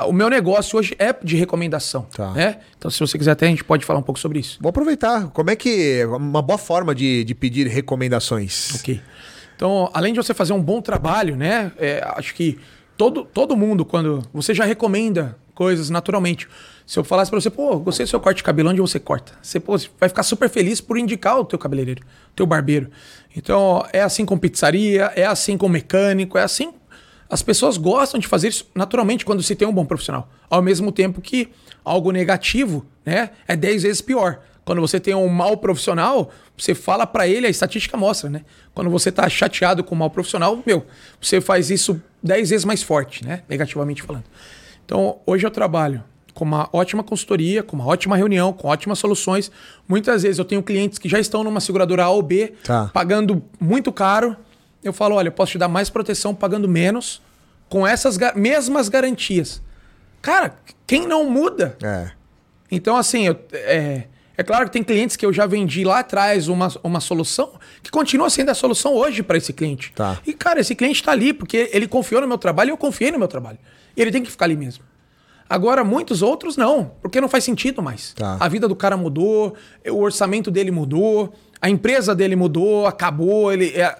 O 0.07 0.11
meu 0.11 0.31
negócio 0.31 0.79
hoje 0.79 0.95
é 0.97 1.13
de 1.23 1.35
recomendação. 1.35 2.07
Tá. 2.11 2.31
Né? 2.31 2.57
Então, 2.75 2.89
se 2.89 2.99
você 2.99 3.19
quiser 3.19 3.31
até, 3.31 3.45
a 3.45 3.49
gente 3.49 3.63
pode 3.63 3.85
falar 3.85 3.99
um 3.99 4.03
pouco 4.03 4.19
sobre 4.19 4.39
isso. 4.39 4.57
Vou 4.59 4.71
aproveitar. 4.71 5.27
Como 5.27 5.51
é 5.51 5.55
que. 5.55 6.03
Uma 6.05 6.41
boa 6.41 6.57
forma 6.57 6.95
de, 6.95 7.23
de 7.23 7.35
pedir 7.35 7.67
recomendações. 7.67 8.73
Ok. 8.79 8.99
Então, 9.55 9.91
além 9.93 10.11
de 10.11 10.17
você 10.17 10.33
fazer 10.33 10.53
um 10.53 10.61
bom 10.61 10.81
trabalho, 10.81 11.35
né? 11.35 11.71
É, 11.77 12.03
acho 12.15 12.33
que 12.33 12.57
todo, 12.97 13.25
todo 13.25 13.55
mundo, 13.55 13.85
quando. 13.85 14.27
Você 14.33 14.55
já 14.55 14.65
recomenda 14.65 15.37
coisas 15.53 15.91
naturalmente. 15.91 16.47
Se 16.85 16.99
eu 16.99 17.03
falasse 17.03 17.31
para 17.31 17.39
você, 17.39 17.49
pô, 17.49 17.79
gostei 17.79 18.05
do 18.05 18.09
seu 18.09 18.19
corte 18.19 18.37
de 18.37 18.43
cabelo, 18.43 18.69
onde 18.69 18.81
você 18.81 18.99
corta? 18.99 19.33
Você 19.41 19.59
pô, 19.59 19.77
vai 19.99 20.09
ficar 20.09 20.23
super 20.23 20.49
feliz 20.49 20.81
por 20.81 20.97
indicar 20.97 21.39
o 21.39 21.45
teu 21.45 21.57
cabeleireiro, 21.57 22.03
o 22.31 22.35
teu 22.35 22.45
barbeiro. 22.45 22.89
Então, 23.35 23.85
é 23.93 24.01
assim 24.01 24.25
com 24.25 24.37
pizzaria, 24.37 25.11
é 25.15 25.25
assim 25.25 25.57
com 25.57 25.69
mecânico, 25.69 26.37
é 26.37 26.43
assim. 26.43 26.73
As 27.29 27.41
pessoas 27.41 27.77
gostam 27.77 28.19
de 28.19 28.27
fazer 28.27 28.49
isso 28.49 28.69
naturalmente 28.75 29.25
quando 29.25 29.41
se 29.41 29.55
tem 29.55 29.67
um 29.67 29.73
bom 29.73 29.85
profissional. 29.85 30.29
Ao 30.49 30.61
mesmo 30.61 30.91
tempo 30.91 31.21
que 31.21 31.49
algo 31.83 32.11
negativo, 32.11 32.85
né, 33.05 33.31
é 33.47 33.55
10 33.55 33.83
vezes 33.83 34.01
pior. 34.01 34.41
Quando 34.65 34.79
você 34.79 34.99
tem 34.99 35.13
um 35.13 35.27
mau 35.27 35.57
profissional, 35.57 36.29
você 36.57 36.75
fala 36.75 37.05
para 37.05 37.27
ele, 37.27 37.47
a 37.47 37.49
estatística 37.49 37.97
mostra, 37.97 38.29
né? 38.29 38.45
Quando 38.73 38.89
você 38.89 39.11
tá 39.11 39.27
chateado 39.27 39.83
com 39.83 39.93
um 39.93 39.97
mau 39.97 40.09
profissional, 40.09 40.61
meu, 40.65 40.85
você 41.19 41.41
faz 41.41 41.69
isso 41.69 42.01
10 42.21 42.49
vezes 42.49 42.65
mais 42.65 42.81
forte, 42.81 43.25
né? 43.25 43.43
Negativamente 43.49 44.01
falando. 44.01 44.25
Então, 44.85 45.19
hoje 45.25 45.45
eu 45.45 45.51
trabalho 45.51 46.03
com 46.33 46.43
uma 46.43 46.69
ótima 46.73 47.03
consultoria, 47.03 47.61
com 47.61 47.75
uma 47.75 47.85
ótima 47.85 48.15
reunião, 48.15 48.51
com 48.51 48.67
ótimas 48.67 48.99
soluções. 48.99 49.51
Muitas 49.87 50.23
vezes 50.23 50.39
eu 50.39 50.45
tenho 50.45 50.63
clientes 50.63 50.97
que 50.97 51.07
já 51.07 51.19
estão 51.19 51.43
numa 51.43 51.59
seguradora 51.59 52.03
A 52.03 52.09
ou 52.09 52.21
B, 52.21 52.53
tá. 52.63 52.89
pagando 52.93 53.43
muito 53.59 53.91
caro. 53.91 54.35
Eu 54.83 54.91
falo, 54.91 55.15
olha, 55.15 55.27
eu 55.27 55.31
posso 55.31 55.53
te 55.53 55.57
dar 55.57 55.67
mais 55.67 55.89
proteção 55.89 56.33
pagando 56.35 56.67
menos, 56.67 57.21
com 57.69 57.87
essas 57.87 58.17
ga 58.17 58.33
mesmas 58.35 58.89
garantias. 58.89 59.61
Cara, 60.21 60.55
quem 60.85 61.07
não 61.07 61.29
muda? 61.29 61.77
É. 61.81 62.11
Então, 62.71 62.95
assim, 62.95 63.27
eu, 63.27 63.39
é, 63.51 64.03
é 64.35 64.43
claro 64.43 64.65
que 64.65 64.71
tem 64.71 64.83
clientes 64.83 65.15
que 65.15 65.25
eu 65.25 65.31
já 65.31 65.45
vendi 65.45 65.83
lá 65.83 65.99
atrás 65.99 66.47
uma, 66.47 66.69
uma 66.83 66.99
solução 66.99 67.53
que 67.81 67.91
continua 67.91 68.29
sendo 68.29 68.49
a 68.49 68.55
solução 68.55 68.93
hoje 68.93 69.21
para 69.21 69.37
esse 69.37 69.53
cliente. 69.53 69.91
Tá. 69.93 70.19
E, 70.25 70.33
cara, 70.33 70.59
esse 70.59 70.73
cliente 70.73 71.01
está 71.01 71.11
ali 71.11 71.33
porque 71.33 71.69
ele 71.71 71.87
confiou 71.87 72.21
no 72.21 72.27
meu 72.27 72.37
trabalho 72.37 72.69
e 72.69 72.71
eu 72.71 72.77
confiei 72.77 73.11
no 73.11 73.19
meu 73.19 73.27
trabalho. 73.27 73.59
E 73.95 74.01
ele 74.01 74.11
tem 74.11 74.23
que 74.23 74.31
ficar 74.31 74.45
ali 74.45 74.55
mesmo. 74.55 74.83
Agora, 75.53 75.83
muitos 75.83 76.23
outros 76.23 76.57
não, 76.57 76.93
porque 76.99 77.21
não 77.21 77.29
faz 77.29 77.43
sentido 77.43 77.79
mais. 77.79 78.11
Tá. 78.13 78.37
A 78.39 78.47
vida 78.47 78.67
do 78.67 78.75
cara 78.75 78.97
mudou, 78.97 79.53
o 79.87 79.99
orçamento 79.99 80.49
dele 80.49 80.71
mudou, 80.71 81.31
a 81.61 81.69
empresa 81.69 82.15
dele 82.15 82.35
mudou, 82.35 82.87
acabou. 82.87 83.53
Ele 83.53 83.67
é... 83.67 83.95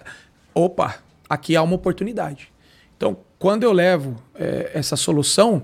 Opa, 0.52 0.96
aqui 1.30 1.54
há 1.54 1.62
uma 1.62 1.76
oportunidade. 1.76 2.52
Então, 2.96 3.16
quando 3.38 3.62
eu 3.62 3.70
levo 3.70 4.16
é, 4.34 4.72
essa 4.74 4.96
solução, 4.96 5.62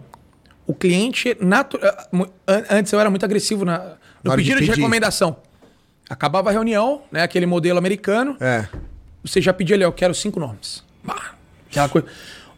o 0.64 0.72
cliente. 0.72 1.36
Natu... 1.40 1.76
Antes 2.46 2.92
eu 2.92 3.00
era 3.00 3.10
muito 3.10 3.24
agressivo 3.24 3.64
na, 3.64 3.96
no 4.22 4.36
pedido 4.36 4.60
de, 4.60 4.66
de, 4.66 4.70
recomendação. 4.70 5.38
Acabava 6.08 6.50
a 6.50 6.52
reunião, 6.52 7.02
né, 7.10 7.24
aquele 7.24 7.46
modelo 7.46 7.80
americano. 7.80 8.36
É. 8.38 8.64
Você 9.24 9.40
já 9.40 9.52
pediu 9.52 9.74
ali, 9.74 9.82
eu 9.82 9.92
quero 9.92 10.14
cinco 10.14 10.38
nomes. 10.38 10.84
aquela 11.68 11.88
coisa. 11.88 12.06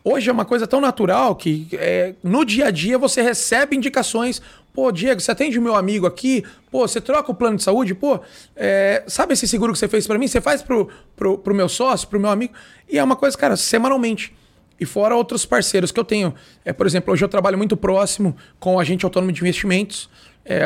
Hoje 0.04 0.28
é 0.28 0.32
uma 0.32 0.44
coisa 0.44 0.66
tão 0.66 0.80
natural 0.80 1.36
que 1.36 1.68
é, 1.74 2.14
no 2.24 2.44
dia 2.44 2.66
a 2.66 2.70
dia 2.72 2.98
você 2.98 3.22
recebe 3.22 3.76
indicações. 3.76 4.42
Pô, 4.74 4.90
Diego, 4.90 5.20
você 5.20 5.30
atende 5.30 5.60
o 5.60 5.62
meu 5.62 5.76
amigo 5.76 6.06
aqui? 6.06 6.44
Pô, 6.72 6.88
você 6.88 7.00
troca 7.00 7.30
o 7.30 7.34
plano 7.34 7.56
de 7.56 7.62
saúde? 7.62 7.94
Pô, 7.94 8.18
é, 8.56 9.04
sabe 9.06 9.34
esse 9.34 9.46
seguro 9.46 9.72
que 9.72 9.78
você 9.78 9.86
fez 9.86 10.04
para 10.04 10.18
mim? 10.18 10.26
Você 10.26 10.40
faz 10.40 10.60
pro, 10.60 10.88
pro, 11.14 11.38
pro 11.38 11.54
meu 11.54 11.68
sócio, 11.68 12.08
pro 12.08 12.18
meu 12.18 12.30
amigo? 12.30 12.52
E 12.88 12.98
é 12.98 13.04
uma 13.04 13.14
coisa, 13.14 13.38
cara, 13.38 13.56
semanalmente. 13.56 14.34
E 14.80 14.84
fora 14.84 15.14
outros 15.14 15.46
parceiros 15.46 15.92
que 15.92 16.00
eu 16.00 16.04
tenho. 16.04 16.34
É, 16.64 16.72
por 16.72 16.84
exemplo, 16.84 17.12
hoje 17.12 17.24
eu 17.24 17.28
trabalho 17.28 17.56
muito 17.56 17.76
próximo 17.76 18.36
com 18.58 18.74
o 18.74 18.80
agente 18.80 19.04
autônomo 19.04 19.30
de 19.30 19.40
investimentos. 19.40 20.10
É, 20.44 20.64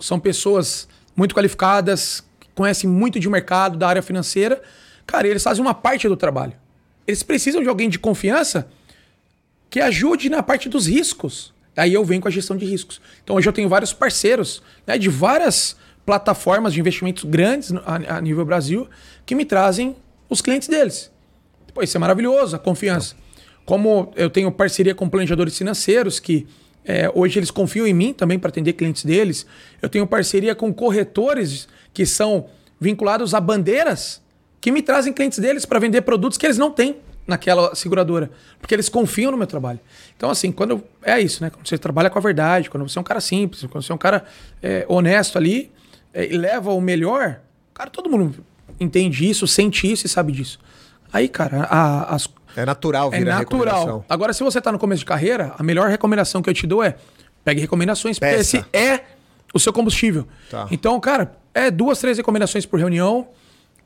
são 0.00 0.18
pessoas 0.18 0.88
muito 1.14 1.34
qualificadas, 1.34 2.24
conhecem 2.54 2.88
muito 2.88 3.20
de 3.20 3.28
mercado, 3.28 3.76
da 3.76 3.86
área 3.86 4.00
financeira. 4.00 4.62
Cara, 5.06 5.28
eles 5.28 5.42
fazem 5.42 5.60
uma 5.60 5.74
parte 5.74 6.08
do 6.08 6.16
trabalho. 6.16 6.54
Eles 7.06 7.22
precisam 7.22 7.62
de 7.62 7.68
alguém 7.68 7.90
de 7.90 7.98
confiança 7.98 8.66
que 9.70 9.80
ajude 9.80 10.28
na 10.28 10.42
parte 10.42 10.68
dos 10.68 10.86
riscos. 10.86 11.52
Aí 11.76 11.94
eu 11.94 12.04
venho 12.04 12.20
com 12.20 12.28
a 12.28 12.30
gestão 12.30 12.56
de 12.56 12.66
riscos. 12.66 13.00
Então 13.22 13.36
hoje 13.36 13.48
eu 13.48 13.52
tenho 13.52 13.68
vários 13.68 13.92
parceiros 13.92 14.62
né, 14.86 14.98
de 14.98 15.08
várias 15.08 15.76
plataformas 16.04 16.72
de 16.72 16.80
investimentos 16.80 17.24
grandes 17.24 17.72
a, 17.84 18.20
nível 18.20 18.44
Brasil 18.44 18.88
que 19.24 19.34
me 19.34 19.44
trazem 19.44 19.94
os 20.28 20.40
clientes 20.40 20.66
deles. 20.66 21.10
Pô, 21.72 21.82
isso 21.82 21.96
é 21.96 22.00
maravilhoso, 22.00 22.56
a 22.56 22.58
confiança. 22.58 23.14
Como 23.64 24.12
eu 24.16 24.30
tenho 24.30 24.50
parceria 24.50 24.94
com 24.94 25.08
planejadores 25.08 25.56
financeiros 25.56 26.18
que 26.18 26.46
é, 26.84 27.10
hoje 27.14 27.38
eles 27.38 27.50
confiam 27.50 27.86
em 27.86 27.92
mim 27.92 28.14
também 28.14 28.38
para 28.38 28.48
atender 28.48 28.72
clientes 28.72 29.04
deles. 29.04 29.46
Eu 29.82 29.88
tenho 29.88 30.06
parceria 30.06 30.54
com 30.54 30.72
corretores 30.72 31.68
que 31.92 32.06
são 32.06 32.48
vinculados 32.80 33.34
a 33.34 33.40
bandeiras 33.40 34.22
que 34.60 34.72
me 34.72 34.82
trazem 34.82 35.12
clientes 35.12 35.38
deles 35.38 35.66
para 35.66 35.78
vender 35.78 36.02
produtos 36.02 36.38
que 36.38 36.46
eles 36.46 36.58
não 36.58 36.70
têm 36.70 36.96
naquela 37.28 37.74
seguradora. 37.74 38.30
Porque 38.58 38.74
eles 38.74 38.88
confiam 38.88 39.30
no 39.30 39.36
meu 39.36 39.46
trabalho. 39.46 39.78
Então, 40.16 40.30
assim, 40.30 40.50
quando 40.50 40.70
eu, 40.70 40.88
é 41.02 41.20
isso, 41.20 41.44
né? 41.44 41.50
Quando 41.50 41.68
você 41.68 41.76
trabalha 41.76 42.08
com 42.08 42.18
a 42.18 42.22
verdade, 42.22 42.70
quando 42.70 42.88
você 42.88 42.98
é 42.98 43.00
um 43.00 43.04
cara 43.04 43.20
simples, 43.20 43.60
quando 43.70 43.84
você 43.84 43.92
é 43.92 43.94
um 43.94 43.98
cara 43.98 44.24
é, 44.62 44.86
honesto 44.88 45.36
ali 45.36 45.70
é, 46.12 46.26
e 46.26 46.36
leva 46.36 46.72
o 46.72 46.80
melhor, 46.80 47.40
cara, 47.74 47.90
todo 47.90 48.08
mundo 48.08 48.34
entende 48.80 49.28
isso, 49.28 49.46
sente 49.46 49.90
isso 49.90 50.06
e 50.06 50.08
sabe 50.08 50.32
disso. 50.32 50.58
Aí, 51.12 51.28
cara, 51.28 51.64
a, 51.64 52.14
as. 52.14 52.28
É 52.56 52.64
natural 52.64 53.10
vir 53.10 53.20
é 53.20 53.24
natural. 53.24 54.04
Agora, 54.08 54.32
se 54.32 54.42
você 54.42 54.58
está 54.58 54.72
no 54.72 54.78
começo 54.78 55.00
de 55.00 55.06
carreira, 55.06 55.54
a 55.56 55.62
melhor 55.62 55.88
recomendação 55.88 56.42
que 56.42 56.50
eu 56.50 56.54
te 56.54 56.66
dou 56.66 56.82
é 56.82 56.96
pegue 57.44 57.60
recomendações, 57.60 58.18
porque 58.18 58.34
esse 58.34 58.64
é 58.72 59.02
o 59.54 59.60
seu 59.60 59.72
combustível. 59.72 60.26
Tá. 60.50 60.66
Então, 60.70 60.98
cara, 60.98 61.36
é 61.54 61.70
duas, 61.70 61.98
três 61.98 62.16
recomendações 62.16 62.66
por 62.66 62.78
reunião. 62.78 63.28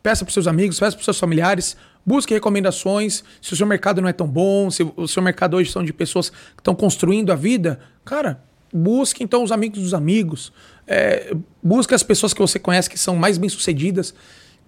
Peça 0.03 0.25
para 0.25 0.35
seus 0.35 0.49
amigos, 0.49 0.81
peça 0.81 0.97
para 0.97 1.05
seus 1.05 1.19
familiares, 1.19 1.77
Busque 2.05 2.35
recomendações. 2.35 3.23
Se 3.41 3.53
o 3.53 3.57
seu 3.57 3.67
mercado 3.67 4.01
não 4.01 4.09
é 4.09 4.13
tão 4.13 4.27
bom, 4.27 4.71
se 4.71 4.83
o 4.97 5.07
seu 5.07 5.23
mercado 5.23 5.57
hoje 5.57 5.71
são 5.71 5.85
de 5.85 5.93
pessoas 5.93 6.31
que 6.31 6.37
estão 6.59 6.75
construindo 6.75 7.31
a 7.31 7.37
vida, 7.37 7.79
cara, 8.05 8.43
busque 8.73 9.23
então 9.23 9.43
os 9.43 9.53
amigos 9.53 9.81
dos 9.81 9.95
amigos. 9.95 10.53
É, 10.87 11.35
busque 11.63 11.95
as 11.95 12.03
pessoas 12.03 12.35
que 12.35 12.41
você 12.41 12.59
conhece 12.59 12.91
que 12.91 12.99
são 12.99 13.15
mais 13.17 13.39
bem-sucedidas 13.39 14.15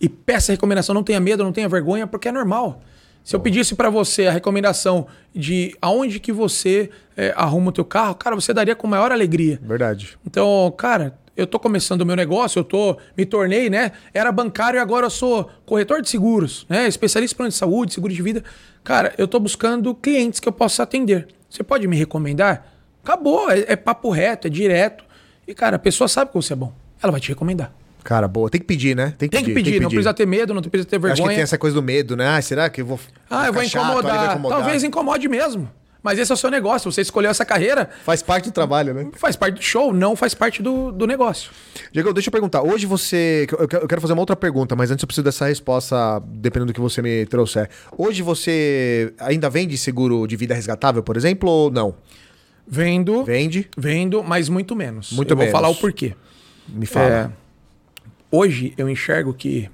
e 0.01 0.09
peça 0.09 0.53
recomendação. 0.53 0.95
Não 0.95 1.03
tenha 1.03 1.21
medo, 1.21 1.43
não 1.43 1.53
tenha 1.53 1.69
vergonha, 1.69 2.07
porque 2.07 2.29
é 2.29 2.33
normal. 2.33 2.83
Se 3.25 3.35
eu 3.35 3.41
pedisse 3.41 3.75
para 3.75 3.89
você 3.89 4.27
a 4.27 4.31
recomendação 4.31 5.07
de 5.35 5.75
aonde 5.81 6.21
que 6.21 6.31
você 6.31 6.91
é, 7.17 7.33
arruma 7.35 7.71
o 7.71 7.73
teu 7.73 7.85
carro, 7.85 8.15
cara, 8.15 8.37
você 8.37 8.53
daria 8.53 8.77
com 8.77 8.87
maior 8.87 9.11
alegria. 9.11 9.59
Verdade. 9.63 10.19
Então, 10.27 10.73
cara, 10.77 11.19
eu 11.37 11.47
tô 11.47 11.59
começando 11.59 12.03
o 12.03 12.07
meu 12.07 12.17
negócio, 12.17 12.59
eu 12.61 12.65
tô 12.65 12.97
me 13.17 13.27
tornei, 13.27 13.69
né? 13.69 13.93
Era 14.13 14.31
bancário 14.31 14.79
e 14.79 14.81
agora 14.81 15.07
eu 15.07 15.11
sou 15.11 15.51
corretor 15.67 16.01
de 16.01 16.09
seguros, 16.09 16.67
né? 16.69 16.87
Especialista 16.87 17.35
em 17.35 17.37
plano 17.37 17.51
de 17.51 17.57
saúde, 17.57 17.95
seguro 17.95 18.13
de 18.13 18.23
vida. 18.23 18.45
Cara, 18.83 19.13
eu 19.19 19.27
tô 19.27 19.41
buscando 19.41 19.95
clientes 19.95 20.41
que 20.41 20.49
eu 20.49 20.53
possa 20.53 20.83
atender. 20.83 21.29
Você 21.49 21.63
pode 21.63 21.87
me 21.87 21.97
recomendar? 21.97 22.67
Acabou, 23.03 23.51
é, 23.51 23.65
é 23.69 23.77
papo 23.77 24.11
reto, 24.11 24.47
é 24.47 24.51
direto. 24.51 25.05
E 25.47 25.55
cara, 25.55 25.77
a 25.77 25.79
pessoa 25.79 26.09
sabe 26.09 26.31
que 26.31 26.37
você 26.37 26.53
é 26.53 26.57
bom. 26.57 26.73
Ela 27.03 27.13
vai 27.13 27.21
te 27.21 27.29
recomendar. 27.29 27.73
Cara, 28.03 28.29
boa. 28.29 28.51
Tem 28.51 28.61
que 28.61 28.67
pedir, 28.67 28.95
né? 28.95 29.15
Tem 29.17 29.29
que, 29.29 29.37
tem 29.37 29.45
pedir, 29.45 29.47
que 29.47 29.55
pedir, 29.55 29.71
tem 29.71 29.79
que 29.79 29.83
não 29.85 29.91
precisa 29.91 30.15
ter 30.15 30.27
medo, 30.27 30.53
não 30.53 30.63
precisa 30.63 30.89
ter 30.89 30.99
vergonha. 30.99 31.13
acho 31.15 31.23
que 31.23 31.35
tem 31.35 31.43
essa 31.43 31.57
coisa 31.59 31.75
do 31.75 31.83
medo, 31.83 32.15
né? 32.15 32.29
Ah, 32.29 32.41
será 32.43 32.69
que 32.69 32.83
eu 32.83 32.87
vou. 32.87 33.01
Ah, 33.31 33.47
eu 33.47 33.53
vou 33.53 33.63
incomodar. 33.63 34.15
Chato, 34.15 34.31
incomodar. 34.33 34.59
Talvez 34.59 34.85
incomode 34.85 35.27
mesmo. 35.27 35.71
Mas 36.05 36.19
esse 36.19 36.31
é 36.31 36.35
o 36.35 36.37
seu 36.37 36.51
negócio, 36.51 36.93
você 36.93 37.01
escolheu 37.01 37.31
essa 37.31 37.47
carreira. 37.47 37.89
Faz 38.05 38.23
parte 38.23 38.51
do 38.51 38.53
trabalho, 38.53 38.93
né? 38.93 39.09
Faz 39.15 39.37
parte 39.37 39.55
do 39.55 39.63
show, 39.63 39.91
não 39.91 40.15
faz 40.15 40.35
parte 40.35 40.63
do, 40.63 40.93
do 40.93 41.07
negócio. 41.07 41.51
Diego, 41.91 42.13
deixa 42.13 42.29
eu 42.29 42.33
perguntar. 42.33 42.61
Hoje 42.61 42.85
você. 42.85 43.47
Eu 43.59 43.89
quero 43.89 44.03
fazer 44.03 44.13
uma 44.13 44.21
outra 44.21 44.37
pergunta, 44.37 44.77
mas 44.77 44.91
antes 44.91 45.03
eu 45.03 45.07
preciso 45.07 45.25
dessa 45.25 45.47
resposta, 45.47 46.21
dependendo 46.27 46.73
do 46.73 46.75
que 46.75 46.81
você 46.81 47.01
me 47.01 47.25
trouxer. 47.25 47.71
Hoje 47.97 48.21
você 48.21 49.15
ainda 49.19 49.49
vende 49.49 49.79
seguro 49.79 50.27
de 50.27 50.37
vida 50.37 50.55
resgatável, 50.55 51.03
por 51.03 51.17
exemplo, 51.17 51.49
ou 51.49 51.71
não? 51.71 51.95
Vendo. 52.69 53.25
Vende? 53.25 53.71
Vendo, 53.75 54.23
mas 54.23 54.51
muito 54.51 54.77
menos. 54.77 55.11
Muito 55.11 55.33
eu 55.33 55.37
menos. 55.39 55.53
vou 55.53 55.59
falar 55.59 55.71
o 55.71 55.75
porquê. 55.75 56.15
Me 56.69 56.85
fala. 56.85 57.09
É, 57.09 57.31
hoje 58.31 58.75
eu 58.77 58.91
enxergo 58.91 59.33
que 59.33 59.71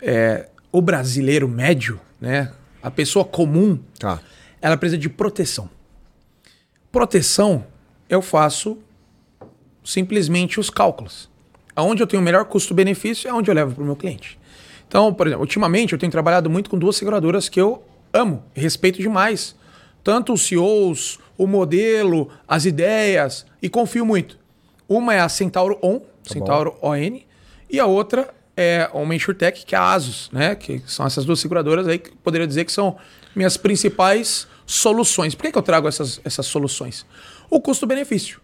é, 0.00 0.48
o 0.72 0.82
brasileiro 0.82 1.46
médio, 1.46 2.00
né? 2.20 2.50
A 2.82 2.90
pessoa 2.90 3.24
comum, 3.24 3.78
Tá. 3.96 4.20
Ela 4.62 4.76
precisa 4.76 4.96
de 4.96 5.08
proteção. 5.08 5.68
Proteção, 6.90 7.66
eu 8.08 8.22
faço 8.22 8.78
simplesmente 9.84 10.60
os 10.60 10.70
cálculos. 10.70 11.28
Aonde 11.74 12.02
eu 12.02 12.06
tenho 12.06 12.22
o 12.22 12.24
melhor 12.24 12.44
custo-benefício 12.44 13.28
é 13.28 13.34
onde 13.34 13.50
eu 13.50 13.54
levo 13.54 13.74
para 13.74 13.82
o 13.82 13.86
meu 13.86 13.96
cliente. 13.96 14.38
Então, 14.86 15.12
por 15.12 15.26
exemplo, 15.26 15.42
ultimamente 15.42 15.92
eu 15.92 15.98
tenho 15.98 16.12
trabalhado 16.12 16.48
muito 16.48 16.70
com 16.70 16.78
duas 16.78 16.96
seguradoras 16.96 17.48
que 17.48 17.60
eu 17.60 17.82
amo 18.12 18.44
respeito 18.54 19.00
demais. 19.00 19.56
Tanto 20.04 20.32
os 20.32 20.46
CEOs, 20.46 21.18
o 21.36 21.46
modelo, 21.46 22.28
as 22.46 22.64
ideias, 22.64 23.46
e 23.60 23.68
confio 23.68 24.04
muito. 24.04 24.38
Uma 24.88 25.14
é 25.14 25.20
a 25.20 25.28
Centauro 25.28 25.78
On, 25.82 26.00
Centauro 26.22 26.76
ON, 26.82 27.20
e 27.70 27.80
a 27.80 27.86
outra 27.86 28.32
é 28.56 28.88
uma 28.92 29.14
InsurTech, 29.14 29.64
que 29.64 29.74
é 29.74 29.78
a 29.78 29.92
Asus, 29.92 30.28
né? 30.30 30.54
Que 30.54 30.82
são 30.86 31.06
essas 31.06 31.24
duas 31.24 31.40
seguradoras 31.40 31.88
aí 31.88 31.98
que 31.98 32.10
poderia 32.16 32.46
dizer 32.46 32.64
que 32.64 32.72
são 32.72 32.98
minhas 33.34 33.56
principais 33.56 34.46
soluções. 34.66 35.34
Por 35.34 35.42
que, 35.42 35.52
que 35.52 35.58
eu 35.58 35.62
trago 35.62 35.88
essas, 35.88 36.20
essas 36.24 36.46
soluções? 36.46 37.06
O 37.50 37.60
custo-benefício. 37.60 38.40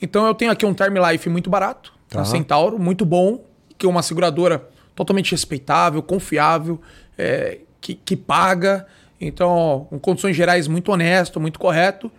Então 0.00 0.26
eu 0.26 0.34
tenho 0.34 0.50
aqui 0.50 0.64
um 0.64 0.74
term 0.74 0.94
life 1.10 1.28
muito 1.28 1.50
barato, 1.50 1.92
Tá. 2.08 2.22
a 2.22 2.24
Centauro, 2.24 2.78
muito 2.78 3.04
bom, 3.04 3.44
que 3.76 3.84
é 3.84 3.88
uma 3.88 4.02
seguradora 4.02 4.66
totalmente 4.94 5.32
respeitável, 5.32 6.02
confiável, 6.02 6.80
é, 7.18 7.58
que, 7.80 7.94
que 7.94 8.16
paga. 8.16 8.86
Então, 9.20 9.86
com 9.90 9.98
condições 9.98 10.34
gerais, 10.34 10.66
muito 10.66 10.90
honesto, 10.90 11.38
muito 11.38 11.58
correto. 11.58 12.10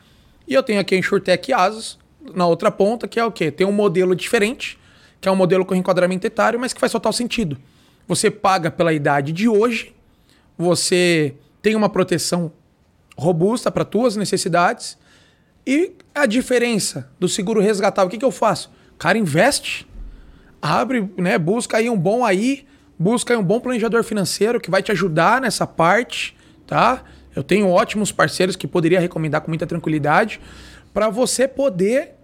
E 0.48 0.54
eu 0.54 0.62
tenho 0.62 0.80
aqui 0.80 0.96
a 0.96 0.98
InsurTech 0.98 1.52
Asus, 1.54 1.98
na 2.36 2.46
outra 2.46 2.70
ponta, 2.70 3.08
que 3.08 3.20
é 3.20 3.26
o 3.26 3.32
quê? 3.32 3.50
Tem 3.50 3.66
um 3.66 3.72
modelo 3.72 4.16
diferente, 4.16 4.78
que 5.20 5.28
é 5.28 5.32
um 5.32 5.36
modelo 5.36 5.66
com 5.66 5.74
enquadramento 5.74 6.28
etário, 6.28 6.60
mas 6.60 6.72
que 6.72 6.80
faz 6.80 6.92
total 6.92 7.12
sentido. 7.12 7.58
Você 8.08 8.30
paga 8.30 8.70
pela 8.70 8.94
idade 8.94 9.32
de 9.32 9.48
hoje, 9.48 9.94
você 10.58 11.34
tem 11.62 11.76
uma 11.76 11.90
proteção 11.90 12.52
robusta 13.18 13.70
para 13.70 13.84
tuas 13.84 14.16
necessidades 14.16 14.98
e 15.66 15.94
a 16.16 16.26
diferença 16.26 17.10
do 17.20 17.28
seguro 17.28 17.62
resgatável, 17.62 18.08
o 18.08 18.12
que, 18.12 18.18
que 18.18 18.26
eu 18.26 18.32
faço? 18.32 18.72
Cara 18.98 19.18
investe, 19.18 19.88
abre, 20.62 21.10
né, 21.18 21.38
busca 21.38 21.78
aí 21.78 21.90
um 21.90 21.98
bom 21.98 22.26
aí, 22.26 22.66
busca 22.98 23.34
aí 23.34 23.38
um 23.38 23.44
bom 23.44 23.60
planejador 23.60 24.04
financeiro 24.04 24.60
que 24.60 24.72
vai 24.72 24.82
te 24.82 24.92
ajudar 24.92 25.42
nessa 25.42 25.68
parte, 25.68 26.36
tá? 26.66 27.04
Eu 27.36 27.44
tenho 27.44 27.70
ótimos 27.70 28.12
parceiros 28.12 28.56
que 28.56 28.68
poderia 28.68 29.00
recomendar 29.00 29.42
com 29.42 29.50
muita 29.50 29.68
tranquilidade 29.68 30.42
para 30.94 31.10
você 31.10 31.48
poder 31.48 32.16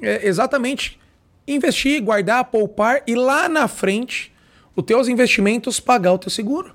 é, 0.00 0.26
exatamente 0.26 0.98
investir, 1.46 2.00
guardar, 2.02 2.44
poupar 2.44 3.02
e 3.06 3.14
lá 3.14 3.48
na 3.48 3.68
frente 3.68 4.32
os 4.74 4.84
teus 4.84 5.08
investimentos 5.08 5.80
pagar 5.80 6.12
o 6.12 6.18
teu 6.18 6.30
seguro. 6.30 6.74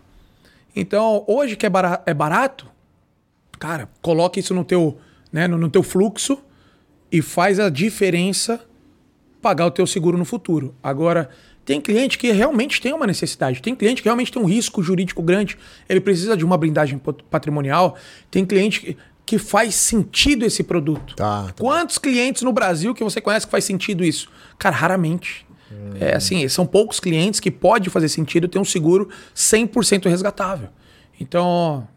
Então, 0.76 1.24
hoje 1.28 1.56
que 1.56 1.66
é 1.66 1.72
é 2.06 2.14
barato, 2.14 2.68
cara, 3.60 3.90
coloca 4.02 4.40
isso 4.40 4.54
no 4.54 4.64
teu, 4.64 4.98
né, 5.32 5.48
no, 5.48 5.58
no 5.58 5.70
teu 5.70 5.84
fluxo 5.84 6.40
e 7.12 7.22
faz 7.22 7.60
a 7.60 7.70
diferença 7.70 8.62
pagar 9.42 9.66
o 9.66 9.72
teu 9.72 9.88
seguro 9.88 10.18
no 10.18 10.26
futuro. 10.26 10.76
Agora, 10.84 11.30
tem 11.66 11.80
cliente 11.80 12.18
que 12.18 12.32
realmente 12.32 12.82
tem 12.82 12.94
uma 12.94 13.06
necessidade, 13.06 13.62
tem 13.62 13.76
cliente 13.76 14.02
que 14.02 14.08
realmente 14.08 14.32
tem 14.32 14.42
um 14.42 14.46
risco 14.46 14.82
jurídico 14.82 15.22
grande, 15.22 15.58
ele 15.88 16.02
precisa 16.02 16.36
de 16.36 16.44
uma 16.44 16.58
blindagem 16.58 17.00
patrimonial, 17.30 17.96
tem 18.32 18.46
cliente 18.46 18.80
que, 18.80 18.98
que 19.26 19.38
faz 19.38 19.76
sentido 19.76 20.46
esse 20.46 20.64
produto. 20.64 21.16
Tá, 21.16 21.44
tá 21.44 21.54
Quantos 21.58 21.98
clientes 21.98 22.42
no 22.42 22.52
Brasil 22.52 22.94
que 22.96 23.04
você 23.04 23.22
conhece 23.22 23.46
que 23.46 23.52
faz 23.52 23.66
sentido 23.66 24.04
isso? 24.04 24.30
Cara, 24.58 24.76
raramente. 24.76 25.46
É 26.00 26.16
assim, 26.16 26.48
são 26.48 26.66
poucos 26.66 27.00
clientes 27.00 27.40
que 27.40 27.52
pode 27.52 27.90
fazer 27.90 28.10
sentido 28.10 28.48
ter 28.48 28.60
um 28.60 28.66
seguro 28.66 29.10
100% 29.36 30.10
resgatável. 30.10 30.70
Então, 31.20 31.88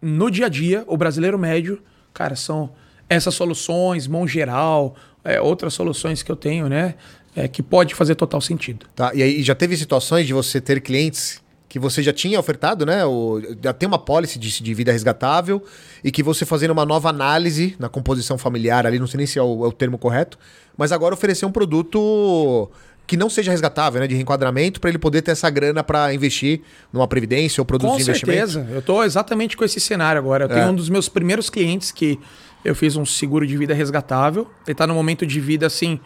no 0.00 0.30
dia 0.30 0.46
a 0.46 0.48
dia, 0.48 0.84
o 0.86 0.96
brasileiro 0.96 1.38
médio, 1.38 1.82
cara, 2.12 2.36
são 2.36 2.70
essas 3.08 3.34
soluções, 3.34 4.06
mão 4.06 4.28
geral, 4.28 4.94
é, 5.24 5.40
outras 5.40 5.74
soluções 5.74 6.22
que 6.22 6.30
eu 6.30 6.36
tenho, 6.36 6.68
né? 6.68 6.94
é, 7.38 7.46
que 7.46 7.62
pode 7.62 7.94
fazer 7.94 8.16
total 8.16 8.40
sentido. 8.40 8.86
Tá, 8.96 9.12
e 9.14 9.22
aí 9.22 9.42
já 9.44 9.54
teve 9.54 9.76
situações 9.76 10.26
de 10.26 10.32
você 10.32 10.60
ter 10.60 10.80
clientes 10.80 11.40
que 11.68 11.78
você 11.78 12.02
já 12.02 12.12
tinha 12.12 12.40
ofertado, 12.40 12.84
né? 12.84 13.04
O, 13.04 13.40
já 13.62 13.72
tem 13.72 13.86
uma 13.86 13.98
policy 13.98 14.38
de, 14.38 14.62
de 14.62 14.74
vida 14.74 14.90
resgatável 14.90 15.62
e 16.02 16.10
que 16.10 16.22
você 16.22 16.44
fazendo 16.44 16.70
uma 16.72 16.84
nova 16.84 17.10
análise 17.10 17.76
na 17.78 17.88
composição 17.88 18.36
familiar 18.36 18.86
ali, 18.86 18.98
não 18.98 19.06
sei 19.06 19.18
nem 19.18 19.26
se 19.26 19.38
é 19.38 19.42
o, 19.42 19.64
é 19.64 19.68
o 19.68 19.72
termo 19.72 19.98
correto, 19.98 20.36
mas 20.76 20.90
agora 20.90 21.14
oferecer 21.14 21.46
um 21.46 21.52
produto 21.52 22.68
que 23.08 23.16
não 23.16 23.28
seja 23.30 23.50
resgatável, 23.50 24.00
né? 24.00 24.06
De 24.06 24.14
reenquadramento, 24.14 24.80
para 24.80 24.90
ele 24.90 24.98
poder 24.98 25.22
ter 25.22 25.30
essa 25.32 25.48
grana 25.50 25.82
para 25.82 26.12
investir 26.14 26.60
numa 26.92 27.08
previdência 27.08 27.60
ou 27.60 27.64
produtos 27.64 27.92
Com 27.92 27.96
de 27.96 28.02
investimento. 28.02 28.50
certeza. 28.52 28.68
Eu 28.70 28.78
estou 28.80 29.02
exatamente 29.02 29.56
com 29.56 29.64
esse 29.64 29.80
cenário 29.80 30.18
agora. 30.20 30.44
Eu 30.44 30.48
tenho 30.48 30.60
É. 30.60 30.66
um 30.66 30.74
dos 30.74 30.88
meus 30.90 31.08
primeiros 31.08 31.48
clientes 31.50 31.90
que 31.90 32.20
eu 32.62 32.74
fiz 32.74 32.96
um 32.96 33.06
seguro 33.06 33.46
de 33.46 33.56
vida 33.56 33.72
resgatável. 33.72 34.42
Ele 34.66 34.72
está 34.72 34.86
num 34.86 34.94
momento 34.94 35.26
de 35.26 35.40
vida 35.40 35.66
assim 35.66 35.98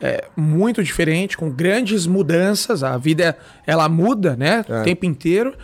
é, 0.00 0.24
muito 0.36 0.82
diferente, 0.82 1.36
com 1.36 1.48
grandes 1.48 2.08
mudanças. 2.08 2.82
A 2.82 2.96
vida 2.98 3.38
ela 3.64 3.88
muda, 3.88 4.34
né? 4.34 4.64
É. 4.68 4.80
O 4.80 4.82
tempo 4.82 5.06
inteiro. 5.06 5.54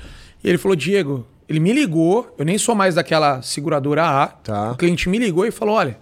E 0.45 0.49
ele 0.49 0.59
falou, 0.59 0.77
Diego, 0.77 1.27
ele 1.49 1.59
me 1.59 1.73
ligou. 1.73 2.33
Eu 2.39 2.45
nem 2.45 2.57
sou 2.57 2.77
mais 2.77 2.95
daquela 2.95 3.43
seguradora 3.43 4.05
A. 4.05 4.29
Tá. 4.29 4.71
O 4.71 4.77
cliente 4.77 5.09
me 5.09 5.19
ligou 5.19 5.45
e 5.45 5.51
falou, 5.51 5.75
olha, 5.75 5.99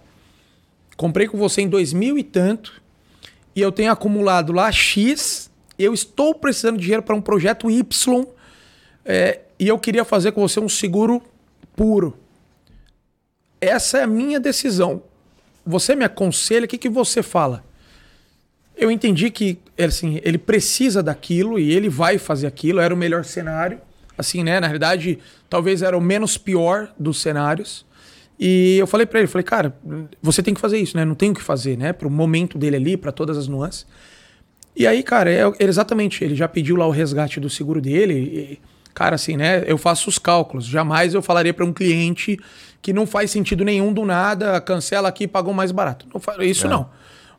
comprei 0.95 1.27
com 1.27 1.35
você 1.37 1.61
em 1.63 1.67
2000 1.67 2.19
e 2.19 2.23
tanto 2.23 2.73
e 3.57 3.61
eu 3.61 3.71
tenho 3.71 3.91
acumulado 3.91 4.53
lá 4.53 4.71
X. 4.71 5.49
Eu 5.79 5.91
estou 5.91 6.35
precisando 6.35 6.77
de 6.77 6.83
dinheiro 6.83 7.01
para 7.01 7.15
um 7.15 7.21
projeto 7.21 7.71
Y 7.71 8.27
é, 9.03 9.39
e 9.57 9.67
eu 9.67 9.79
queria 9.79 10.05
fazer 10.05 10.31
com 10.31 10.47
você 10.47 10.59
um 10.59 10.69
seguro 10.69 11.23
puro. 11.75 12.15
Essa 13.59 13.97
é 13.97 14.03
a 14.03 14.07
minha 14.07 14.39
decisão. 14.39 15.01
Você 15.65 15.95
me 15.95 16.05
aconselha, 16.05 16.65
o 16.65 16.67
que, 16.67 16.77
que 16.77 16.87
você 16.87 17.23
fala? 17.23 17.65
Eu 18.75 18.91
entendi 18.91 19.31
que 19.31 19.57
assim, 19.79 20.21
ele 20.23 20.37
precisa 20.37 21.01
daquilo 21.01 21.57
e 21.57 21.73
ele 21.73 21.89
vai 21.89 22.19
fazer 22.19 22.45
aquilo, 22.45 22.79
era 22.79 22.93
o 22.93 22.97
melhor 22.97 23.25
cenário. 23.25 23.81
Assim, 24.15 24.43
né? 24.43 24.59
Na 24.59 24.67
realidade, 24.67 25.17
talvez 25.49 25.81
era 25.81 25.97
o 25.97 26.01
menos 26.01 26.37
pior 26.37 26.93
dos 26.97 27.19
cenários. 27.19 27.87
E 28.39 28.77
eu 28.77 28.85
falei 28.85 29.05
para 29.05 29.19
ele, 29.19 29.27
falei, 29.27 29.43
cara, 29.43 29.75
você 30.21 30.43
tem 30.43 30.53
que 30.53 30.61
fazer 30.61 30.77
isso, 30.77 30.95
né? 30.95 31.03
Não 31.03 31.15
tem 31.15 31.31
o 31.31 31.33
que 31.33 31.41
fazer, 31.41 31.75
né? 31.77 31.91
Para 31.91 32.07
o 32.07 32.11
momento 32.11 32.57
dele 32.57 32.75
ali, 32.75 32.97
para 32.97 33.11
todas 33.11 33.37
as 33.37 33.47
nuances. 33.47 33.85
E 34.75 34.85
aí, 34.85 35.01
cara, 35.01 35.31
é, 35.31 35.41
é 35.41 35.63
exatamente, 35.63 36.23
ele 36.23 36.35
já 36.35 36.47
pediu 36.47 36.75
lá 36.75 36.85
o 36.85 36.91
resgate 36.91 37.39
do 37.39 37.49
seguro 37.49 37.81
dele. 37.81 38.13
E, 38.13 38.59
cara, 38.93 39.15
assim, 39.15 39.35
né? 39.37 39.63
Eu 39.65 39.77
faço 39.77 40.07
os 40.07 40.19
cálculos. 40.19 40.65
Jamais 40.65 41.15
eu 41.15 41.21
falaria 41.21 41.51
para 41.51 41.65
um 41.65 41.73
cliente 41.73 42.37
que 42.79 42.93
não 42.93 43.07
faz 43.07 43.31
sentido 43.31 43.65
nenhum 43.65 43.91
do 43.91 44.05
nada, 44.05 44.61
cancela 44.61 45.09
aqui 45.09 45.23
e 45.23 45.27
pagou 45.27 45.51
mais 45.53 45.71
barato. 45.71 46.05
Não, 46.13 46.19
fa- 46.21 46.37
isso 46.45 46.67
não. 46.69 46.89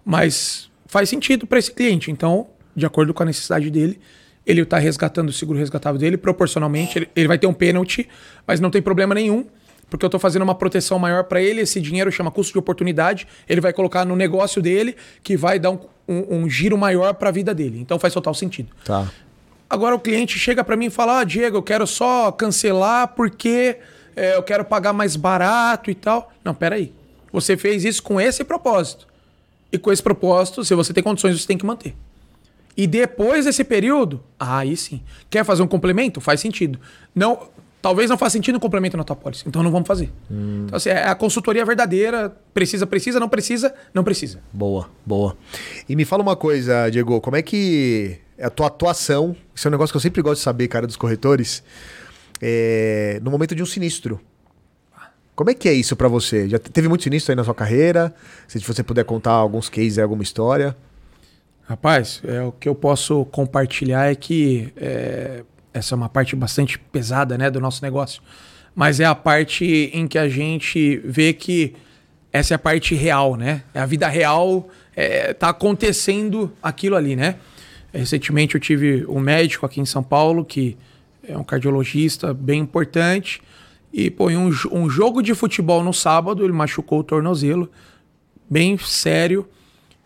Mas 0.04 0.68
faz 0.86 1.08
sentido 1.08 1.46
para 1.46 1.60
esse 1.60 1.70
cliente. 1.72 2.10
Então, 2.10 2.48
de 2.74 2.84
acordo 2.84 3.14
com 3.14 3.22
a 3.22 3.26
necessidade 3.26 3.70
dele, 3.70 4.00
ele 4.44 4.62
está 4.62 4.78
resgatando 4.78 5.28
o 5.28 5.32
seguro 5.32 5.58
resgatável 5.60 5.98
dele 6.00 6.16
proporcionalmente. 6.16 6.98
Ele, 6.98 7.08
ele 7.14 7.28
vai 7.28 7.38
ter 7.38 7.46
um 7.46 7.54
pênalti, 7.54 8.08
mas 8.44 8.58
não 8.58 8.68
tem 8.68 8.82
problema 8.82 9.14
nenhum. 9.14 9.46
Porque 9.90 10.04
eu 10.04 10.08
estou 10.08 10.20
fazendo 10.20 10.42
uma 10.42 10.54
proteção 10.54 10.98
maior 10.98 11.24
para 11.24 11.40
ele, 11.40 11.62
esse 11.62 11.80
dinheiro 11.80 12.10
chama 12.12 12.30
custo 12.30 12.52
de 12.52 12.58
oportunidade, 12.58 13.26
ele 13.48 13.60
vai 13.60 13.72
colocar 13.72 14.04
no 14.04 14.14
negócio 14.14 14.60
dele, 14.60 14.94
que 15.22 15.36
vai 15.36 15.58
dar 15.58 15.70
um, 15.70 15.78
um- 16.06 16.36
um 16.42 16.50
giro 16.50 16.76
maior 16.76 17.14
para 17.14 17.30
a 17.30 17.32
vida 17.32 17.54
dele. 17.54 17.78
Então 17.80 17.98
faz 17.98 18.12
total 18.12 18.34
sentido. 18.34 18.68
Tá. 18.84 19.10
Agora 19.70 19.94
o 19.94 19.98
cliente 20.00 20.38
chega 20.38 20.62
para 20.62 20.76
mim 20.76 20.86
e 20.86 20.90
fala: 20.90 21.20
ah, 21.20 21.24
Diego, 21.24 21.56
eu 21.58 21.62
quero 21.62 21.86
só 21.86 22.30
cancelar 22.32 23.08
porque 23.08 23.78
é, 24.16 24.36
eu 24.36 24.42
quero 24.42 24.64
pagar 24.64 24.92
mais 24.92 25.16
barato 25.16 25.90
e 25.90 25.94
tal. 25.94 26.32
Não, 26.44 26.54
peraí. 26.54 26.92
Você 27.32 27.56
fez 27.56 27.84
isso 27.84 28.02
com 28.02 28.20
esse 28.20 28.42
propósito. 28.44 29.06
E 29.70 29.76
com 29.78 29.92
esse 29.92 30.02
propósito, 30.02 30.64
se 30.64 30.74
você 30.74 30.94
tem 30.94 31.02
condições, 31.04 31.38
você 31.40 31.46
tem 31.46 31.58
que 31.58 31.66
manter. 31.66 31.94
E 32.74 32.86
depois 32.86 33.44
desse 33.44 33.62
período, 33.64 34.22
aí 34.40 34.74
sim. 34.76 35.02
Quer 35.28 35.44
fazer 35.44 35.62
um 35.62 35.66
complemento? 35.66 36.20
Faz 36.20 36.40
sentido. 36.40 36.78
Não, 37.14 37.48
talvez 37.80 38.10
não 38.10 38.18
faça 38.18 38.32
sentido 38.34 38.56
um 38.56 38.60
complemento 38.60 38.96
na 38.96 39.04
tua 39.04 39.14
pólice. 39.16 39.44
Então 39.46 39.62
não 39.62 39.70
vamos 39.70 39.86
fazer. 39.86 40.10
Então, 40.30 40.76
assim, 40.76 40.90
é 40.90 41.04
a 41.06 41.14
consultoria 41.14 41.64
verdadeira. 41.64 42.34
Precisa, 42.52 42.86
precisa, 42.86 43.18
não 43.20 43.28
precisa, 43.28 43.74
não 43.94 44.02
precisa. 44.04 44.40
Boa, 44.52 44.88
boa. 45.06 45.36
E 45.88 45.94
me 45.96 46.04
fala 46.04 46.22
uma 46.22 46.36
coisa, 46.36 46.88
Diego, 46.90 47.20
como 47.20 47.36
é 47.36 47.42
que 47.42 48.18
é 48.36 48.46
a 48.46 48.50
tua 48.50 48.66
atuação? 48.68 49.34
Isso 49.54 49.66
é 49.66 49.68
um 49.68 49.72
negócio 49.72 49.92
que 49.92 49.96
eu 49.96 50.00
sempre 50.00 50.22
gosto 50.22 50.38
de 50.38 50.44
saber, 50.44 50.68
cara, 50.68 50.86
dos 50.86 50.96
corretores. 50.96 51.62
é, 52.40 53.18
no 53.22 53.30
momento 53.30 53.54
de 53.54 53.62
um 53.62 53.66
sinistro. 53.66 54.20
Como 55.34 55.50
é 55.50 55.54
que 55.54 55.68
é 55.68 55.72
isso 55.72 55.94
pra 55.96 56.08
você? 56.08 56.48
Já 56.48 56.58
te- 56.58 56.70
teve 56.70 56.88
muito 56.88 57.02
sinistro 57.04 57.30
aí 57.32 57.36
na 57.36 57.44
sua 57.44 57.54
carreira? 57.54 58.12
Se 58.48 58.58
você 58.58 58.82
puder 58.82 59.04
contar 59.04 59.32
alguns 59.32 59.68
cases, 59.68 59.98
alguma 59.98 60.22
história. 60.22 60.76
Rapaz, 61.64 62.20
é, 62.24 62.42
o 62.42 62.50
que 62.52 62.68
eu 62.68 62.74
posso 62.74 63.24
compartilhar 63.26 64.10
é 64.10 64.14
que 64.14 64.72
é, 64.76 65.44
essa 65.72 65.94
é 65.94 65.96
uma 65.96 66.08
parte 66.08 66.34
bastante 66.34 66.78
pesada 66.78 67.36
né, 67.36 67.50
do 67.50 67.60
nosso 67.60 67.82
negócio. 67.82 68.22
Mas 68.74 69.00
é 69.00 69.04
a 69.04 69.14
parte 69.14 69.90
em 69.92 70.06
que 70.06 70.18
a 70.18 70.28
gente 70.28 70.98
vê 71.04 71.32
que 71.32 71.74
essa 72.32 72.54
é 72.54 72.56
a 72.56 72.58
parte 72.58 72.94
real, 72.94 73.36
né? 73.36 73.62
É 73.74 73.80
a 73.80 73.86
vida 73.86 74.06
real, 74.06 74.68
é, 74.94 75.32
tá 75.32 75.48
acontecendo 75.48 76.52
aquilo 76.62 76.94
ali, 76.94 77.16
né? 77.16 77.36
Recentemente 77.92 78.54
eu 78.54 78.60
tive 78.60 79.04
um 79.06 79.18
médico 79.18 79.64
aqui 79.64 79.80
em 79.80 79.86
São 79.86 80.02
Paulo 80.02 80.44
que 80.44 80.76
é 81.26 81.36
um 81.36 81.44
cardiologista 81.44 82.32
bem 82.32 82.60
importante. 82.60 83.42
E, 83.92 84.10
pô, 84.10 84.30
em 84.30 84.36
um, 84.36 84.50
um 84.70 84.88
jogo 84.88 85.22
de 85.22 85.34
futebol 85.34 85.82
no 85.82 85.92
sábado, 85.92 86.44
ele 86.44 86.52
machucou 86.52 87.00
o 87.00 87.04
tornozelo, 87.04 87.70
bem 88.48 88.76
sério. 88.78 89.48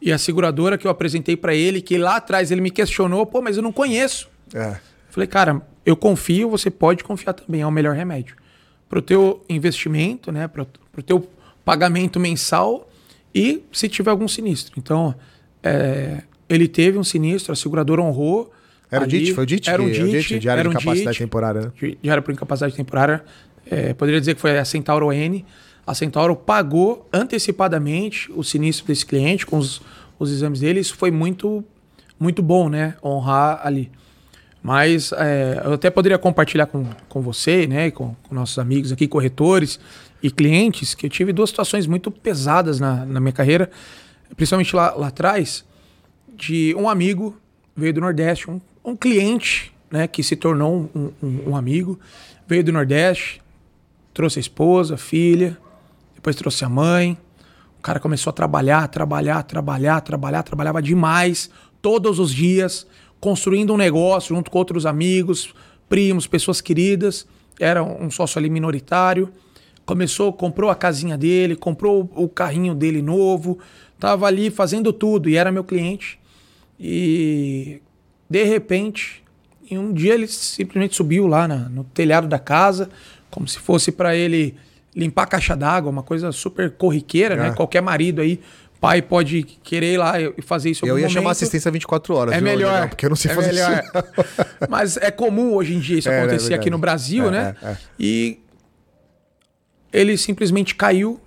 E 0.00 0.12
a 0.12 0.18
seguradora 0.18 0.78
que 0.78 0.86
eu 0.86 0.90
apresentei 0.90 1.36
para 1.36 1.54
ele, 1.54 1.80
que 1.80 1.98
lá 1.98 2.16
atrás 2.16 2.50
ele 2.50 2.60
me 2.60 2.70
questionou, 2.70 3.26
pô, 3.26 3.42
mas 3.42 3.56
eu 3.56 3.62
não 3.62 3.72
conheço. 3.72 4.28
É. 4.54 4.76
Falei, 5.12 5.26
cara, 5.26 5.60
eu 5.84 5.94
confio, 5.94 6.48
você 6.48 6.70
pode 6.70 7.04
confiar 7.04 7.34
também, 7.34 7.60
é 7.60 7.66
o 7.66 7.70
melhor 7.70 7.94
remédio. 7.94 8.34
Pro 8.88 9.02
teu 9.02 9.44
investimento, 9.46 10.32
né, 10.32 10.48
pro, 10.48 10.66
pro 10.90 11.02
teu 11.02 11.28
pagamento 11.66 12.18
mensal 12.18 12.88
e 13.34 13.62
se 13.70 13.90
tiver 13.90 14.10
algum 14.10 14.26
sinistro. 14.26 14.72
Então, 14.78 15.14
é, 15.62 16.22
ele 16.48 16.66
teve 16.66 16.96
um 16.96 17.04
sinistro, 17.04 17.52
a 17.52 17.56
seguradora 17.56 18.00
honrou. 18.00 18.50
Era 18.90 19.04
o 19.04 19.06
DIT? 19.06 19.34
Foi 19.34 19.44
o 19.44 19.46
DIT? 19.46 19.68
Era 19.68 19.82
um 19.82 19.86
é 19.86 19.90
o 19.90 19.92
DIT, 19.92 20.38
Diário 20.38 20.60
era 20.60 20.68
de 20.70 20.76
um 20.76 20.78
Capacidade 20.78 21.10
DIT. 21.10 21.18
Temporária, 21.18 21.60
né? 21.60 21.96
diário 22.02 22.22
por 22.22 22.32
incapacidade 22.32 22.74
temporária. 22.74 23.22
É, 23.70 23.92
poderia 23.92 24.18
dizer 24.18 24.34
que 24.34 24.40
foi 24.40 24.58
a 24.58 24.64
Centauro 24.64 25.12
N. 25.12 25.44
A 25.86 25.94
Centauro 25.94 26.34
pagou 26.34 27.06
antecipadamente 27.12 28.32
o 28.34 28.42
sinistro 28.42 28.86
desse 28.86 29.04
cliente 29.04 29.44
com 29.44 29.58
os, 29.58 29.82
os 30.18 30.32
exames 30.32 30.60
dele. 30.60 30.80
Isso 30.80 30.96
foi 30.96 31.10
muito, 31.10 31.62
muito 32.18 32.42
bom, 32.42 32.70
né? 32.70 32.94
Honrar 33.04 33.60
ali. 33.62 33.90
Mas 34.62 35.10
é, 35.12 35.60
eu 35.64 35.72
até 35.72 35.90
poderia 35.90 36.18
compartilhar 36.18 36.66
com, 36.66 36.86
com 37.08 37.20
você, 37.20 37.66
né? 37.66 37.90
Com, 37.90 38.14
com 38.22 38.34
nossos 38.34 38.58
amigos 38.58 38.92
aqui, 38.92 39.08
corretores 39.08 39.80
e 40.22 40.30
clientes, 40.30 40.94
que 40.94 41.06
eu 41.06 41.10
tive 41.10 41.32
duas 41.32 41.50
situações 41.50 41.86
muito 41.86 42.10
pesadas 42.10 42.78
na, 42.78 43.04
na 43.04 43.18
minha 43.18 43.32
carreira, 43.32 43.68
principalmente 44.36 44.74
lá, 44.76 44.94
lá 44.94 45.08
atrás, 45.08 45.64
de 46.36 46.74
um 46.78 46.88
amigo 46.88 47.36
veio 47.74 47.92
do 47.92 48.00
Nordeste, 48.00 48.48
um, 48.48 48.60
um 48.84 48.94
cliente, 48.94 49.72
né, 49.90 50.06
que 50.06 50.22
se 50.22 50.36
tornou 50.36 50.88
um, 50.94 51.10
um- 51.22 51.50
um 51.50 51.56
amigo, 51.56 51.98
veio 52.46 52.62
do 52.62 52.70
Nordeste, 52.72 53.42
trouxe 54.14 54.38
a 54.38 54.40
esposa, 54.40 54.94
a 54.94 54.98
filha, 54.98 55.58
depois 56.14 56.36
trouxe 56.36 56.64
a 56.64 56.68
mãe. 56.68 57.18
O 57.78 57.82
cara 57.82 57.98
começou 57.98 58.30
a 58.30 58.32
trabalhar, 58.32 58.86
trabalhar, 58.88 59.42
trabalhar, 59.42 60.00
trabalhar, 60.02 60.42
trabalhava 60.44 60.80
demais, 60.80 61.50
todos 61.80 62.20
os 62.20 62.32
dias, 62.32 62.86
construindo 63.22 63.72
um 63.72 63.76
negócio 63.76 64.34
junto 64.34 64.50
com 64.50 64.58
outros 64.58 64.84
amigos, 64.84 65.54
primos, 65.88 66.26
pessoas 66.26 66.60
queridas. 66.60 67.24
Era 67.60 67.80
um 67.80 68.10
sócio 68.10 68.36
ali 68.36 68.50
minoritário. 68.50 69.28
Começou, 69.86 70.32
comprou 70.32 70.68
a 70.70 70.74
casinha 70.74 71.16
dele, 71.16 71.54
comprou 71.54 72.10
o 72.16 72.28
carrinho 72.28 72.74
dele 72.74 73.00
novo, 73.00 73.60
tava 73.96 74.26
ali 74.26 74.50
fazendo 74.50 74.92
tudo 74.92 75.28
e 75.28 75.36
era 75.36 75.52
meu 75.52 75.62
cliente. 75.62 76.18
E 76.80 77.80
de 78.28 78.42
repente, 78.42 79.22
em 79.70 79.78
um 79.78 79.92
dia 79.92 80.14
ele 80.14 80.26
simplesmente 80.26 80.96
subiu 80.96 81.28
lá 81.28 81.46
na- 81.46 81.68
no 81.68 81.84
telhado 81.84 82.26
da 82.26 82.40
casa, 82.40 82.90
como 83.30 83.46
se 83.46 83.60
fosse 83.60 83.92
para 83.92 84.16
ele 84.16 84.56
limpar 84.96 85.22
a 85.22 85.26
caixa 85.26 85.54
d'água, 85.56 85.90
uma 85.92 86.02
coisa 86.02 86.32
super 86.32 86.72
corriqueira, 86.72 87.36
né? 87.36 87.48
É. 87.48 87.52
Qualquer 87.52 87.80
marido 87.82 88.20
aí, 88.20 88.40
pai 88.82 89.00
pode 89.00 89.44
querer 89.44 89.94
ir 89.94 89.96
lá 89.96 90.20
e 90.20 90.42
fazer 90.42 90.70
isso 90.70 90.84
Eu 90.84 90.98
ia 90.98 91.08
chamar 91.08 91.22
momento. 91.22 91.36
assistência 91.36 91.70
24 91.70 92.14
horas. 92.16 92.34
É 92.34 92.38
viu, 92.38 92.44
melhor. 92.44 92.72
Legal? 92.74 92.88
Porque 92.88 93.06
eu 93.06 93.10
não 93.10 93.16
sei 93.16 93.30
é 93.30 93.34
fazer 93.34 93.52
melhor. 93.52 93.80
isso. 93.84 93.92
Mas 94.68 94.96
é 94.96 95.08
comum 95.12 95.54
hoje 95.54 95.72
em 95.74 95.78
dia 95.78 95.98
isso 96.00 96.08
É, 96.08 96.12
né, 96.12 96.18
acontecer 96.22 96.46
aqui 96.54 96.64
verdade. 96.64 96.70
no 96.72 96.78
Brasil, 96.78 97.28
É, 97.28 97.30
né? 97.30 97.56
é, 97.62 97.66
é. 97.70 97.76
E 97.98 98.40
ele 99.92 100.16
simplesmente 100.18 100.74
caiu 100.74 101.20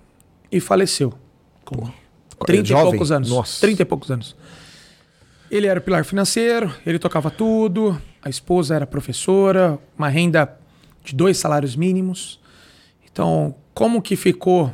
e 0.52 0.60
faleceu. 0.60 1.14
Com 1.64 1.90
30 2.44 2.70
e 2.70 2.74
poucos 2.74 3.10
anos. 3.10 3.30
Nossa. 3.30 3.60
30 3.62 3.82
e 3.82 3.84
poucos 3.86 4.10
anos. 4.10 4.36
Ele 5.50 5.66
era 5.66 5.78
o 5.80 5.82
pilar 5.82 6.04
financeiro, 6.04 6.70
ele 6.84 6.98
tocava 6.98 7.30
tudo, 7.30 8.00
a 8.20 8.28
esposa 8.28 8.74
era 8.74 8.86
professora, 8.86 9.78
uma 9.96 10.08
renda 10.08 10.58
de 11.02 11.14
dois 11.14 11.38
salários 11.38 11.74
mínimos. 11.76 12.38
Então, 13.10 13.54
como 13.72 14.02
que 14.02 14.14
ficou 14.16 14.72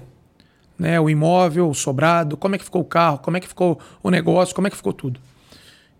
né, 0.82 1.00
o 1.00 1.08
imóvel, 1.08 1.70
o 1.70 1.74
sobrado, 1.74 2.36
como 2.36 2.56
é 2.56 2.58
que 2.58 2.64
ficou 2.64 2.82
o 2.82 2.84
carro, 2.84 3.18
como 3.18 3.36
é 3.36 3.40
que 3.40 3.46
ficou 3.46 3.78
o 4.02 4.10
negócio, 4.10 4.52
como 4.52 4.66
é 4.66 4.70
que 4.70 4.76
ficou 4.76 4.92
tudo. 4.92 5.20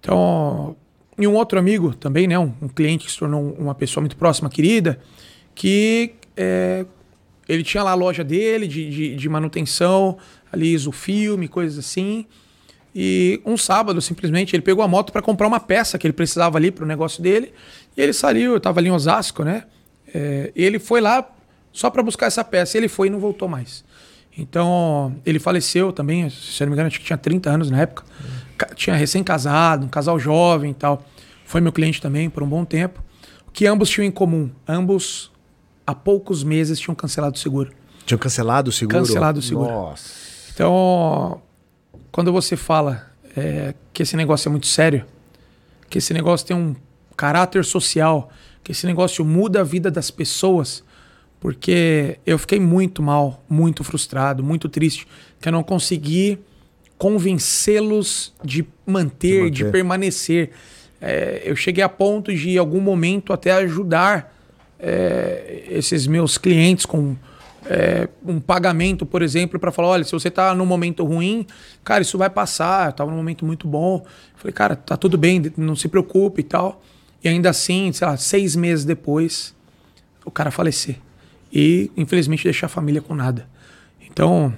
Então, 0.01 0.74
e 1.16 1.24
um 1.24 1.35
outro 1.35 1.57
amigo 1.57 1.95
também, 1.95 2.26
né, 2.26 2.37
um, 2.37 2.53
um 2.61 2.68
cliente 2.68 3.07
que 3.07 3.12
se 3.12 3.18
tornou 3.18 3.55
uma 3.57 3.76
pessoa 3.76 4.03
muito 4.03 4.16
próxima, 4.16 4.51
querida, 4.51 4.99
que 5.55 6.14
é, 6.37 6.85
ele 7.49 7.62
tinha 7.62 7.85
lá 7.85 7.93
a 7.93 7.95
loja 7.95 8.24
dele 8.24 8.66
de, 8.66 8.91
de, 8.91 9.16
de 9.16 9.28
manutenção, 9.28 10.18
ali 10.53 10.76
o 10.76 10.91
filme, 10.91 11.47
coisas 11.47 11.78
assim. 11.78 12.26
E 12.93 13.41
um 13.47 13.57
sábado, 13.57 14.01
simplesmente, 14.03 14.57
ele 14.57 14.62
pegou 14.62 14.85
a 14.85 14.89
moto 14.89 15.12
para 15.12 15.22
comprar 15.22 15.47
uma 15.47 15.61
peça 15.61 15.97
que 15.97 16.07
ele 16.07 16.12
precisava 16.12 16.59
ali 16.59 16.72
para 16.72 16.85
o 16.85 16.87
negócio 16.89 17.22
dele. 17.22 17.53
E 17.97 18.01
ele 18.01 18.12
saiu, 18.12 18.51
eu 18.51 18.57
estava 18.57 18.80
ali 18.80 18.89
em 18.89 18.93
Osasco, 18.93 19.45
né? 19.45 19.64
É, 20.12 20.53
ele 20.57 20.80
foi 20.80 21.01
lá 21.01 21.26
só 21.72 21.89
para 21.89 22.03
buscar 22.03 22.26
essa 22.26 22.43
peça. 22.43 22.76
Ele 22.76 22.89
foi 22.89 23.07
e 23.07 23.11
não 23.11 23.20
voltou 23.20 23.49
mais. 23.49 23.85
Então, 24.37 25.14
ele 25.26 25.39
faleceu 25.39 25.93
também, 25.93 26.28
se 26.30 26.62
eu 26.62 26.66
não 26.66 26.70
me 26.70 26.74
engano, 26.74 26.87
acho 26.89 26.99
que 26.99 27.05
tinha 27.05 27.18
30 27.18 27.51
anos 27.51 27.70
na 27.70 27.80
época. 27.83 28.05
Ca- 28.57 28.74
Tinha 28.74 28.97
recém-casado, 28.97 29.85
um 29.85 29.89
casal 29.89 30.18
jovem 30.18 30.70
e 30.70 30.74
tal. 30.74 31.05
Foi 31.45 31.61
meu 31.61 31.72
cliente 31.72 32.01
também 32.01 32.30
por 32.30 32.43
um 32.43 32.49
bom 32.49 32.64
tempo. 32.64 33.03
O 33.47 33.51
que 33.51 33.66
ambos 33.66 33.91
tinham 33.91 34.07
em 34.07 34.11
comum? 34.11 34.51
Ambos, 34.66 35.30
há 35.87 35.95
poucos 35.95 36.43
meses, 36.43 36.80
tinham 36.80 36.95
cancelado 36.95 37.37
o 37.37 37.39
seguro. 37.39 37.70
Tinham 38.07 38.18
cancelado 38.18 38.70
o 38.70 38.72
seguro? 38.72 38.99
Cancelado 38.99 39.39
o 39.39 39.43
seguro. 39.43 39.70
Nossa. 39.70 40.51
Então, 40.55 41.43
quando 42.11 42.33
você 42.33 42.57
fala 42.57 43.07
é, 43.37 43.74
que 43.93 44.03
esse 44.03 44.16
negócio 44.16 44.49
é 44.49 44.51
muito 44.51 44.66
sério, 44.66 45.05
que 45.91 45.99
esse 45.99 46.14
negócio 46.14 46.47
tem 46.47 46.57
um 46.57 46.74
caráter 47.14 47.64
social, 47.66 48.30
que 48.64 48.72
esse 48.72 48.87
negócio 48.87 49.24
muda 49.24 49.61
a 49.61 49.64
vida 49.64 49.91
das 49.91 50.11
pessoas, 50.11 50.83
porque 51.43 52.18
eu 52.24 52.38
fiquei 52.38 52.61
muito 52.61 53.03
mal, 53.03 53.43
muito 53.49 53.82
frustrado, 53.82 54.45
muito 54.45 54.68
triste, 54.68 55.09
que 55.40 55.49
eu 55.49 55.53
não 55.53 55.64
consegui 55.64 56.38
convencê-los 56.97 58.32
de 58.45 58.64
manter, 58.86 59.47
De 59.47 59.51
de, 59.51 59.64
manter. 59.64 59.72
permanecer. 59.72 60.51
É, 61.01 61.43
eu 61.45 61.57
cheguei 61.57 61.82
a 61.82 61.88
ponto 61.88 62.32
de, 62.32 62.51
em 62.51 62.59
algum 62.59 62.80
momento, 62.80 63.32
até 63.32 63.51
ajudar 63.55 64.32
é, 64.78 65.64
esses 65.68 66.07
meus 66.07 66.38
clientes 66.38 66.86
com 66.86 67.16
é, 67.66 68.09
um 68.24 68.38
pagamento, 68.38 69.05
por 69.05 69.20
exemplo, 69.20 69.59
para 69.59 69.72
falar: 69.72 69.88
olha, 69.88 70.05
se 70.05 70.12
você 70.12 70.30
tá 70.30 70.55
num 70.55 70.64
momento 70.64 71.05
ruim, 71.05 71.45
cara, 71.82 72.03
isso 72.03 72.16
vai 72.16 72.30
passar. 72.30 72.86
Eu 72.86 72.93
tava 72.93 73.11
num 73.11 73.16
momento 73.16 73.45
muito 73.45 73.66
bom. 73.66 74.07
Falei, 74.36 74.53
cara, 74.53 74.76
tá 74.76 74.97
tudo 74.97 75.18
bem, 75.18 75.43
não 75.57 75.74
se 75.74 75.88
preocupe 75.88 76.43
e 76.43 76.45
tal. 76.45 76.80
E 77.24 77.28
ainda 77.28 77.51
assim, 77.51 77.90
sei 77.93 78.07
lá, 78.07 78.16
seis 78.16 78.55
meses 78.55 78.84
depois, 78.84 79.57
o 80.24 80.30
cara 80.30 80.53
falecer. 80.53 80.99
E, 81.53 81.90
infelizmente, 81.96 82.44
deixar 82.44 82.66
a 82.66 82.70
família 82.70 83.03
com 83.03 83.14
nada. 83.14 83.46
Então, 84.11 84.53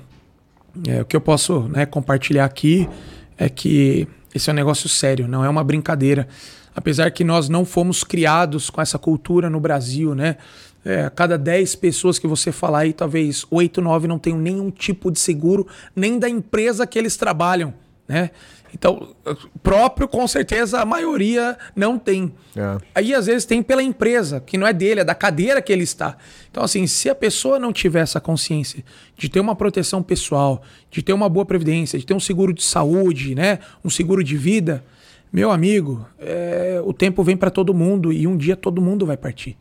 é, 0.87 1.03
o 1.03 1.05
que 1.05 1.17
eu 1.17 1.21
posso 1.21 1.69
né, 1.69 1.87
compartilhar 1.87 2.45
aqui 2.45 2.89
é 3.37 3.49
que 3.49 4.07
esse 4.35 4.51
é 4.51 4.53
um 4.53 4.57
negócio 4.57 4.89
sério, 4.89 5.29
não 5.29 5.45
é 5.45 5.49
uma 5.49 5.65
brincadeira. 5.65 6.29
Apesar 6.75 7.11
que 7.11 7.23
nós 7.23 7.49
não 7.49 7.65
fomos 7.65 8.03
criados 8.03 8.69
com 8.69 8.81
essa 8.81 8.99
cultura 8.99 9.49
no 9.49 9.61
Brasil, 9.61 10.15
né? 10.15 10.37
É, 10.85 11.11
cada 11.15 11.39
10 11.39 11.77
pessoas 11.77 12.19
que 12.19 12.27
você 12.27 12.53
falar 12.53 12.81
aí, 12.81 12.93
talvez 12.93 13.47
8, 13.51 13.81
9 13.81 14.07
não 14.07 14.19
tenham 14.19 14.39
nenhum 14.39 14.71
tipo 14.71 15.11
de 15.11 15.19
seguro, 15.19 15.67
nem 15.97 16.19
da 16.19 16.29
empresa 16.29 16.87
que 16.87 16.99
eles 16.99 17.17
trabalham, 17.17 17.73
né? 18.07 18.31
Então, 18.75 19.15
próprio, 19.63 20.09
com 20.09 20.27
certeza, 20.27 20.81
a 20.81 20.85
maioria 20.85 21.57
não 21.77 21.97
tem. 21.97 22.35
É. 22.57 22.79
Aí, 22.93 23.15
às 23.15 23.27
vezes, 23.27 23.45
tem 23.45 23.63
pela 23.63 23.83
empresa, 23.83 24.41
que 24.41 24.59
não 24.59 24.67
é 24.67 24.73
dele, 24.73 25.01
é 25.01 25.05
da 25.05 25.15
cadeira 25.15 25.63
que 25.63 25.73
ele 25.73 25.85
está. 25.85 26.17
Então, 26.51 26.65
assim, 26.65 26.85
se 26.89 27.09
a 27.09 27.15
pessoa 27.15 27.59
não 27.59 27.73
tiver 27.73 28.01
essa 28.01 28.21
consciência 28.21 28.85
de 29.17 29.29
ter 29.29 29.39
uma 29.39 29.55
proteção 29.55 30.03
pessoal, 30.03 30.61
de 30.91 31.03
ter 31.03 31.13
uma 31.13 31.29
boa 31.29 31.47
previdência, 31.47 31.99
de 31.99 32.05
ter 32.05 32.15
um 32.15 32.21
seguro 32.21 32.53
de 32.53 32.65
saúde, 32.65 33.35
né? 33.35 33.61
Um 33.85 33.91
seguro 33.91 34.25
de 34.25 34.37
vida, 34.37 34.85
meu 35.33 35.53
amigo, 35.53 36.05
é, 36.19 36.83
o 36.85 36.93
tempo 36.93 37.23
vem 37.23 37.37
para 37.37 37.51
todo 37.51 37.73
mundo 37.73 38.13
e 38.13 38.27
um 38.27 38.37
dia 38.37 38.57
todo 38.57 38.83
mundo 38.83 39.07
vai 39.07 39.17
partir. 39.17 39.57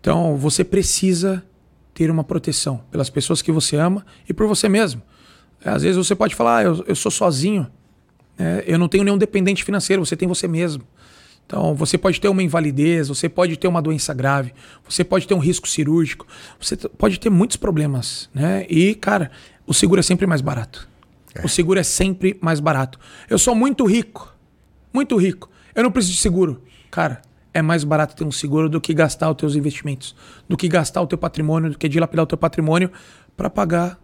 Então, 0.00 0.36
você 0.38 0.64
precisa 0.64 1.44
ter 1.92 2.10
uma 2.10 2.24
proteção 2.24 2.80
pelas 2.90 3.10
pessoas 3.10 3.42
que 3.42 3.52
você 3.52 3.76
ama 3.76 4.06
e 4.26 4.32
por 4.32 4.46
você 4.46 4.68
mesmo. 4.68 5.02
Às 5.62 5.82
vezes 5.82 5.96
você 5.96 6.14
pode 6.14 6.34
falar, 6.34 6.58
ah, 6.58 6.62
eu, 6.62 6.84
eu 6.86 6.94
sou 6.94 7.10
sozinho, 7.10 7.66
né? 8.38 8.62
eu 8.66 8.78
não 8.78 8.88
tenho 8.88 9.04
nenhum 9.04 9.18
dependente 9.18 9.64
financeiro, 9.64 10.04
você 10.04 10.16
tem 10.16 10.28
você 10.28 10.46
mesmo. 10.46 10.82
Então, 11.46 11.74
você 11.74 11.96
pode 11.96 12.20
ter 12.20 12.28
uma 12.28 12.42
invalidez, 12.42 13.08
você 13.08 13.26
pode 13.26 13.56
ter 13.56 13.66
uma 13.66 13.80
doença 13.80 14.12
grave, 14.12 14.52
você 14.86 15.02
pode 15.02 15.26
ter 15.26 15.32
um 15.32 15.38
risco 15.38 15.66
cirúrgico, 15.66 16.26
você 16.60 16.76
pode 16.76 17.18
ter 17.18 17.30
muitos 17.30 17.56
problemas, 17.56 18.28
né? 18.34 18.66
E, 18.68 18.94
cara, 18.94 19.30
o 19.66 19.72
seguro 19.72 19.98
é 19.98 20.02
sempre 20.02 20.26
mais 20.26 20.42
barato. 20.42 20.86
O 21.42 21.48
seguro 21.48 21.78
é 21.78 21.82
sempre 21.82 22.36
mais 22.40 22.60
barato. 22.60 22.98
Eu 23.30 23.38
sou 23.38 23.54
muito 23.54 23.86
rico, 23.86 24.34
muito 24.92 25.16
rico. 25.16 25.48
Eu 25.74 25.82
não 25.84 25.90
preciso 25.90 26.16
de 26.16 26.20
seguro. 26.20 26.62
Cara, 26.90 27.22
é 27.54 27.62
mais 27.62 27.84
barato 27.84 28.14
ter 28.14 28.24
um 28.24 28.32
seguro 28.32 28.68
do 28.68 28.80
que 28.80 28.92
gastar 28.92 29.30
os 29.30 29.36
teus 29.36 29.54
investimentos, 29.54 30.14
do 30.48 30.56
que 30.56 30.68
gastar 30.68 31.00
o 31.00 31.06
teu 31.06 31.18
patrimônio, 31.18 31.70
do 31.70 31.78
que 31.78 31.88
dilapidar 31.88 32.24
o 32.24 32.26
teu 32.26 32.38
patrimônio 32.38 32.90
para 33.36 33.48
pagar 33.48 33.98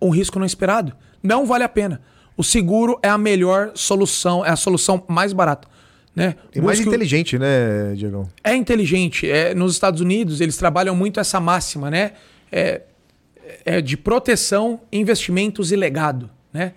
um 0.00 0.10
risco 0.10 0.38
não 0.38 0.46
esperado. 0.46 0.94
Não 1.22 1.46
vale 1.46 1.64
a 1.64 1.68
pena. 1.68 2.00
O 2.38 2.44
seguro 2.44 3.00
é 3.02 3.08
a 3.08 3.18
melhor 3.18 3.72
solução, 3.74 4.46
é 4.46 4.50
a 4.50 4.56
solução 4.56 5.02
mais 5.08 5.32
barata. 5.32 5.66
Né? 6.14 6.36
E 6.54 6.60
mais 6.60 6.78
Busque 6.78 6.88
inteligente, 6.88 7.36
né, 7.36 7.94
Diego? 7.96 8.28
é 8.44 8.54
inteligente. 8.54 9.28
É, 9.28 9.54
nos 9.56 9.72
Estados 9.72 10.00
Unidos, 10.00 10.40
eles 10.40 10.56
trabalham 10.56 10.94
muito 10.94 11.18
essa 11.18 11.40
máxima, 11.40 11.90
né? 11.90 12.12
É, 12.50 12.82
é 13.64 13.80
de 13.80 13.96
proteção, 13.96 14.80
investimentos 14.92 15.72
e 15.72 15.76
legado, 15.76 16.30
né? 16.52 16.74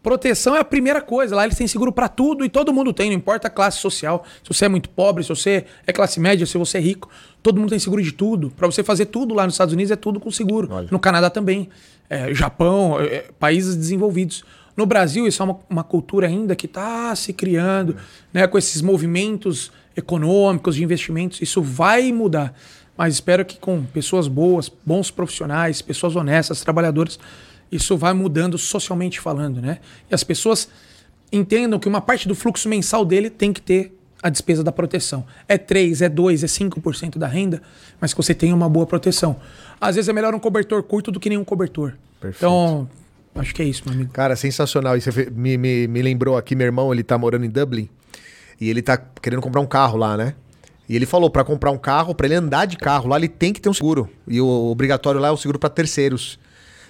Proteção 0.00 0.56
é 0.56 0.60
a 0.60 0.64
primeira 0.64 1.00
coisa. 1.00 1.34
Lá 1.34 1.44
eles 1.44 1.58
têm 1.58 1.66
seguro 1.66 1.92
pra 1.92 2.08
tudo 2.08 2.44
e 2.44 2.48
todo 2.48 2.72
mundo 2.72 2.92
tem, 2.92 3.10
não 3.10 3.16
importa 3.16 3.48
a 3.48 3.50
classe 3.50 3.78
social. 3.78 4.24
Se 4.42 4.54
você 4.54 4.64
é 4.64 4.68
muito 4.68 4.88
pobre, 4.88 5.24
se 5.24 5.28
você 5.28 5.66
é 5.86 5.92
classe 5.92 6.18
média, 6.18 6.46
se 6.46 6.56
você 6.56 6.78
é 6.78 6.80
rico, 6.80 7.08
todo 7.42 7.60
mundo 7.60 7.70
tem 7.70 7.78
seguro 7.78 8.02
de 8.02 8.12
tudo. 8.12 8.50
Pra 8.56 8.66
você 8.66 8.82
fazer 8.82 9.06
tudo 9.06 9.34
lá 9.34 9.44
nos 9.44 9.54
Estados 9.54 9.74
Unidos 9.74 9.90
é 9.90 9.96
tudo 9.96 10.18
com 10.18 10.30
seguro. 10.30 10.68
Olha. 10.70 10.88
No 10.90 10.98
Canadá 10.98 11.28
também. 11.28 11.68
É, 12.08 12.32
Japão, 12.34 12.98
é, 13.00 13.26
países 13.38 13.76
desenvolvidos. 13.76 14.42
No 14.80 14.86
Brasil, 14.86 15.26
isso 15.26 15.42
é 15.42 15.44
uma, 15.44 15.58
uma 15.68 15.84
cultura 15.84 16.26
ainda 16.26 16.56
que 16.56 16.64
está 16.64 17.14
se 17.14 17.34
criando, 17.34 17.96
né, 18.32 18.46
com 18.46 18.56
esses 18.56 18.80
movimentos 18.80 19.70
econômicos, 19.94 20.76
de 20.76 20.82
investimentos. 20.82 21.42
Isso 21.42 21.60
vai 21.60 22.10
mudar. 22.10 22.58
Mas 22.96 23.12
espero 23.12 23.44
que 23.44 23.58
com 23.58 23.84
pessoas 23.84 24.26
boas, 24.26 24.72
bons 24.86 25.10
profissionais, 25.10 25.82
pessoas 25.82 26.16
honestas, 26.16 26.62
trabalhadoras, 26.62 27.18
isso 27.70 27.94
vai 27.94 28.14
mudando 28.14 28.56
socialmente 28.56 29.20
falando, 29.20 29.60
né? 29.60 29.80
E 30.10 30.14
as 30.14 30.24
pessoas 30.24 30.66
entendam 31.30 31.78
que 31.78 31.86
uma 31.86 32.00
parte 32.00 32.26
do 32.26 32.34
fluxo 32.34 32.66
mensal 32.66 33.04
dele 33.04 33.28
tem 33.28 33.52
que 33.52 33.60
ter 33.60 33.94
a 34.22 34.30
despesa 34.30 34.64
da 34.64 34.72
proteção. 34.72 35.26
É 35.46 35.58
3, 35.58 36.00
é 36.00 36.08
2, 36.08 36.42
é 36.42 36.46
5% 36.46 37.18
da 37.18 37.26
renda, 37.26 37.60
mas 38.00 38.14
que 38.14 38.16
você 38.16 38.32
tenha 38.34 38.54
uma 38.54 38.66
boa 38.66 38.86
proteção. 38.86 39.36
Às 39.78 39.96
vezes 39.96 40.08
é 40.08 40.12
melhor 40.14 40.34
um 40.34 40.38
cobertor 40.38 40.82
curto 40.82 41.12
do 41.12 41.20
que 41.20 41.28
nenhum 41.28 41.44
cobertor. 41.44 41.98
Perfeito. 42.18 42.38
Então, 42.38 42.88
acho 43.34 43.54
que 43.54 43.62
é 43.62 43.64
isso, 43.64 43.82
meu 43.86 43.94
amigo. 43.94 44.12
Cara, 44.12 44.36
sensacional. 44.36 44.96
E 44.96 45.00
você 45.00 45.30
me, 45.30 45.56
me, 45.56 45.86
me 45.86 46.02
lembrou 46.02 46.36
aqui, 46.36 46.54
meu 46.54 46.66
irmão, 46.66 46.92
ele 46.92 47.02
tá 47.02 47.16
morando 47.16 47.44
em 47.44 47.50
Dublin 47.50 47.88
e 48.60 48.68
ele 48.68 48.82
tá 48.82 48.96
querendo 48.96 49.40
comprar 49.40 49.60
um 49.60 49.66
carro 49.66 49.96
lá, 49.96 50.16
né? 50.16 50.34
E 50.88 50.96
ele 50.96 51.06
falou, 51.06 51.30
pra 51.30 51.44
comprar 51.44 51.70
um 51.70 51.78
carro, 51.78 52.14
pra 52.14 52.26
ele 52.26 52.34
andar 52.34 52.66
de 52.66 52.76
carro 52.76 53.08
lá, 53.08 53.16
ele 53.16 53.28
tem 53.28 53.52
que 53.52 53.60
ter 53.60 53.68
um 53.68 53.72
seguro. 53.72 54.10
E 54.26 54.40
o 54.40 54.46
obrigatório 54.46 55.20
lá 55.20 55.28
é 55.28 55.30
o 55.30 55.36
seguro 55.36 55.58
pra 55.58 55.70
terceiros. 55.70 56.38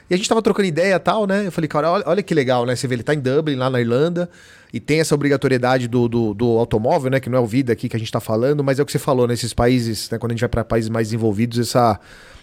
E 0.08 0.14
a 0.14 0.16
gente 0.16 0.28
tava 0.28 0.42
trocando 0.42 0.66
ideia 0.66 0.94
e 0.94 0.98
tal, 0.98 1.26
né? 1.26 1.46
Eu 1.46 1.52
falei, 1.52 1.68
cara, 1.68 1.90
olha, 1.90 2.04
olha 2.06 2.22
que 2.22 2.34
legal, 2.34 2.66
né? 2.66 2.74
Você 2.74 2.88
vê, 2.88 2.96
ele 2.96 3.02
tá 3.02 3.14
em 3.14 3.20
Dublin, 3.20 3.54
lá 3.54 3.70
na 3.70 3.80
Irlanda, 3.80 4.28
e 4.72 4.80
tem 4.80 5.00
essa 5.00 5.14
obrigatoriedade 5.14 5.86
do, 5.86 6.08
do, 6.08 6.34
do 6.34 6.58
automóvel, 6.58 7.10
né? 7.10 7.20
Que 7.20 7.30
não 7.30 7.38
é 7.38 7.40
o 7.40 7.46
vida 7.46 7.72
aqui 7.72 7.88
que 7.88 7.96
a 7.96 7.98
gente 7.98 8.10
tá 8.10 8.18
falando, 8.18 8.64
mas 8.64 8.80
é 8.80 8.82
o 8.82 8.86
que 8.86 8.90
você 8.90 8.98
falou, 8.98 9.28
nesses 9.28 9.52
países, 9.52 10.10
né? 10.10 10.18
Quando 10.18 10.32
a 10.32 10.34
gente 10.34 10.40
vai 10.40 10.48
pra 10.48 10.64
países 10.64 10.88
mais 10.88 11.08
desenvolvidos, 11.08 11.58
essa, 11.58 12.00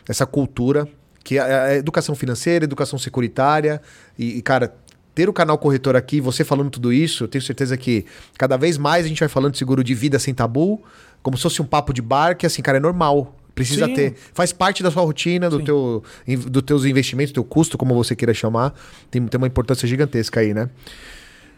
essa 0.08 0.26
cultura, 0.26 0.88
que 1.28 1.38
é 1.38 1.42
a 1.42 1.76
educação 1.76 2.16
financeira, 2.16 2.64
educação 2.64 2.98
securitária, 2.98 3.82
e, 4.18 4.38
e, 4.38 4.42
cara, 4.42 4.74
ter 5.14 5.28
o 5.28 5.34
canal 5.34 5.58
corretor 5.58 5.94
aqui, 5.94 6.22
você 6.22 6.42
falando 6.42 6.70
tudo 6.70 6.94
isso, 6.94 7.26
eu 7.26 7.28
tenho 7.28 7.42
certeza 7.42 7.76
que 7.76 8.06
cada 8.38 8.56
vez 8.56 8.78
mais 8.78 9.04
a 9.04 9.10
gente 9.10 9.20
vai 9.20 9.28
falando 9.28 9.52
de 9.52 9.58
seguro 9.58 9.84
de 9.84 9.94
vida 9.94 10.18
sem 10.20 10.34
tabu, 10.34 10.82
como 11.22 11.36
se 11.36 11.44
fosse 11.44 11.62
um 11.62 11.66
papo 11.66 11.92
de 11.92 12.02
bar, 12.02 12.38
que 12.38 12.46
assim, 12.46 12.62
cara, 12.62 12.78
é 12.78 12.80
normal. 12.80 13.36
Precisa 13.54 13.88
Sim. 13.88 13.94
ter. 13.94 14.16
Faz 14.34 14.54
parte 14.54 14.82
da 14.82 14.90
sua 14.90 15.04
rotina, 15.04 15.50
do 15.50 15.58
Sim. 15.58 15.66
teu, 15.66 16.04
dos 16.48 16.62
teus 16.62 16.86
investimentos, 16.86 17.34
do 17.34 17.36
teu 17.36 17.44
custo, 17.44 17.78
como 17.78 17.94
você 17.94 18.16
queira 18.16 18.34
chamar. 18.34 18.74
Tem, 19.12 19.26
tem 19.28 19.38
uma 19.38 19.48
importância 19.48 19.86
gigantesca 19.86 20.40
aí, 20.40 20.54
né? 20.54 20.70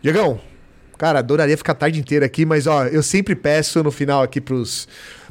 Diegão, 0.01 0.39
cara, 0.97 1.20
adoraria 1.20 1.55
ficar 1.55 1.74
a 1.74 1.76
tarde 1.76 1.99
inteira 1.99 2.26
aqui, 2.26 2.43
mas 2.43 2.65
ó, 2.65 2.86
eu 2.86 3.03
sempre 3.03 3.36
peço 3.36 3.84
no 3.84 3.91
final 3.91 4.24
aqui 4.24 4.41
pros, 4.41 4.88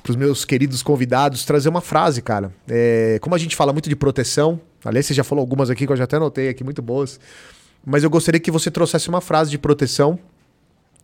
pros 0.09 0.17
meus 0.17 0.43
queridos 0.43 0.83
convidados 0.83 1.45
trazer 1.45 1.69
uma 1.69 1.83
frase, 1.83 2.23
cara. 2.23 2.51
É, 2.67 3.19
como 3.21 3.35
a 3.35 3.39
gente 3.39 3.55
fala 3.55 3.75
muito 3.75 3.91
de 3.91 3.95
proteção, 3.95 4.59
aliás, 4.83 5.05
você 5.05 5.13
já 5.13 5.23
falou 5.23 5.43
algumas 5.43 5.69
aqui 5.69 5.87
que 5.87 5.93
eu 5.93 5.97
já 5.99 6.05
até 6.05 6.17
anotei 6.17 6.49
aqui, 6.49 6.65
muito 6.65 6.81
boas. 6.81 7.21
Mas 7.85 8.03
eu 8.03 8.09
gostaria 8.09 8.41
que 8.41 8.51
você 8.51 8.71
trouxesse 8.71 9.11
uma 9.11 9.21
frase 9.21 9.51
de 9.51 9.59
proteção 9.59 10.19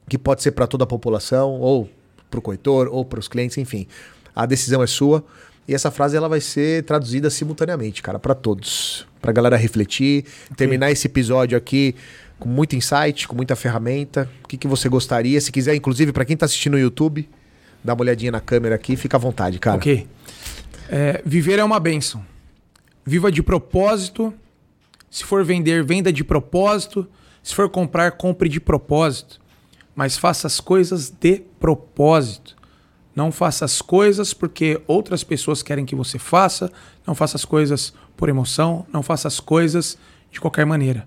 que 0.08 0.16
pode 0.16 0.42
ser 0.42 0.52
para 0.52 0.66
toda 0.66 0.84
a 0.84 0.86
população, 0.86 1.60
ou 1.60 1.90
para 2.30 2.38
o 2.38 2.40
corretor, 2.40 2.88
ou 2.90 3.04
para 3.04 3.20
os 3.20 3.28
clientes, 3.28 3.58
enfim. 3.58 3.86
A 4.34 4.46
decisão 4.46 4.82
é 4.82 4.86
sua. 4.86 5.22
E 5.68 5.74
essa 5.74 5.90
frase 5.90 6.16
ela 6.16 6.28
vai 6.28 6.40
ser 6.40 6.82
traduzida 6.84 7.28
simultaneamente, 7.28 8.02
cara, 8.02 8.18
para 8.18 8.34
todos. 8.34 9.06
Pra 9.20 9.32
galera 9.32 9.58
refletir, 9.58 10.24
terminar 10.56 10.90
esse 10.90 11.08
episódio 11.08 11.58
aqui 11.58 11.94
com 12.38 12.48
muito 12.48 12.74
insight, 12.74 13.28
com 13.28 13.36
muita 13.36 13.54
ferramenta. 13.54 14.30
O 14.42 14.48
que, 14.48 14.56
que 14.56 14.66
você 14.66 14.88
gostaria? 14.88 15.38
Se 15.42 15.52
quiser, 15.52 15.74
inclusive, 15.74 16.10
para 16.10 16.24
quem 16.24 16.38
tá 16.38 16.46
assistindo 16.46 16.72
no 16.72 16.78
YouTube, 16.78 17.28
dá 17.84 17.92
uma 17.92 18.00
olhadinha 18.00 18.32
na 18.32 18.40
câmera 18.40 18.74
aqui, 18.74 18.96
fica 18.96 19.18
à 19.18 19.20
vontade, 19.20 19.58
cara. 19.58 19.76
Ok. 19.76 20.08
É, 20.88 21.22
viver 21.24 21.58
é 21.58 21.64
uma 21.64 21.78
bênção. 21.78 22.24
Viva 23.04 23.30
de 23.30 23.42
propósito. 23.42 24.32
Se 25.10 25.22
for 25.22 25.44
vender, 25.44 25.84
venda 25.84 26.10
de 26.10 26.24
propósito. 26.24 27.06
Se 27.42 27.54
for 27.54 27.68
comprar, 27.68 28.12
compre 28.12 28.48
de 28.48 28.58
propósito. 28.58 29.38
Mas 29.94 30.16
faça 30.16 30.46
as 30.46 30.58
coisas 30.60 31.10
de 31.10 31.42
propósito. 31.60 32.56
Não 33.14 33.30
faça 33.30 33.64
as 33.64 33.80
coisas 33.82 34.32
porque 34.32 34.80
outras 34.86 35.22
pessoas 35.22 35.62
querem 35.62 35.84
que 35.84 35.94
você 35.94 36.18
faça. 36.18 36.72
Não 37.06 37.14
faça 37.14 37.36
as 37.36 37.44
coisas 37.44 37.92
por 38.16 38.28
emoção. 38.28 38.86
Não 38.92 39.02
faça 39.02 39.28
as 39.28 39.38
coisas 39.38 39.98
de 40.32 40.40
qualquer 40.40 40.64
maneira. 40.64 41.06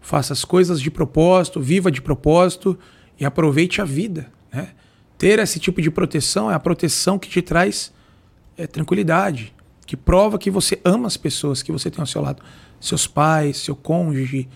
Faça 0.00 0.32
as 0.32 0.44
coisas 0.44 0.80
de 0.80 0.90
propósito, 0.90 1.60
viva 1.60 1.90
de 1.90 2.02
propósito 2.02 2.78
e 3.18 3.24
aproveite 3.24 3.80
a 3.80 3.84
vida. 3.84 4.30
Né? 4.52 4.68
Ter 5.18 5.38
esse 5.38 5.58
tipo 5.58 5.80
de 5.80 5.90
proteção 5.90 6.50
é 6.50 6.54
a 6.54 6.60
proteção 6.60 7.18
que 7.18 7.28
te 7.28 7.40
traz 7.40 7.92
é, 8.56 8.66
tranquilidade, 8.66 9.54
que 9.86 9.96
prova 9.96 10.38
que 10.38 10.50
você 10.50 10.80
ama 10.84 11.06
as 11.06 11.16
pessoas 11.16 11.62
que 11.62 11.72
você 11.72 11.90
tem 11.90 12.00
ao 12.00 12.06
seu 12.06 12.20
lado. 12.20 12.42
Seus 12.80 13.06
pais, 13.06 13.58
seu 13.58 13.74
cônjuge, 13.74 14.48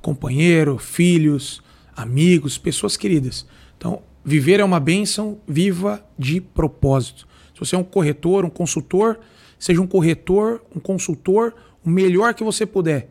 companheiro, 0.00 0.78
filhos, 0.78 1.62
amigos, 1.96 2.58
pessoas 2.58 2.96
queridas. 2.96 3.46
Então, 3.76 4.02
viver 4.24 4.60
é 4.60 4.64
uma 4.64 4.80
bênção, 4.80 5.38
viva 5.46 6.04
de 6.18 6.40
propósito. 6.40 7.26
Se 7.54 7.60
você 7.60 7.76
é 7.76 7.78
um 7.78 7.84
corretor, 7.84 8.44
um 8.44 8.50
consultor, 8.50 9.18
seja 9.58 9.80
um 9.80 9.86
corretor, 9.86 10.62
um 10.74 10.80
consultor, 10.80 11.54
o 11.84 11.88
melhor 11.88 12.34
que 12.34 12.44
você 12.44 12.66
puder. 12.66 13.10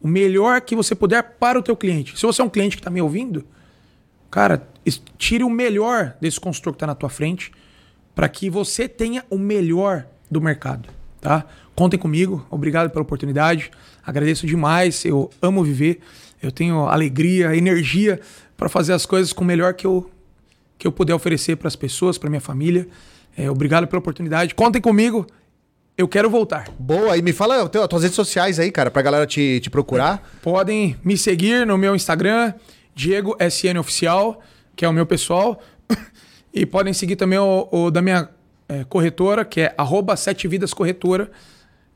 O 0.00 0.08
melhor 0.08 0.60
que 0.60 0.76
você 0.76 0.94
puder 0.94 1.22
para 1.22 1.58
o 1.58 1.62
teu 1.62 1.76
cliente. 1.76 2.16
Se 2.16 2.24
você 2.24 2.40
é 2.40 2.44
um 2.44 2.48
cliente 2.48 2.76
que 2.76 2.80
está 2.80 2.90
me 2.90 3.00
ouvindo, 3.00 3.44
cara, 4.30 4.66
tire 5.18 5.44
o 5.44 5.50
melhor 5.50 6.14
desse 6.20 6.38
consultor 6.38 6.72
que 6.72 6.76
está 6.76 6.86
na 6.86 6.94
tua 6.94 7.08
frente 7.08 7.52
para 8.14 8.28
que 8.28 8.48
você 8.48 8.88
tenha 8.88 9.24
o 9.28 9.38
melhor 9.38 10.06
do 10.30 10.40
mercado, 10.40 10.88
tá? 11.20 11.44
Contem 11.74 11.98
comigo, 11.98 12.46
obrigado 12.50 12.88
pela 12.90 13.02
oportunidade, 13.02 13.70
agradeço 14.04 14.46
demais, 14.46 15.04
eu 15.04 15.30
amo 15.42 15.62
viver, 15.62 16.00
eu 16.42 16.50
tenho 16.50 16.86
alegria, 16.86 17.54
energia 17.54 18.20
para 18.56 18.68
fazer 18.68 18.94
as 18.94 19.04
coisas 19.04 19.32
com 19.32 19.44
o 19.44 19.46
melhor 19.46 19.74
que 19.74 19.86
eu, 19.86 20.10
que 20.78 20.86
eu 20.86 20.92
puder 20.92 21.14
oferecer 21.14 21.56
para 21.56 21.68
as 21.68 21.76
pessoas, 21.76 22.16
para 22.16 22.30
minha 22.30 22.40
família. 22.40 22.88
É, 23.36 23.50
obrigado 23.50 23.86
pela 23.86 23.98
oportunidade, 23.98 24.54
contem 24.54 24.80
comigo, 24.80 25.26
eu 25.98 26.08
quero 26.08 26.30
voltar. 26.30 26.68
Boa, 26.78 27.16
e 27.16 27.22
me 27.22 27.32
fala 27.32 27.62
as 27.62 27.88
tuas 27.88 28.02
redes 28.02 28.16
sociais 28.16 28.58
aí, 28.58 28.70
cara, 28.70 28.90
pra 28.90 29.02
galera 29.02 29.26
te, 29.26 29.60
te 29.60 29.68
procurar. 29.68 30.26
Podem 30.42 30.96
me 31.04 31.16
seguir 31.16 31.66
no 31.66 31.76
meu 31.76 31.94
Instagram, 31.94 32.54
Diego 32.96 33.36
SN 33.38 33.78
Oficial, 33.78 34.40
que 34.74 34.84
é 34.84 34.88
o 34.88 34.92
meu 34.92 35.06
pessoal. 35.06 35.62
E 36.58 36.64
podem 36.64 36.94
seguir 36.94 37.16
também 37.16 37.38
o, 37.38 37.68
o 37.70 37.90
da 37.90 38.00
minha 38.00 38.30
é, 38.66 38.82
corretora, 38.84 39.44
que 39.44 39.60
é 39.60 39.74
arroba 39.76 40.16
Sete 40.16 40.48
Vidas 40.48 40.72
Corretora. 40.72 41.30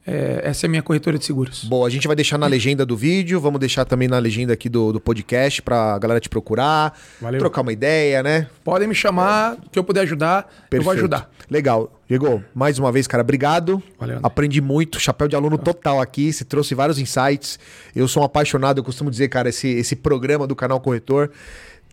É, 0.07 0.41
essa 0.45 0.65
é 0.65 0.67
a 0.67 0.71
minha 0.71 0.83
corretora 0.83 1.19
de 1.19 1.25
seguros. 1.25 1.65
Bom, 1.65 1.85
a 1.85 1.91
gente 1.91 2.07
vai 2.07 2.17
deixar 2.17 2.39
na 2.39 2.47
legenda 2.47 2.87
do 2.87 2.97
vídeo, 2.97 3.39
vamos 3.39 3.61
deixar 3.61 3.85
também 3.85 4.09
na 4.09 4.19
legenda 4.19 4.53
aqui 4.53 4.69
do, 4.69 4.93
do 4.93 5.01
podcast 5.01 5.61
pra 5.61 5.99
galera 5.99 6.19
te 6.19 6.29
procurar, 6.29 6.99
Valeu. 7.21 7.39
trocar 7.39 7.61
uma 7.61 7.73
ideia, 7.73 8.23
né? 8.23 8.47
Podem 8.65 8.89
me 8.89 8.95
chamar, 8.95 9.57
que 9.71 9.79
eu 9.79 9.85
puder 9.85 10.01
ajudar, 10.01 10.51
eu 10.71 10.83
vou 10.83 10.93
ajudar. 10.93 11.31
Legal. 11.51 11.93
Diego, 12.09 12.43
mais 12.55 12.79
uma 12.79 12.91
vez, 12.91 13.07
cara, 13.07 13.23
obrigado. 13.23 13.83
Valeu, 13.99 14.17
André. 14.17 14.27
Aprendi 14.27 14.61
muito, 14.61 14.99
chapéu 14.99 15.29
de 15.29 15.37
aluno 15.37 15.59
total 15.59 16.01
aqui, 16.01 16.33
você 16.33 16.45
trouxe 16.45 16.75
vários 16.75 16.99
insights. 16.99 17.59
Eu 17.95 18.09
sou 18.09 18.23
um 18.23 18.27
apaixonado, 18.27 18.79
eu 18.79 18.85
costumo 18.85 19.11
dizer, 19.11 19.29
cara, 19.29 19.51
esse, 19.51 19.69
esse 19.69 19.95
programa 19.95 20.47
do 20.47 20.57
canal 20.57 20.81
Corretor 20.81 21.31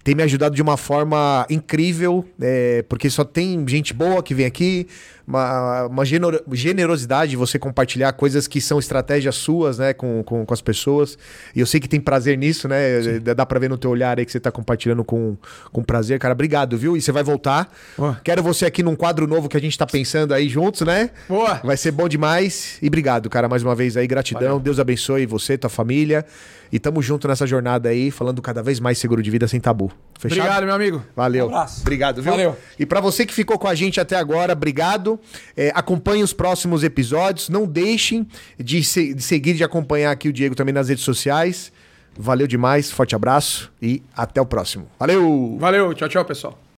tem 0.07 0.15
me 0.15 0.23
ajudado 0.23 0.55
de 0.55 0.61
uma 0.61 0.77
forma 0.77 1.45
incrível, 1.49 2.23
é, 2.39 2.81
porque 2.87 3.09
só 3.09 3.25
tem 3.25 3.67
gente 3.67 3.93
boa 3.93 4.23
que 4.23 4.33
vem 4.33 4.45
aqui, 4.45 4.87
uma, 5.27 5.87
uma 5.87 6.05
genero- 6.05 6.41
generosidade 6.53 7.31
de 7.31 7.35
você 7.35 7.59
compartilhar 7.59 8.13
coisas 8.13 8.47
que 8.47 8.61
são 8.61 8.79
estratégias 8.79 9.35
suas, 9.35 9.77
né, 9.77 9.93
com, 9.93 10.23
com, 10.23 10.45
com 10.45 10.53
as 10.53 10.61
pessoas. 10.61 11.17
E 11.53 11.59
eu 11.59 11.65
sei 11.65 11.79
que 11.79 11.89
tem 11.89 11.99
prazer 11.99 12.37
nisso, 12.37 12.67
né? 12.67 13.19
Dá 13.35 13.45
pra 13.45 13.59
ver 13.59 13.69
no 13.69 13.77
teu 13.77 13.91
olhar 13.91 14.17
aí 14.17 14.25
que 14.25 14.31
você 14.31 14.39
tá 14.39 14.51
compartilhando 14.51 15.03
com, 15.03 15.35
com 15.71 15.83
prazer. 15.83 16.17
Cara, 16.19 16.33
obrigado, 16.33 16.77
viu? 16.77 16.95
E 16.95 17.01
você 17.01 17.11
vai 17.11 17.23
voltar. 17.23 17.69
Boa. 17.97 18.19
Quero 18.23 18.41
você 18.41 18.65
aqui 18.65 18.81
num 18.81 18.95
quadro 18.95 19.27
novo 19.27 19.49
que 19.49 19.57
a 19.57 19.61
gente 19.61 19.77
tá 19.77 19.85
pensando 19.85 20.33
aí 20.33 20.47
juntos, 20.47 20.81
né? 20.81 21.09
Boa! 21.27 21.59
Vai 21.63 21.75
ser 21.75 21.91
bom 21.91 22.07
demais. 22.07 22.77
E 22.81 22.87
obrigado, 22.87 23.29
cara, 23.29 23.49
mais 23.49 23.63
uma 23.63 23.75
vez 23.75 23.97
aí. 23.97 24.07
Gratidão. 24.07 24.41
Valeu. 24.41 24.59
Deus 24.59 24.79
abençoe 24.79 25.25
você, 25.25 25.57
tua 25.57 25.69
família. 25.69 26.25
E 26.69 26.79
tamo 26.79 27.01
junto 27.01 27.29
nessa 27.29 27.47
jornada 27.47 27.87
aí, 27.87 28.11
falando 28.11 28.41
cada 28.41 28.61
vez 28.61 28.77
mais 28.77 28.97
seguro 28.97 29.23
de 29.23 29.31
vida 29.31 29.47
sem 29.47 29.57
tabu. 29.57 29.89
Fechado? 30.19 30.39
Obrigado, 30.39 30.65
meu 30.65 30.75
amigo. 30.75 31.01
Valeu. 31.15 31.45
Um 31.45 31.49
abraço. 31.49 31.79
Obrigado, 31.81 32.21
viu? 32.21 32.31
Valeu. 32.31 32.57
E 32.77 32.85
pra 32.85 32.99
você 32.99 33.25
que 33.25 33.33
ficou 33.33 33.57
com 33.57 33.67
a 33.69 33.73
gente 33.75 34.01
até 34.01 34.17
agora, 34.17 34.51
obrigado. 34.51 35.16
É, 35.55 35.71
acompanhe 35.75 36.23
os 36.23 36.33
próximos 36.33 36.83
episódios. 36.83 37.49
Não 37.49 37.65
deixem 37.65 38.27
de, 38.57 38.83
se- 38.83 39.13
de 39.13 39.21
seguir, 39.23 39.53
de 39.53 39.63
acompanhar 39.63 40.11
aqui 40.11 40.29
o 40.29 40.33
Diego 40.33 40.55
também 40.55 40.73
nas 40.73 40.89
redes 40.89 41.03
sociais. 41.03 41.71
Valeu 42.19 42.47
demais, 42.47 42.89
forte 42.91 43.15
abraço 43.15 43.71
e 43.81 44.01
até 44.15 44.41
o 44.41 44.45
próximo. 44.45 44.87
Valeu! 44.99 45.57
Valeu, 45.59 45.93
tchau, 45.93 46.09
tchau, 46.09 46.25
pessoal. 46.25 46.59